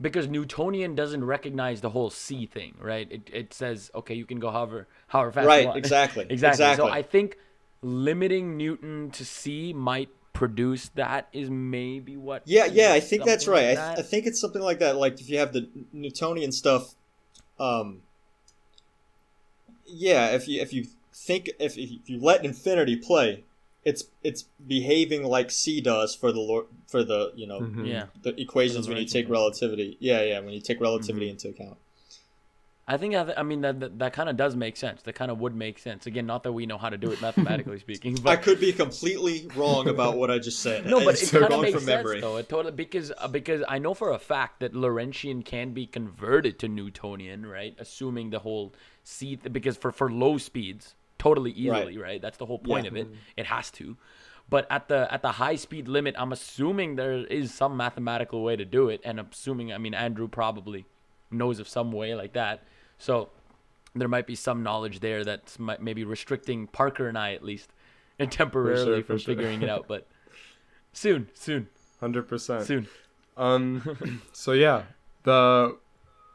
because 0.00 0.28
Newtonian 0.28 0.94
doesn't 0.94 1.24
recognize 1.24 1.80
the 1.80 1.90
whole 1.90 2.10
C 2.10 2.46
thing, 2.46 2.76
right? 2.80 3.10
It 3.10 3.30
it 3.32 3.54
says 3.54 3.90
okay, 3.94 4.14
you 4.14 4.26
can 4.26 4.38
go 4.40 4.50
however 4.50 4.88
however 5.08 5.32
fast 5.32 5.56
you 5.56 5.62
Right, 5.62 5.64
want. 5.64 5.78
exactly, 5.78 6.26
exactly. 6.30 6.70
exactly. 6.70 6.76
So 6.76 6.88
I 6.88 7.02
think 7.02 7.38
limiting 7.82 8.56
Newton 8.56 9.10
to 9.12 9.24
C 9.24 9.72
might 9.72 10.08
produce 10.32 10.88
that 10.90 11.28
is 11.32 11.50
maybe 11.50 12.16
what. 12.16 12.42
Yeah, 12.46 12.66
yeah, 12.66 12.92
I 12.92 13.00
think 13.00 13.24
that's 13.24 13.46
right. 13.48 13.68
like 13.70 13.78
I, 13.78 13.84
th- 13.86 13.96
that. 13.96 13.98
I 13.98 14.02
think 14.02 14.26
it's 14.26 14.40
something 14.40 14.62
like 14.62 14.78
that. 14.78 14.96
Like 14.96 15.20
if 15.20 15.28
you 15.28 15.38
have 15.38 15.52
the 15.52 15.68
Newtonian 15.92 16.52
stuff, 16.52 16.94
um, 17.58 18.02
yeah. 19.86 20.28
If 20.34 20.48
you 20.48 20.60
if 20.60 20.72
you 20.72 20.86
think 21.12 21.50
if 21.58 21.76
if 21.78 21.90
you 22.06 22.20
let 22.20 22.44
infinity 22.44 22.96
play, 22.96 23.44
it's 23.84 24.04
it's 24.22 24.44
behaving 24.66 25.24
like 25.24 25.50
C 25.50 25.80
does 25.80 26.14
for 26.14 26.32
the 26.32 26.40
lor- 26.40 26.66
for 26.86 27.02
the 27.02 27.32
you 27.34 27.46
know 27.46 27.60
Mhm. 27.60 27.86
yeah. 27.86 28.06
the 28.22 28.38
equations 28.40 28.86
the 28.86 28.92
when 28.92 29.00
you 29.02 29.08
take 29.08 29.28
relativity. 29.28 29.96
Yeah, 30.00 30.22
yeah. 30.22 30.40
When 30.40 30.50
you 30.54 30.60
take 30.60 30.80
relativity 30.80 31.26
Mhm. 31.28 31.30
into 31.30 31.48
account. 31.48 31.78
I 32.90 32.96
think 32.96 33.14
I, 33.14 33.34
I 33.36 33.42
mean 33.42 33.60
that 33.60 33.80
that, 33.80 33.98
that 33.98 34.12
kind 34.14 34.30
of 34.30 34.36
does 34.38 34.56
make 34.56 34.76
sense. 34.78 35.02
That 35.02 35.12
kind 35.14 35.30
of 35.30 35.38
would 35.40 35.54
make 35.54 35.78
sense. 35.78 36.06
Again, 36.06 36.24
not 36.26 36.42
that 36.44 36.52
we 36.52 36.64
know 36.64 36.78
how 36.78 36.88
to 36.88 36.96
do 36.96 37.10
it 37.12 37.20
mathematically 37.20 37.78
speaking, 37.86 38.18
I 38.26 38.36
could 38.36 38.58
be 38.58 38.72
completely 38.72 39.46
wrong 39.54 39.88
about 39.88 40.16
what 40.16 40.30
I 40.30 40.38
just 40.38 40.60
said. 40.60 40.86
no, 40.86 41.04
but 41.04 41.14
It's 41.14 41.32
it 41.34 41.40
kind 41.40 41.52
of 41.52 41.60
makes 41.60 41.74
sense 41.74 41.86
memory. 41.86 42.20
though. 42.22 42.38
It 42.38 42.48
totally 42.48 42.72
because 42.74 43.12
because 43.30 43.62
I 43.68 43.78
know 43.78 43.92
for 43.92 44.10
a 44.10 44.18
fact 44.18 44.60
that 44.60 44.72
Lorentzian 44.72 45.44
can 45.44 45.72
be 45.74 45.86
converted 45.86 46.58
to 46.60 46.68
Newtonian, 46.68 47.44
right? 47.44 47.76
Assuming 47.78 48.30
the 48.30 48.38
whole 48.38 48.72
C 49.04 49.36
th- 49.36 49.52
because 49.52 49.76
for 49.76 49.92
for 49.92 50.10
low 50.10 50.38
speeds, 50.38 50.94
totally 51.18 51.50
easily, 51.52 51.98
right? 51.98 52.22
That's 52.22 52.38
the 52.38 52.46
whole 52.46 52.58
point 52.58 52.84
Yeah. 52.86 52.90
of 52.92 52.96
it. 52.96 53.08
It 53.36 53.46
has 53.46 53.70
to. 53.72 53.96
But 54.48 54.66
at 54.70 54.88
the 54.88 55.12
at 55.12 55.20
the 55.20 55.32
high 55.32 55.56
speed 55.56 55.88
limit, 55.88 56.14
I'm 56.16 56.32
assuming 56.32 56.96
there 56.96 57.12
is 57.26 57.52
some 57.52 57.76
mathematical 57.76 58.42
way 58.42 58.56
to 58.56 58.64
do 58.64 58.88
it, 58.88 59.02
and 59.04 59.20
assuming 59.20 59.74
I 59.74 59.78
mean 59.78 59.92
Andrew 59.92 60.26
probably 60.26 60.86
knows 61.30 61.58
of 61.60 61.68
some 61.68 61.92
way 61.92 62.14
like 62.14 62.32
that. 62.32 62.62
So 62.98 63.30
there 63.94 64.08
might 64.08 64.26
be 64.26 64.34
some 64.34 64.62
knowledge 64.62 65.00
there 65.00 65.24
that's 65.24 65.58
mi- 65.58 65.76
maybe 65.80 66.04
restricting 66.04 66.66
Parker 66.66 67.08
and 67.08 67.16
I 67.16 67.34
at 67.34 67.42
least, 67.42 67.72
and 68.18 68.30
temporarily 68.42 69.02
for 69.02 69.06
from 69.06 69.18
sure. 69.18 69.34
figuring 69.34 69.62
it 69.62 69.68
out. 69.68 69.86
But 69.88 70.06
soon, 70.92 71.28
soon, 71.34 71.68
hundred 72.00 72.28
percent. 72.28 72.64
soon. 72.64 72.88
Um, 73.36 74.20
so 74.32 74.52
yeah, 74.52 74.82
the 75.22 75.76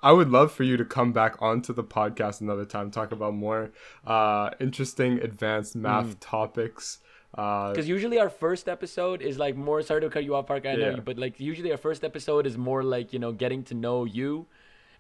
I 0.02 0.12
would 0.12 0.30
love 0.30 0.52
for 0.52 0.64
you 0.64 0.76
to 0.78 0.86
come 0.86 1.14
back 1.14 1.42
onto 1.42 1.74
the 1.74 1.84
podcast 1.84 2.42
another 2.42 2.66
time, 2.66 2.92
talk 2.92 3.12
about 3.12 3.34
more 3.34 3.72
uh, 4.06 4.50
interesting 4.60 5.20
advanced 5.20 5.76
math 5.76 6.20
topics. 6.20 7.00
Uh, 7.36 7.72
Because 7.72 7.88
usually 7.88 8.20
our 8.20 8.30
first 8.30 8.68
episode 8.70 9.22
is 9.22 9.40
like 9.40 9.56
more. 9.56 9.82
Sorry 9.82 10.02
to 10.02 10.10
cut 10.10 10.24
you 10.24 10.36
off, 10.36 10.48
Parker. 10.48 10.68
I 10.70 10.76
know 10.76 10.90
you, 10.92 11.02
but 11.02 11.18
like 11.18 11.40
usually 11.40 11.72
our 11.72 11.78
first 11.78 12.04
episode 12.04 12.46
is 12.46 12.58
more 12.58 12.84
like 12.84 13.12
you 13.14 13.20
know 13.20 13.32
getting 13.32 13.64
to 13.64 13.74
know 13.74 14.04
you, 14.06 14.46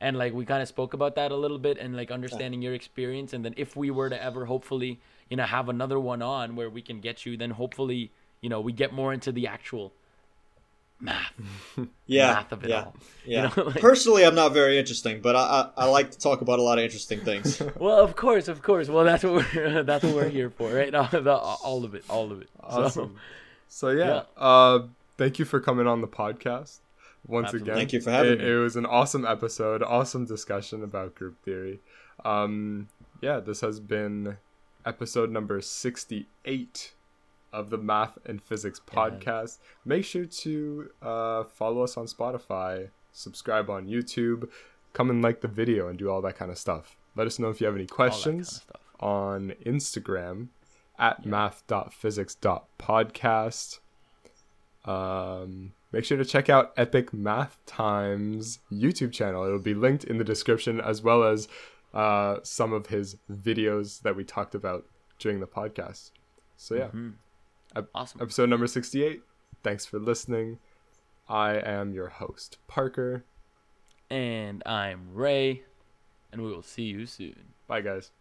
and 0.03 0.17
like 0.17 0.33
we 0.33 0.45
kind 0.45 0.61
of 0.61 0.67
spoke 0.67 0.93
about 0.93 1.15
that 1.15 1.31
a 1.31 1.35
little 1.35 1.57
bit 1.57 1.77
and 1.77 1.95
like 1.95 2.11
understanding 2.11 2.61
your 2.61 2.73
experience. 2.73 3.31
And 3.31 3.43
then 3.45 3.53
if 3.55 3.75
we 3.75 3.89
were 3.89 4.09
to 4.09 4.21
ever 4.21 4.45
hopefully 4.45 4.99
you 5.29 5.37
know 5.37 5.45
have 5.45 5.69
another 5.69 5.99
one 5.99 6.21
on 6.21 6.55
where 6.57 6.69
we 6.69 6.81
can 6.81 6.99
get 6.99 7.25
you, 7.25 7.37
then 7.37 7.51
hopefully 7.51 8.11
you 8.41 8.49
know 8.49 8.59
we 8.59 8.73
get 8.73 8.91
more 8.93 9.13
into 9.13 9.31
the 9.31 9.47
actual 9.47 9.93
math. 10.99 11.31
Yeah, 12.05 12.33
Math 12.33 12.51
of 12.51 12.63
it 12.65 12.69
yeah, 12.69 12.83
all. 12.83 12.95
yeah. 13.25 13.51
know, 13.55 13.63
like- 13.63 13.79
Personally, 13.79 14.25
I'm 14.25 14.35
not 14.35 14.51
very 14.51 14.77
interesting, 14.77 15.21
but 15.21 15.37
I, 15.37 15.71
I 15.77 15.83
I 15.83 15.85
like 15.85 16.11
to 16.11 16.19
talk 16.19 16.41
about 16.41 16.59
a 16.59 16.61
lot 16.61 16.77
of 16.77 16.83
interesting 16.83 17.21
things. 17.21 17.61
Well, 17.79 17.99
of 18.03 18.17
course, 18.17 18.49
of 18.49 18.61
course. 18.61 18.89
Well, 18.89 19.05
that's 19.05 19.23
what 19.23 19.33
we're 19.55 19.83
that's 19.83 20.03
what 20.03 20.13
we're 20.13 20.29
here 20.29 20.49
for, 20.49 20.69
right? 20.69 20.91
The, 20.91 21.33
all 21.33 21.85
of 21.85 21.95
it, 21.95 22.03
all 22.09 22.31
of 22.33 22.41
it. 22.41 22.49
So, 22.59 22.83
Awesome. 22.83 23.15
So 23.69 23.89
yeah, 23.89 24.23
uh, 24.37 24.79
thank 25.17 25.39
you 25.39 25.45
for 25.45 25.59
coming 25.61 25.87
on 25.87 26.01
the 26.01 26.07
podcast 26.09 26.79
once 27.27 27.45
Absolutely. 27.45 27.69
again. 27.69 27.79
Thank 27.79 27.93
you 27.93 28.01
for 28.01 28.11
having 28.11 28.33
it, 28.33 28.39
me. 28.39 28.51
It 28.51 28.55
was 28.55 28.75
an 28.75 28.85
awesome 28.85 29.25
episode, 29.25 29.81
awesome 29.81 30.25
discussion 30.25 30.83
about 30.83 31.15
group 31.15 31.41
theory. 31.43 31.79
Um, 32.25 32.89
yeah, 33.21 33.39
this 33.39 33.61
has 33.61 33.79
been 33.79 34.37
episode 34.85 35.31
number 35.31 35.61
sixty-eight 35.61 36.93
of 37.51 37.69
the 37.69 37.77
Math 37.77 38.17
and 38.25 38.41
Physics 38.41 38.81
podcast. 38.85 39.59
Make 39.85 40.03
sure 40.05 40.25
to 40.25 40.89
uh, 41.01 41.43
follow 41.43 41.83
us 41.83 41.97
on 41.97 42.07
Spotify, 42.07 42.89
subscribe 43.11 43.69
on 43.69 43.87
YouTube, 43.87 44.49
come 44.93 45.09
and 45.09 45.21
like 45.21 45.41
the 45.41 45.47
video, 45.47 45.87
and 45.87 45.99
do 45.99 46.09
all 46.09 46.21
that 46.21 46.35
kind 46.35 46.51
of 46.51 46.57
stuff. 46.57 46.97
Let 47.15 47.27
us 47.27 47.39
know 47.39 47.49
if 47.49 47.61
you 47.61 47.67
have 47.67 47.75
any 47.75 47.83
all 47.83 47.87
that 47.87 47.95
kind 47.95 48.09
of 48.09 48.13
questions 48.13 48.65
on 48.99 49.53
Instagram 49.65 50.49
at 50.97 51.25
math.physics.podcast. 51.25 53.79
Um, 54.85 55.71
make 55.93 56.03
sure 56.03 56.17
to 56.17 56.25
check 56.25 56.49
out 56.49 56.73
Epic 56.75 57.13
Math 57.13 57.57
Time's 57.65 58.59
YouTube 58.71 59.13
channel. 59.13 59.45
It'll 59.45 59.59
be 59.59 59.73
linked 59.73 60.03
in 60.03 60.17
the 60.17 60.23
description 60.25 60.81
as 60.81 61.01
well 61.01 61.23
as 61.23 61.47
uh, 61.93 62.37
some 62.43 62.73
of 62.73 62.87
his 62.87 63.15
videos 63.31 64.01
that 64.01 64.15
we 64.15 64.23
talked 64.25 64.55
about 64.55 64.85
during 65.19 65.39
the 65.39 65.47
podcast. 65.47 66.11
So 66.57 66.75
yeah, 66.75 67.81
Awesome. 67.95 68.21
episode 68.21 68.49
number 68.49 68.67
68. 68.67 69.21
Thanks 69.63 69.85
for 69.85 69.99
listening. 69.99 70.59
I 71.29 71.53
am 71.55 71.93
your 71.93 72.09
host, 72.09 72.57
Parker. 72.67 73.23
And 74.09 74.61
I'm 74.65 75.13
Ray, 75.13 75.63
and 76.31 76.41
we 76.41 76.51
will 76.51 76.61
see 76.61 76.83
you 76.83 77.05
soon. 77.05 77.53
Bye 77.67 77.81
guys. 77.81 78.11